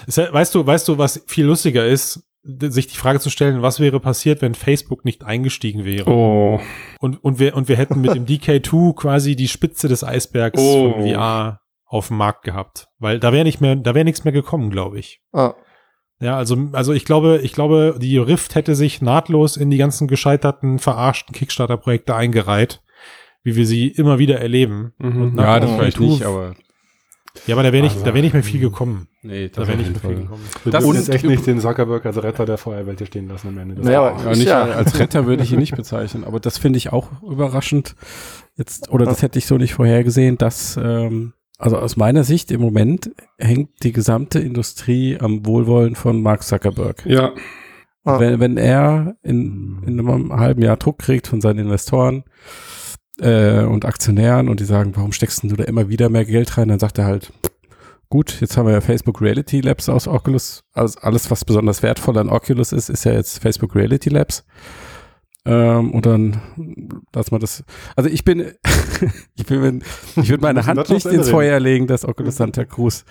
Weißt 0.07 0.53
du, 0.55 0.65
weißt 0.65 0.87
du, 0.87 0.97
was 0.97 1.23
viel 1.27 1.45
lustiger 1.45 1.85
ist, 1.85 2.23
sich 2.43 2.87
die 2.87 2.97
Frage 2.97 3.19
zu 3.19 3.29
stellen, 3.29 3.61
was 3.61 3.79
wäre 3.79 3.99
passiert, 3.99 4.41
wenn 4.41 4.55
Facebook 4.55 5.05
nicht 5.05 5.23
eingestiegen 5.23 5.85
wäre? 5.85 6.09
Oh. 6.09 6.59
Und, 6.99 7.23
und 7.23 7.39
wir, 7.39 7.55
und 7.55 7.67
wir 7.69 7.77
hätten 7.77 8.01
mit 8.01 8.13
dem 8.15 8.25
DK2 8.27 8.95
quasi 8.95 9.35
die 9.35 9.47
Spitze 9.47 9.87
des 9.87 10.03
Eisbergs 10.03 10.59
Oh. 10.61 10.91
von 10.93 11.07
VR 11.07 11.59
auf 11.85 12.07
dem 12.07 12.17
Markt 12.17 12.43
gehabt. 12.43 12.87
Weil 12.99 13.19
da 13.19 13.31
wäre 13.33 13.43
nicht 13.43 13.61
mehr, 13.61 13.75
da 13.75 13.93
wäre 13.95 14.05
nichts 14.05 14.23
mehr 14.23 14.31
gekommen, 14.33 14.69
glaube 14.69 14.97
ich. 14.99 15.21
Ah. 15.33 15.53
Ja, 16.19 16.37
also, 16.37 16.55
also 16.73 16.93
ich 16.93 17.03
glaube, 17.05 17.39
ich 17.43 17.51
glaube, 17.51 17.95
die 17.99 18.17
Rift 18.19 18.53
hätte 18.53 18.75
sich 18.75 19.01
nahtlos 19.01 19.57
in 19.57 19.71
die 19.71 19.77
ganzen 19.77 20.07
gescheiterten, 20.07 20.77
verarschten 20.77 21.33
Kickstarter-Projekte 21.33 22.15
eingereiht, 22.15 22.81
wie 23.43 23.55
wir 23.55 23.65
sie 23.65 23.87
immer 23.87 24.19
wieder 24.19 24.39
erleben. 24.39 24.93
Mhm. 24.99 25.21
Und 25.21 25.35
nach 25.35 25.43
Ja, 25.45 25.59
das 25.59 25.71
vielleicht 25.71 25.97
DK2 25.97 26.01
nicht, 26.09 26.23
aber 26.25 26.53
Ja, 27.47 27.55
aber 27.55 27.63
da 27.63 27.71
wäre 27.71 27.83
nicht, 27.83 27.93
Also, 27.93 28.05
da 28.05 28.13
wäre 28.13 28.23
nicht 28.23 28.33
mehr 28.33 28.43
viel 28.43 28.59
gekommen. 28.59 29.07
Nee, 29.21 29.49
da 29.49 29.61
das 29.61 29.67
wäre 29.69 29.77
nicht 29.77 29.91
mehr 29.91 29.99
viel 30.01 30.21
gekommen. 30.23 30.43
Das 30.65 30.83
ist 30.83 30.93
jetzt 30.95 31.09
echt 31.09 31.25
nicht 31.25 31.45
den 31.47 31.59
Zuckerberg 31.59 32.05
als 32.05 32.21
Retter 32.21 32.45
der 32.45 32.57
VR-Welt 32.57 32.97
hier 32.99 33.07
stehen 33.07 33.27
lassen 33.29 33.47
am 33.49 33.57
Ende. 33.57 33.75
des 33.75 33.85
Naja. 33.85 34.15
Ja, 34.23 34.29
nicht 34.31 34.43
Ja. 34.47 34.63
als 34.63 34.99
Retter 34.99 35.25
würde 35.25 35.43
ich 35.43 35.51
ihn 35.53 35.59
nicht 35.59 35.75
bezeichnen, 35.75 36.23
aber 36.23 36.39
das 36.39 36.57
finde 36.57 36.77
ich 36.77 36.91
auch 36.91 37.21
überraschend. 37.23 37.95
Jetzt, 38.57 38.91
oder 38.91 39.05
das 39.05 39.21
hätte 39.21 39.39
ich 39.39 39.45
so 39.45 39.57
nicht 39.57 39.73
vorhergesehen, 39.73 40.37
dass, 40.37 40.77
ähm, 40.81 41.33
also 41.57 41.77
aus 41.77 41.95
meiner 41.95 42.23
Sicht 42.23 42.51
im 42.51 42.59
Moment 42.59 43.11
hängt 43.37 43.69
die 43.83 43.91
gesamte 43.93 44.39
Industrie 44.39 45.17
am 45.19 45.45
Wohlwollen 45.45 45.95
von 45.95 46.21
Mark 46.21 46.43
Zuckerberg. 46.43 47.05
Ja. 47.05 47.31
Ah. 48.03 48.19
Wenn, 48.19 48.39
wenn 48.39 48.57
er 48.57 49.15
in, 49.23 49.83
in 49.85 49.99
einem 49.99 50.33
halben 50.35 50.63
Jahr 50.63 50.75
Druck 50.77 50.97
kriegt 50.99 51.27
von 51.27 51.39
seinen 51.39 51.59
Investoren 51.59 52.23
äh, 53.21 53.63
und 53.63 53.85
Aktionären 53.85 54.49
und 54.49 54.59
die 54.59 54.65
sagen, 54.65 54.93
warum 54.95 55.13
steckst 55.13 55.43
denn 55.43 55.49
du 55.49 55.55
da 55.55 55.63
immer 55.63 55.89
wieder 55.89 56.09
mehr 56.09 56.25
Geld 56.25 56.57
rein, 56.57 56.67
dann 56.67 56.79
sagt 56.79 56.97
er 56.97 57.05
halt, 57.05 57.31
gut, 58.09 58.41
jetzt 58.41 58.57
haben 58.57 58.65
wir 58.65 58.73
ja 58.73 58.81
Facebook 58.81 59.21
Reality 59.21 59.61
Labs 59.61 59.89
aus 59.89 60.07
Oculus. 60.07 60.63
Also 60.73 60.99
alles, 61.01 61.29
was 61.29 61.45
besonders 61.45 61.83
wertvoll 61.83 62.17
an 62.17 62.29
Oculus 62.29 62.71
ist, 62.71 62.89
ist 62.89 63.05
ja 63.05 63.13
jetzt 63.13 63.41
Facebook 63.41 63.75
Reality 63.75 64.09
Labs. 64.09 64.43
Ähm, 65.43 65.91
und 65.91 66.05
dann 66.05 66.41
lass 67.13 67.31
mal 67.31 67.39
das. 67.39 67.63
Also 67.95 68.09
ich 68.09 68.23
bin, 68.23 68.51
ich 69.35 69.45
bin, 69.45 69.83
ich 70.15 70.29
würde 70.29 70.41
meine 70.41 70.65
Hand 70.65 70.89
nicht 70.89 71.05
ins. 71.05 71.29
Feuer 71.29 71.59
legen, 71.59 71.87
dass 71.87 72.05
Oculus 72.05 72.37
Santa 72.37 72.65
Cruz 72.65 73.05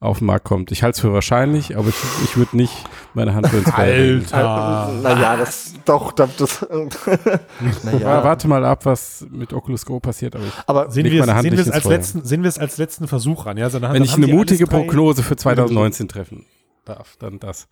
auf 0.00 0.18
den 0.18 0.26
Markt 0.26 0.44
kommt. 0.44 0.72
Ich 0.72 0.82
halte 0.82 0.96
es 0.96 1.00
für 1.00 1.12
wahrscheinlich, 1.12 1.76
aber 1.76 1.88
ich, 1.88 1.96
ich 2.24 2.36
würde 2.36 2.56
nicht 2.56 2.74
meine 3.16 3.34
Hand 3.34 3.48
so 3.50 3.56
ins. 3.58 3.72
Alter. 3.72 4.92
naja, 5.02 5.36
das 5.36 5.74
doch, 5.84 6.12
das, 6.12 6.36
das 6.36 6.60
Ja. 6.70 7.38
naja. 7.82 8.24
Warte 8.24 8.46
mal 8.48 8.64
ab, 8.64 8.84
was 8.86 9.26
mit 9.30 9.52
Oculus 9.52 9.84
Go 9.84 9.98
passiert, 10.00 10.36
aber 10.36 10.44
ich 10.44 10.52
Aber 10.66 10.90
Sehen 10.90 11.04
wir, 11.06 11.24
sehen 11.24 11.54
es 11.54 11.70
als 11.70 11.82
Feuer. 11.82 11.92
letzten, 11.92 12.24
sehen 12.24 12.42
wir 12.42 12.48
es 12.48 12.58
als 12.58 12.78
letzten 12.78 13.08
Versuch 13.08 13.46
an, 13.46 13.56
ja? 13.56 13.68
So, 13.70 13.78
dann- 13.80 13.92
Wenn 13.92 14.02
dann 14.02 14.08
ich 14.08 14.14
eine 14.14 14.28
mutige 14.28 14.66
Prognose 14.66 15.22
für 15.22 15.36
2019 15.36 16.08
treffen 16.08 16.44
darf, 16.84 17.16
dann 17.18 17.38
das. 17.40 17.66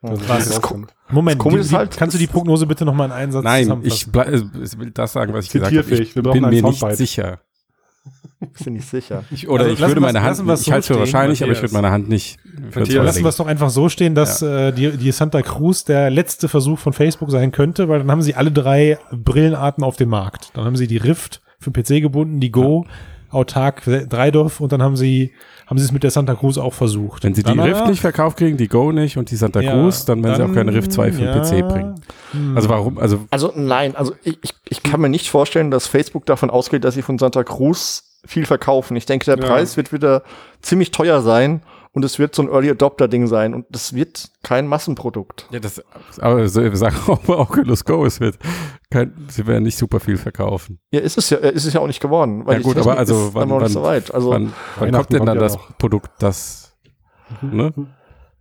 Das 0.00 0.46
ist 0.46 0.60
Moment, 1.10 1.38
Das 1.40 1.42
Komische 1.42 1.56
die, 1.58 1.60
ist 1.64 1.70
die, 1.72 1.76
halt, 1.76 1.96
kannst 1.96 2.14
du 2.14 2.18
die 2.18 2.28
Prognose 2.28 2.66
bitte 2.66 2.84
noch 2.84 2.94
mal 2.94 3.06
in 3.06 3.12
einen 3.12 3.32
Satz 3.32 3.42
Nein, 3.42 3.64
zusammenfassen? 3.64 4.12
ich, 4.14 4.60
äh, 4.60 4.62
ich 4.64 4.78
will 4.78 4.90
das 4.92 5.12
sagen, 5.12 5.32
was 5.32 5.46
ich 5.46 5.50
gesagt 5.50 5.72
habe. 5.74 5.82
Zitierfähig. 5.84 6.16
Ich 6.16 6.22
bin 6.22 6.42
mir 6.48 6.62
nicht 6.62 6.96
sicher. 6.96 7.40
Bist 8.40 8.66
du 8.66 8.70
nicht 8.70 8.88
sicher. 8.88 9.24
Ich, 9.30 9.48
oder 9.48 9.64
Also 9.64 9.74
ich 9.74 9.80
würde 9.80 10.00
meine 10.00 10.22
Hand, 10.22 10.38
ich 10.38 10.44
so 10.64 10.72
halte 10.72 10.78
es 10.78 10.86
für 10.86 10.98
wahrscheinlich, 10.98 11.42
aber 11.42 11.52
ich 11.52 11.60
würde 11.60 11.74
meine 11.74 11.90
Hand 11.90 12.08
nicht 12.08 12.38
Lassen 12.74 13.22
wir 13.22 13.28
es 13.28 13.36
doch 13.36 13.46
einfach 13.46 13.70
so 13.70 13.88
stehen, 13.88 14.14
dass 14.14 14.42
äh, 14.42 14.72
die, 14.72 14.96
die 14.96 15.12
Santa 15.12 15.42
Cruz 15.42 15.84
der 15.84 16.10
letzte 16.10 16.48
Versuch 16.48 16.78
von 16.78 16.92
Facebook 16.92 17.30
sein 17.30 17.52
könnte, 17.52 17.88
weil 17.88 18.00
dann 18.00 18.10
haben 18.10 18.22
sie 18.22 18.34
alle 18.34 18.50
drei 18.50 18.98
Brillenarten 19.12 19.84
auf 19.84 19.96
dem 19.96 20.08
Markt. 20.08 20.50
Dann 20.54 20.64
haben 20.64 20.76
sie 20.76 20.86
die 20.86 20.96
Rift 20.96 21.40
für 21.58 21.70
den 21.70 21.82
PC 21.82 22.02
gebunden, 22.02 22.40
die 22.40 22.50
Go, 22.50 22.86
autark 23.30 23.82
Dreidorf 23.84 24.60
und 24.60 24.72
dann 24.72 24.82
haben 24.82 24.96
sie 24.96 25.32
haben 25.66 25.76
sie 25.76 25.84
es 25.84 25.92
mit 25.92 26.02
der 26.02 26.10
Santa 26.10 26.34
Cruz 26.34 26.56
auch 26.56 26.72
versucht. 26.72 27.24
Wenn 27.24 27.34
sie 27.34 27.42
die 27.42 27.58
Rift 27.58 27.86
nicht 27.86 28.00
verkauft 28.00 28.38
kriegen, 28.38 28.56
die 28.56 28.68
Go 28.68 28.90
nicht 28.90 29.18
und 29.18 29.30
die 29.30 29.36
Santa 29.36 29.60
Ja, 29.60 29.72
Cruz, 29.72 30.06
dann 30.06 30.24
werden 30.24 30.36
sie 30.36 30.42
auch 30.42 30.54
keine 30.54 30.72
Rift 30.72 30.92
2 30.92 31.12
für 31.12 31.20
den 31.20 31.26
ja, 31.26 31.40
PC 31.40 31.68
bringen. 31.68 31.94
hm. 32.32 32.56
Also 32.56 32.70
warum? 32.70 32.98
Also 32.98 33.26
Also 33.30 33.52
nein, 33.54 33.94
also 33.94 34.14
ich, 34.24 34.38
ich, 34.42 34.54
ich 34.70 34.82
kann 34.82 35.00
mir 35.02 35.10
nicht 35.10 35.28
vorstellen, 35.28 35.70
dass 35.70 35.86
Facebook 35.86 36.24
davon 36.24 36.48
ausgeht, 36.48 36.84
dass 36.84 36.94
sie 36.94 37.02
von 37.02 37.18
Santa 37.18 37.44
Cruz 37.44 38.07
viel 38.24 38.46
verkaufen. 38.46 38.96
Ich 38.96 39.06
denke, 39.06 39.24
der 39.24 39.38
Ja. 39.38 39.46
Preis 39.46 39.76
wird 39.76 39.92
wieder 39.92 40.22
ziemlich 40.60 40.90
teuer 40.90 41.22
sein 41.22 41.62
und 41.92 42.04
es 42.04 42.18
wird 42.18 42.34
so 42.34 42.42
ein 42.42 42.48
Early 42.48 42.70
Adopter 42.70 43.08
Ding 43.08 43.26
sein 43.26 43.54
und 43.54 43.66
das 43.70 43.94
wird 43.94 44.30
kein 44.42 44.66
Massenprodukt. 44.66 45.46
ja, 45.50 45.58
das, 45.60 45.82
aber 46.20 46.48
so, 46.48 46.62
wir 46.62 46.76
sagen 46.76 46.96
auch 47.06 47.18
bei 47.20 47.34
Oculus 47.34 47.84
Go, 47.84 48.04
es 48.04 48.20
wird 48.20 48.38
kein, 48.90 49.26
sie 49.28 49.46
werden 49.46 49.64
nicht 49.64 49.78
super 49.78 50.00
viel 50.00 50.16
verkaufen. 50.16 50.80
Ja, 50.90 51.00
ist 51.00 51.18
es 51.18 51.30
ja, 51.30 51.38
ist 51.38 51.64
es 51.64 51.72
ja 51.72 51.80
auch 51.80 51.86
nicht 51.86 52.00
geworden. 52.00 52.46
Weil 52.46 52.58
ja 52.58 52.62
gut, 52.62 52.76
aber 52.76 52.96
also 52.98 53.28
ist 53.28 53.34
wann, 53.34 53.50
wann, 53.50 53.62
nicht 53.62 53.72
so 53.72 53.82
weit. 53.82 54.12
Also 54.14 54.30
wann, 54.30 54.52
wann 54.78 54.92
kommt 54.92 55.12
denn 55.12 55.26
dann 55.26 55.36
ja 55.36 55.42
das 55.42 55.54
noch. 55.54 55.78
Produkt, 55.78 56.10
das 56.20 56.76
ne? 57.40 57.72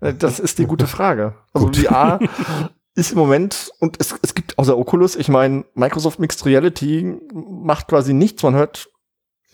äh, 0.02 0.14
das 0.14 0.40
ist 0.40 0.60
die 0.60 0.66
gute 0.66 0.88
Frage. 0.88 1.36
Also 1.54 1.72
VR 1.72 2.20
ist 2.96 3.12
im 3.12 3.18
Moment 3.18 3.72
und 3.80 3.98
es, 4.00 4.16
es 4.22 4.34
gibt 4.36 4.58
außer 4.58 4.78
Oculus, 4.78 5.16
ich 5.16 5.30
meine, 5.30 5.66
Microsoft 5.76 6.20
Mixed 6.20 6.46
Reality 6.46 7.18
macht 7.34 7.88
quasi 7.88 8.14
nichts. 8.14 8.44
Man 8.44 8.56
hört 8.56 8.90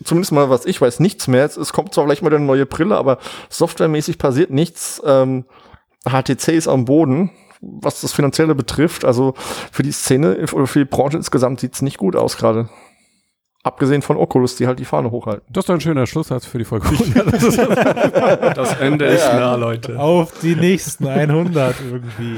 zumindest 0.02 0.32
mal, 0.32 0.50
was 0.50 0.66
ich 0.66 0.80
weiß, 0.80 1.00
nichts 1.00 1.28
mehr. 1.28 1.44
Es, 1.44 1.56
es 1.56 1.72
kommt 1.72 1.94
zwar 1.94 2.04
vielleicht 2.04 2.22
mal 2.22 2.34
eine 2.34 2.44
neue 2.44 2.66
Brille, 2.66 2.96
aber 2.96 3.18
softwaremäßig 3.48 4.18
passiert 4.18 4.50
nichts. 4.50 5.02
Ähm, 5.04 5.44
HTC 6.04 6.48
ist 6.48 6.68
am 6.68 6.84
Boden, 6.84 7.30
was 7.60 8.00
das 8.00 8.12
Finanzielle 8.12 8.54
betrifft. 8.54 9.04
Also 9.04 9.34
für 9.72 9.82
die 9.82 9.92
Szene 9.92 10.46
oder 10.52 10.66
für 10.66 10.80
die 10.80 10.84
Branche 10.84 11.16
insgesamt 11.16 11.60
sieht's 11.60 11.82
nicht 11.82 11.98
gut 11.98 12.16
aus 12.16 12.36
gerade. 12.36 12.68
Abgesehen 13.64 14.02
von 14.02 14.18
Oculus, 14.18 14.56
die 14.56 14.66
halt 14.66 14.78
die 14.78 14.84
Fahne 14.84 15.10
hochhalten. 15.10 15.42
Das 15.50 15.62
ist 15.64 15.68
doch 15.70 15.74
ein 15.74 15.80
schöner 15.80 16.06
Schlusssatz 16.06 16.44
für 16.44 16.58
die 16.58 16.64
Folge. 16.66 16.86
Das 18.54 18.74
Ende 18.78 19.06
ist 19.06 19.26
nah, 19.26 19.54
Leute. 19.56 19.98
Auf 19.98 20.38
die 20.40 20.54
nächsten 20.54 21.06
100 21.08 21.74
irgendwie. 21.90 22.36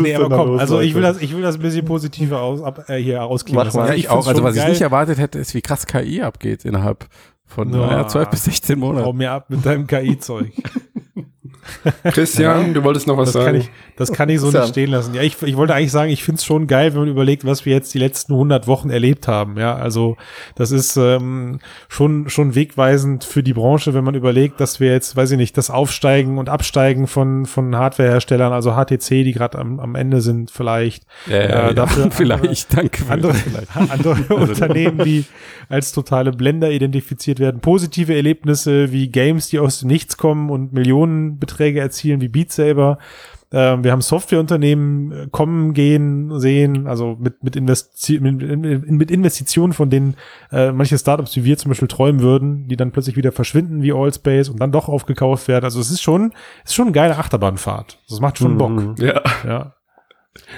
Nee, 0.00 0.14
aber 0.16 0.34
komm, 0.36 0.48
los, 0.48 0.60
also 0.60 0.80
ich 0.80 0.94
will 0.94 1.02
das, 1.02 1.20
ich 1.20 1.34
will 1.36 1.42
das 1.42 1.56
ein 1.56 1.60
bisschen 1.62 1.84
positiver 1.84 2.40
aus, 2.40 2.62
ab, 2.62 2.88
äh, 2.88 2.96
hier 2.96 3.22
ausklingen 3.22 3.58
Mach 3.58 3.64
lassen. 3.66 3.76
mal. 3.78 3.88
ja, 3.88 3.94
ich 3.94 4.08
auch. 4.08 4.26
Also 4.26 4.42
was 4.42 4.54
ich 4.56 4.62
geil. 4.62 4.70
nicht 4.70 4.80
erwartet 4.80 5.18
hätte, 5.18 5.38
ist, 5.38 5.54
wie 5.54 5.60
krass 5.62 5.86
KI 5.86 6.22
abgeht 6.22 6.64
innerhalb 6.64 7.06
von 7.46 7.70
Ja. 7.72 7.86
naja, 7.86 8.08
12 8.08 8.30
bis 8.30 8.44
16 8.44 8.80
Hau 8.80 8.86
Monaten. 8.86 9.16
mir 9.18 9.30
ab 9.30 9.50
mit 9.50 9.64
deinem 9.66 9.86
KI-Zeug. 9.86 10.52
Christian, 12.04 12.74
du 12.74 12.82
wolltest 12.82 13.06
noch 13.06 13.16
was 13.16 13.32
Das 13.32 13.44
kann, 13.44 13.54
sagen. 13.54 13.58
ich, 13.64 13.70
das 13.96 14.12
kann 14.12 14.28
ich 14.28 14.40
so 14.40 14.50
nicht 14.50 14.68
stehen 14.68 14.90
lassen. 14.90 15.14
Ja, 15.14 15.22
ich, 15.22 15.40
ich 15.42 15.56
wollte 15.56 15.74
eigentlich 15.74 15.92
sagen, 15.92 16.10
ich 16.10 16.24
finde 16.24 16.38
es 16.38 16.44
schon 16.44 16.66
geil, 16.66 16.92
wenn 16.92 17.00
man 17.00 17.08
überlegt, 17.08 17.44
was 17.44 17.64
wir 17.64 17.72
jetzt 17.72 17.92
die 17.94 17.98
letzten 17.98 18.32
100 18.32 18.66
Wochen 18.66 18.90
erlebt 18.90 19.28
haben. 19.28 19.56
Ja, 19.58 19.74
also 19.74 20.16
das 20.56 20.70
ist 20.70 20.96
ähm, 20.96 21.60
schon, 21.88 22.28
schon 22.28 22.54
wegweisend 22.54 23.24
für 23.24 23.42
die 23.42 23.52
Branche, 23.52 23.94
wenn 23.94 24.04
man 24.04 24.14
überlegt, 24.14 24.60
dass 24.60 24.80
wir 24.80 24.90
jetzt, 24.92 25.16
weiß 25.16 25.30
ich 25.32 25.36
nicht, 25.38 25.56
das 25.56 25.70
Aufsteigen 25.70 26.38
und 26.38 26.48
Absteigen 26.48 27.06
von, 27.06 27.46
von 27.46 27.76
Hardwareherstellern, 27.76 28.52
also 28.52 28.72
HTC, 28.72 29.08
die 29.24 29.32
gerade 29.32 29.58
am, 29.58 29.78
am 29.80 29.94
Ende 29.94 30.20
sind 30.20 30.50
vielleicht. 30.50 31.04
Ja, 31.26 31.36
ja, 31.36 31.42
Äh, 31.42 31.48
ja. 31.68 31.72
dafür 31.74 32.10
vielleicht, 32.10 32.76
danke. 32.76 33.04
für 33.04 33.12
andere, 33.12 33.34
vielleicht. 33.34 33.76
andere 33.90 34.34
Unternehmen, 34.34 35.04
die 35.04 35.24
als 35.68 35.92
totale 35.92 36.32
Blender 36.32 36.70
identifiziert 36.70 37.38
werden. 37.40 37.60
Positive 37.60 38.14
Erlebnisse 38.14 38.92
wie 38.92 39.08
Games, 39.08 39.48
die 39.48 39.58
aus 39.58 39.80
dem 39.80 39.88
Nichts 39.88 40.16
kommen 40.16 40.50
und 40.50 40.72
Millionenbeträge 41.52 41.80
erzielen, 41.80 42.20
wie 42.20 42.28
Beat 42.28 42.52
Saber. 42.52 42.98
Ähm, 43.54 43.84
wir 43.84 43.92
haben 43.92 44.00
Softwareunternehmen 44.00 45.12
äh, 45.12 45.28
kommen, 45.30 45.74
gehen, 45.74 46.40
sehen, 46.40 46.86
also 46.86 47.18
mit, 47.20 47.44
mit, 47.44 47.54
Investi 47.54 48.18
mit, 48.18 48.90
mit 48.90 49.10
Investitionen, 49.10 49.74
von 49.74 49.90
denen 49.90 50.16
äh, 50.50 50.72
manche 50.72 50.96
Startups 50.96 51.36
wie 51.36 51.44
wir 51.44 51.58
zum 51.58 51.68
Beispiel 51.70 51.88
träumen 51.88 52.22
würden, 52.22 52.66
die 52.68 52.76
dann 52.76 52.92
plötzlich 52.92 53.16
wieder 53.16 53.30
verschwinden 53.30 53.82
wie 53.82 53.92
Allspace 53.92 54.48
und 54.48 54.58
dann 54.58 54.72
doch 54.72 54.88
aufgekauft 54.88 55.48
werden. 55.48 55.64
Also 55.64 55.80
es 55.80 55.90
ist 55.90 56.00
schon, 56.00 56.32
ist 56.64 56.74
schon 56.74 56.86
eine 56.86 56.92
geile 56.92 57.18
Achterbahnfahrt. 57.18 57.98
Das 58.08 58.20
macht 58.20 58.38
schon 58.38 58.56
Bock. 58.56 58.98
Ja. 58.98 59.20
Ja. 59.46 59.74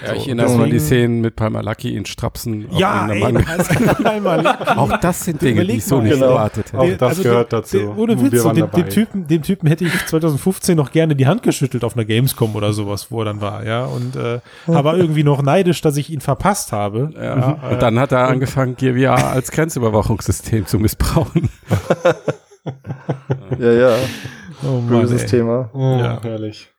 Ja, 0.06 0.12
ich 0.14 0.26
erinnere 0.26 0.50
mich 0.50 0.60
an 0.60 0.70
die 0.70 0.78
Szenen 0.78 1.20
mit 1.20 1.34
Palmer 1.34 1.60
Lucky 1.62 1.96
in 1.96 2.04
Strapsen. 2.06 2.68
auf 2.70 2.78
Ja, 2.78 3.08
ey. 3.08 3.24
Auch 4.76 4.96
das 4.98 5.24
sind 5.24 5.42
Dinge, 5.42 5.64
die 5.64 5.72
ich 5.78 5.84
so 5.84 5.96
mal. 5.96 6.04
nicht 6.04 6.14
Genau. 6.14 6.26
erwartet 6.30 6.66
hätte. 6.72 6.78
Auch 6.78 6.96
das 6.96 7.20
gehört 7.22 7.50
der, 7.52 7.60
dazu. 7.60 7.94
Ohne 7.96 8.20
Witz, 8.22 8.40
so, 8.42 8.52
dem, 8.52 8.70
dem. 8.70 8.88
Typen, 8.88 9.26
dem 9.26 9.42
Typen 9.42 9.66
hätte 9.66 9.84
ich 9.84 10.06
2015 10.06 10.76
noch 10.76 10.92
gerne 10.92 11.16
die 11.16 11.26
Hand 11.26 11.42
geschüttelt 11.42 11.82
auf 11.82 11.96
einer 11.96 12.04
Gamescom 12.04 12.54
oder 12.54 12.72
sowas, 12.72 13.10
wo 13.10 13.20
er 13.22 13.24
dann 13.24 13.40
war, 13.40 13.64
ja. 13.66 13.84
Und 13.84 14.14
äh, 14.14 14.38
aber 14.68 14.96
irgendwie 14.96 15.24
noch 15.24 15.42
neidisch, 15.42 15.80
dass 15.80 15.96
ich 15.96 16.10
ihn 16.10 16.20
verpasst 16.20 16.70
habe. 16.70 17.10
Ja, 17.20 17.58
und 17.70 17.82
dann 17.82 17.98
hat 17.98 18.12
er 18.12 18.28
angefangen, 18.28 18.76
VR 18.76 19.30
als 19.32 19.50
Grenzüberwachungssystem 19.50 20.66
zu 20.66 20.78
missbrauchen. 20.78 21.48
Ja, 23.58 23.70
ja. 23.72 23.96
Oh 24.62 24.80
Mann, 24.80 24.88
Böses 25.02 25.22
ey. 25.24 25.28
Thema. 25.28 25.68
Oh, 25.74 25.98
Ja. 26.00 26.18
herrlich. 26.22 26.70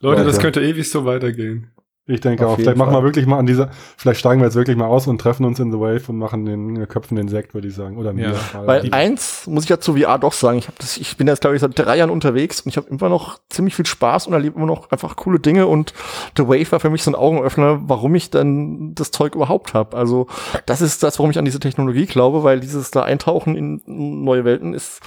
Leute, 0.00 0.24
das 0.24 0.36
Leute. 0.36 0.42
könnte 0.52 0.62
ewig 0.62 0.88
so 0.90 1.04
weitergehen. 1.04 1.70
Ich 2.08 2.20
denke 2.22 2.46
Auf 2.46 2.54
auch, 2.54 2.56
vielleicht 2.56 2.78
machen 2.78 2.94
wir 2.94 3.02
wirklich 3.02 3.26
mal 3.26 3.38
an 3.38 3.44
dieser, 3.44 3.68
vielleicht 3.98 4.20
steigen 4.20 4.40
wir 4.40 4.46
jetzt 4.46 4.54
wirklich 4.54 4.78
mal 4.78 4.86
aus 4.86 5.06
und 5.06 5.20
treffen 5.20 5.44
uns 5.44 5.60
in 5.60 5.70
The 5.70 5.78
Wave 5.78 6.04
und 6.08 6.16
machen 6.16 6.46
den, 6.46 6.80
äh, 6.80 6.86
köpfen 6.86 7.16
den 7.16 7.28
Sekt, 7.28 7.52
würde 7.52 7.68
ich 7.68 7.74
sagen. 7.74 7.98
Oder 7.98 8.14
mir. 8.14 8.30
Ja. 8.30 8.66
Weil 8.66 8.88
eins 8.92 9.46
muss 9.46 9.64
ich 9.64 9.70
ja 9.70 9.78
zu 9.78 9.94
VR 9.94 10.18
doch 10.18 10.32
sagen, 10.32 10.56
ich, 10.56 10.68
hab 10.68 10.78
das, 10.78 10.96
ich 10.96 11.18
bin 11.18 11.26
jetzt, 11.26 11.42
glaube 11.42 11.54
ich, 11.54 11.60
seit 11.60 11.78
drei 11.78 11.98
Jahren 11.98 12.08
unterwegs 12.08 12.62
und 12.62 12.70
ich 12.70 12.78
habe 12.78 12.88
immer 12.88 13.10
noch 13.10 13.38
ziemlich 13.50 13.76
viel 13.76 13.84
Spaß 13.84 14.26
und 14.26 14.32
erlebe 14.32 14.56
immer 14.56 14.64
noch 14.64 14.90
einfach 14.90 15.16
coole 15.16 15.38
Dinge 15.38 15.66
und 15.66 15.92
The 16.34 16.48
Wave 16.48 16.72
war 16.72 16.80
für 16.80 16.88
mich 16.88 17.02
so 17.02 17.10
ein 17.10 17.14
Augenöffner, 17.14 17.82
warum 17.86 18.14
ich 18.14 18.30
dann 18.30 18.94
das 18.94 19.10
Zeug 19.10 19.34
überhaupt 19.34 19.74
habe. 19.74 19.94
Also 19.94 20.28
das 20.64 20.80
ist 20.80 21.02
das, 21.02 21.18
warum 21.18 21.30
ich 21.30 21.38
an 21.38 21.44
diese 21.44 21.60
Technologie 21.60 22.06
glaube, 22.06 22.42
weil 22.42 22.60
dieses 22.60 22.90
da 22.90 23.02
Eintauchen 23.02 23.54
in 23.54 23.82
neue 23.84 24.46
Welten 24.46 24.72
ist 24.72 25.00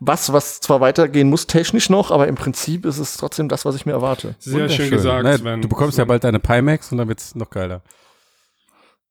was, 0.00 0.34
was 0.34 0.60
zwar 0.60 0.82
weitergehen 0.82 1.30
muss 1.30 1.46
technisch 1.46 1.88
noch, 1.88 2.10
aber 2.10 2.28
im 2.28 2.34
Prinzip 2.34 2.84
ist 2.84 2.98
es 2.98 3.16
trotzdem 3.16 3.48
das, 3.48 3.64
was 3.64 3.74
ich 3.74 3.86
mir 3.86 3.92
erwarte. 3.92 4.34
Sehr 4.38 4.68
schön 4.68 4.90
Wunderschön. 4.90 4.90
gesagt, 4.90 5.38
Sven. 5.38 5.62
Du 5.62 5.68
bekommst 5.68 5.96
ja 5.96 6.04
bald 6.04 6.24
deine 6.24 6.41
Pimax 6.42 6.92
und 6.92 6.98
dann 6.98 7.08
wird's 7.08 7.34
noch 7.34 7.50
geiler. 7.50 7.82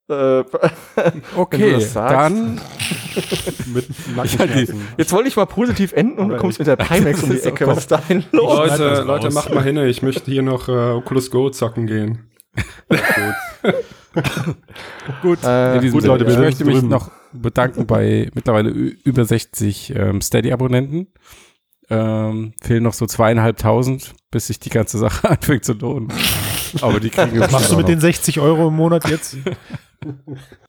Äh, 0.10 0.44
Okay, 1.38 1.86
dann 1.94 2.56
mit 3.74 3.88
die- 3.88 4.12
Nackenschmerzen. 4.16 4.88
Jetzt 4.98 5.12
wollte 5.14 5.30
ich 5.30 5.36
mal 5.38 5.46
positiv 5.46 5.94
enden 5.94 6.20
und 6.20 6.30
du 6.30 6.38
kommst 6.38 6.60
mit 6.60 6.68
der 6.68 6.76
Pimax 6.78 7.24
um 7.24 7.30
die 7.30 7.40
Ecke. 7.42 7.66
Was 7.68 7.78
ist 7.80 7.92
da 7.92 8.02
denn 8.10 8.24
los? 8.32 8.58
Leute, 8.70 9.02
Leute, 9.04 9.30
macht 9.32 9.54
mal 9.54 9.64
hin. 9.64 9.78
Ich 9.78 10.02
möchte 10.02 10.30
hier 10.30 10.42
noch 10.42 10.68
äh, 10.68 10.72
Oculus 10.72 11.32
Go 11.32 11.50
zocken 11.50 11.88
gehen. 11.88 12.30
gut. 15.22 15.44
Äh, 15.44 15.76
In 15.76 15.82
diesem 15.82 15.94
gut, 15.94 16.02
Sinne, 16.02 16.18
Leute, 16.18 16.32
ich 16.32 16.38
möchte 16.38 16.66
mich 16.66 16.76
drüben. 16.76 16.90
noch 16.90 17.12
bedanken 17.32 17.88
bei 17.88 18.30
mittlerweile 18.34 18.70
über 18.70 19.24
60 19.24 19.96
ähm, 19.96 20.22
Steady-Abonnenten. 20.22 21.08
Ähm, 21.90 22.54
fehlen 22.62 22.84
noch 22.84 22.94
so 22.94 23.06
zweieinhalbtausend, 23.06 24.14
bis 24.32 24.48
sich 24.48 24.60
die 24.60 24.70
ganze 24.70 24.98
Sache 24.98 25.30
anfängt 25.30 25.66
zu 25.66 25.74
lohnen. 25.74 26.08
Aber 26.82 27.00
die 27.00 27.10
kriegen 27.10 27.34
wir 27.34 27.42
Was 27.42 27.52
machst 27.52 27.72
du 27.72 27.78
mit 27.78 27.88
den 27.88 28.00
60 28.00 28.40
Euro 28.40 28.68
im 28.70 28.76
Monat 28.76 29.08
jetzt? 29.10 29.38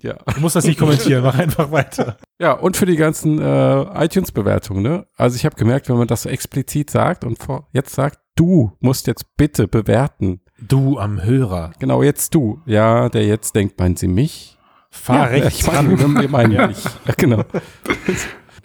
Ja. 0.03 0.15
Du 0.35 0.41
musst 0.41 0.57
das 0.57 0.65
nicht 0.65 0.79
kommentieren, 0.79 1.23
mach 1.25 1.39
einfach 1.39 1.71
weiter. 1.71 2.19
Ja, 2.39 2.53
und 2.53 2.77
für 2.77 2.85
die 2.87 2.97
ganzen 2.97 3.39
äh, 3.41 4.05
iTunes-Bewertungen, 4.05 4.83
ne? 4.83 5.07
Also 5.17 5.37
ich 5.37 5.45
habe 5.47 5.57
gemerkt, 5.57 5.89
wenn 5.89 5.97
man 5.97 6.07
das 6.07 6.23
so 6.23 6.29
explizit 6.29 6.91
sagt 6.91 7.25
und 7.25 7.43
vor, 7.43 7.69
jetzt 7.73 7.95
sagt, 7.95 8.19
du 8.35 8.73
musst 8.81 9.07
jetzt 9.07 9.37
bitte 9.37 9.69
bewerten. 9.69 10.41
Du 10.59 10.99
am 10.99 11.23
Hörer. 11.23 11.73
Genau, 11.79 12.03
jetzt 12.03 12.35
du. 12.35 12.61
Ja, 12.67 13.09
der 13.09 13.27
jetzt 13.27 13.55
denkt, 13.57 13.79
meinen 13.79 13.97
Sie 13.97 14.07
mich? 14.09 14.59
Fahr 14.91 15.17
ja, 15.17 15.25
rechts 15.25 15.61
ich 15.61 15.67
meine, 15.67 15.99
ran. 15.99 16.21
wir 16.21 16.29
meinen 16.29 16.53
Ja. 16.53 16.67
dich. 16.67 16.85
Ja, 17.07 17.15
genau. 17.17 17.43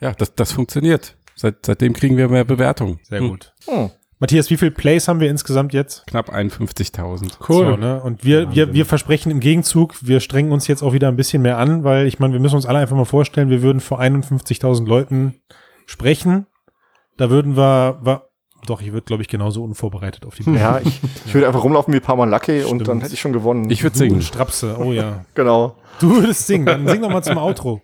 ja, 0.01 0.11
das, 0.11 0.35
das 0.35 0.51
funktioniert. 0.51 1.15
Seit, 1.35 1.65
seitdem 1.65 1.93
kriegen 1.93 2.17
wir 2.17 2.27
mehr 2.27 2.43
Bewertungen. 2.43 2.99
Sehr 3.03 3.21
gut. 3.21 3.53
Hm. 3.67 3.91
Matthias, 4.19 4.49
wie 4.49 4.57
viel 4.57 4.71
Plays 4.71 5.07
haben 5.07 5.19
wir 5.19 5.29
insgesamt 5.29 5.73
jetzt? 5.73 6.05
Knapp 6.07 6.33
51.000. 6.33 7.33
So, 7.47 7.75
ne? 7.77 8.01
Und 8.01 8.23
wir, 8.23 8.53
wir, 8.55 8.73
wir 8.73 8.85
versprechen 8.87 9.31
im 9.31 9.39
Gegenzug, 9.39 9.95
wir 10.01 10.19
strengen 10.21 10.51
uns 10.51 10.67
jetzt 10.67 10.81
auch 10.81 10.93
wieder 10.93 11.07
ein 11.07 11.15
bisschen 11.15 11.43
mehr 11.43 11.59
an, 11.59 11.83
weil 11.83 12.07
ich 12.07 12.17
meine, 12.19 12.33
wir 12.33 12.39
müssen 12.39 12.55
uns 12.55 12.65
alle 12.65 12.79
einfach 12.79 12.95
mal 12.95 13.05
vorstellen, 13.05 13.49
wir 13.51 13.61
würden 13.61 13.79
vor 13.79 14.01
51.000 14.01 14.87
Leuten 14.87 15.35
sprechen. 15.85 16.47
Da 17.17 17.29
würden 17.29 17.55
wir, 17.57 17.99
wir 18.01 18.23
doch, 18.65 18.81
ich 18.81 18.91
würde, 18.91 19.05
glaube 19.05 19.21
ich, 19.21 19.29
genauso 19.29 19.63
unvorbereitet 19.63 20.25
auf 20.25 20.35
die 20.35 20.43
Ja, 20.51 20.79
ich, 20.83 20.99
ich 21.25 21.33
würde 21.33 21.47
einfach 21.47 21.63
rumlaufen 21.63 21.93
wie 21.93 21.99
Parma 21.99 22.25
Lucky 22.25 22.61
und 22.61 22.65
Stimmt. 22.65 22.87
dann 22.87 23.01
hätte 23.01 23.13
ich 23.13 23.21
schon 23.21 23.33
gewonnen. 23.33 23.69
Ich 23.69 23.83
würde 23.83 23.97
singen. 23.97 24.15
und 24.15 24.23
Strapse, 24.23 24.77
oh 24.79 24.91
ja. 24.93 25.25
genau. 25.35 25.77
Du 25.99 26.15
würdest 26.15 26.47
singen, 26.47 26.65
dann 26.65 26.87
sing 26.87 27.01
doch 27.01 27.09
mal 27.09 27.21
zum 27.23 27.37
Outro. 27.37 27.81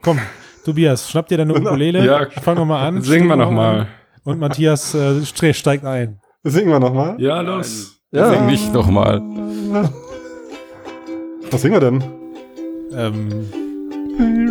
Komm, 0.00 0.18
Tobias, 0.64 1.10
schnapp 1.10 1.26
dir 1.28 1.38
deine 1.38 1.54
Ukulele, 1.54 2.04
Ja. 2.06 2.26
fang 2.40 2.54
noch 2.56 2.64
mal 2.66 2.86
an. 2.86 3.02
Singen 3.02 3.26
wir 3.28 3.36
noch 3.36 3.48
an. 3.48 3.54
mal. 3.54 3.88
Und 4.24 4.38
Matthias 4.38 4.94
äh, 4.94 5.24
steigt 5.52 5.84
ein. 5.84 6.18
Singen 6.44 6.68
wir 6.70 6.80
nochmal? 6.80 7.20
Ja, 7.20 7.40
los. 7.40 8.00
Ja. 8.10 8.30
Sing 8.30 8.46
nicht 8.46 8.72
nochmal. 8.72 9.20
Was 11.50 11.62
singen 11.62 11.74
wir 11.74 11.80
denn? 11.80 12.04
Ähm, 12.94 13.28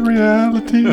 Reality. 0.06 0.84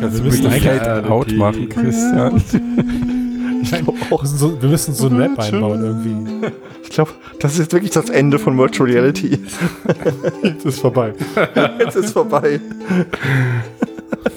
Kannst 0.00 0.18
du 0.18 0.48
eigentlich- 0.48 0.62
Fade 0.64 1.08
Out 1.10 1.32
machen, 1.32 1.68
Christian? 1.68 2.42
wir, 2.50 4.18
müssen 4.20 4.38
so, 4.38 4.60
wir 4.62 4.68
müssen 4.68 4.94
so 4.94 5.06
einen 5.06 5.20
Rap 5.20 5.38
einbauen 5.38 5.82
irgendwie. 5.82 6.50
Ich 6.82 6.90
glaube, 6.90 7.10
das 7.40 7.52
ist 7.52 7.58
jetzt 7.58 7.72
wirklich 7.72 7.92
das 7.92 8.10
Ende 8.10 8.38
von 8.38 8.58
Virtual 8.58 8.88
Reality. 8.90 9.38
Jetzt 10.42 10.66
ist 10.66 10.80
vorbei. 10.80 11.14
Jetzt 11.78 11.96
ist 11.96 12.12
vorbei. 12.12 12.60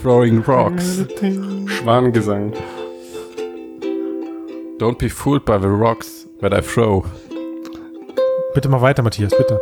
Throwing 0.02 0.42
Rocks. 0.48 1.06
Schwanengesang. 1.68 2.54
Don't 4.78 4.98
be 5.00 5.10
fooled 5.10 5.46
by 5.46 5.58
the 5.58 5.70
rocks 5.70 6.28
that 6.42 6.54
I 6.54 6.62
throw. 6.62 7.06
Bitte 8.54 8.70
mal 8.70 8.82
weiter, 8.82 9.04
Matthias, 9.04 9.34
bitte. 9.38 9.60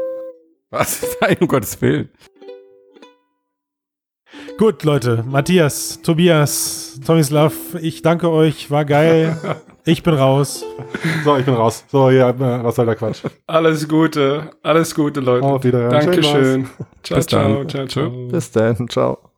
Was? 0.72 1.06
Nein, 1.22 1.38
um 1.40 1.48
Gottes 1.48 1.82
Willen. 1.82 2.10
Gut, 4.58 4.84
Leute, 4.84 5.24
Matthias, 5.28 6.02
Tobias, 6.02 7.00
Tomislav, 7.06 7.54
ich 7.82 8.02
danke 8.02 8.30
euch, 8.30 8.70
war 8.72 8.86
geil. 8.86 9.38
Ich 9.86 10.02
bin 10.02 10.14
raus. 10.14 10.64
So, 11.26 11.36
ich 11.36 11.44
bin 11.44 11.56
raus. 11.56 11.84
So, 11.92 12.10
ja, 12.10 12.34
was 12.64 12.76
soll 12.78 12.86
der 12.86 12.96
Quatsch? 12.96 13.22
Alles 13.48 13.86
Gute, 13.90 14.52
alles 14.62 14.96
Gute, 14.96 15.20
Leute. 15.20 15.46
Auf 15.46 15.62
Wiederhören. 15.66 15.92
Dankeschön. 15.92 16.70
Ciao, 17.04 17.18
Bis 17.18 17.28
dann. 17.28 17.52
ciao, 17.52 17.66
ciao, 17.66 17.88
ciao. 17.88 18.28
Bis 18.30 18.52
dann. 18.52 18.88
Ciao. 18.88 19.33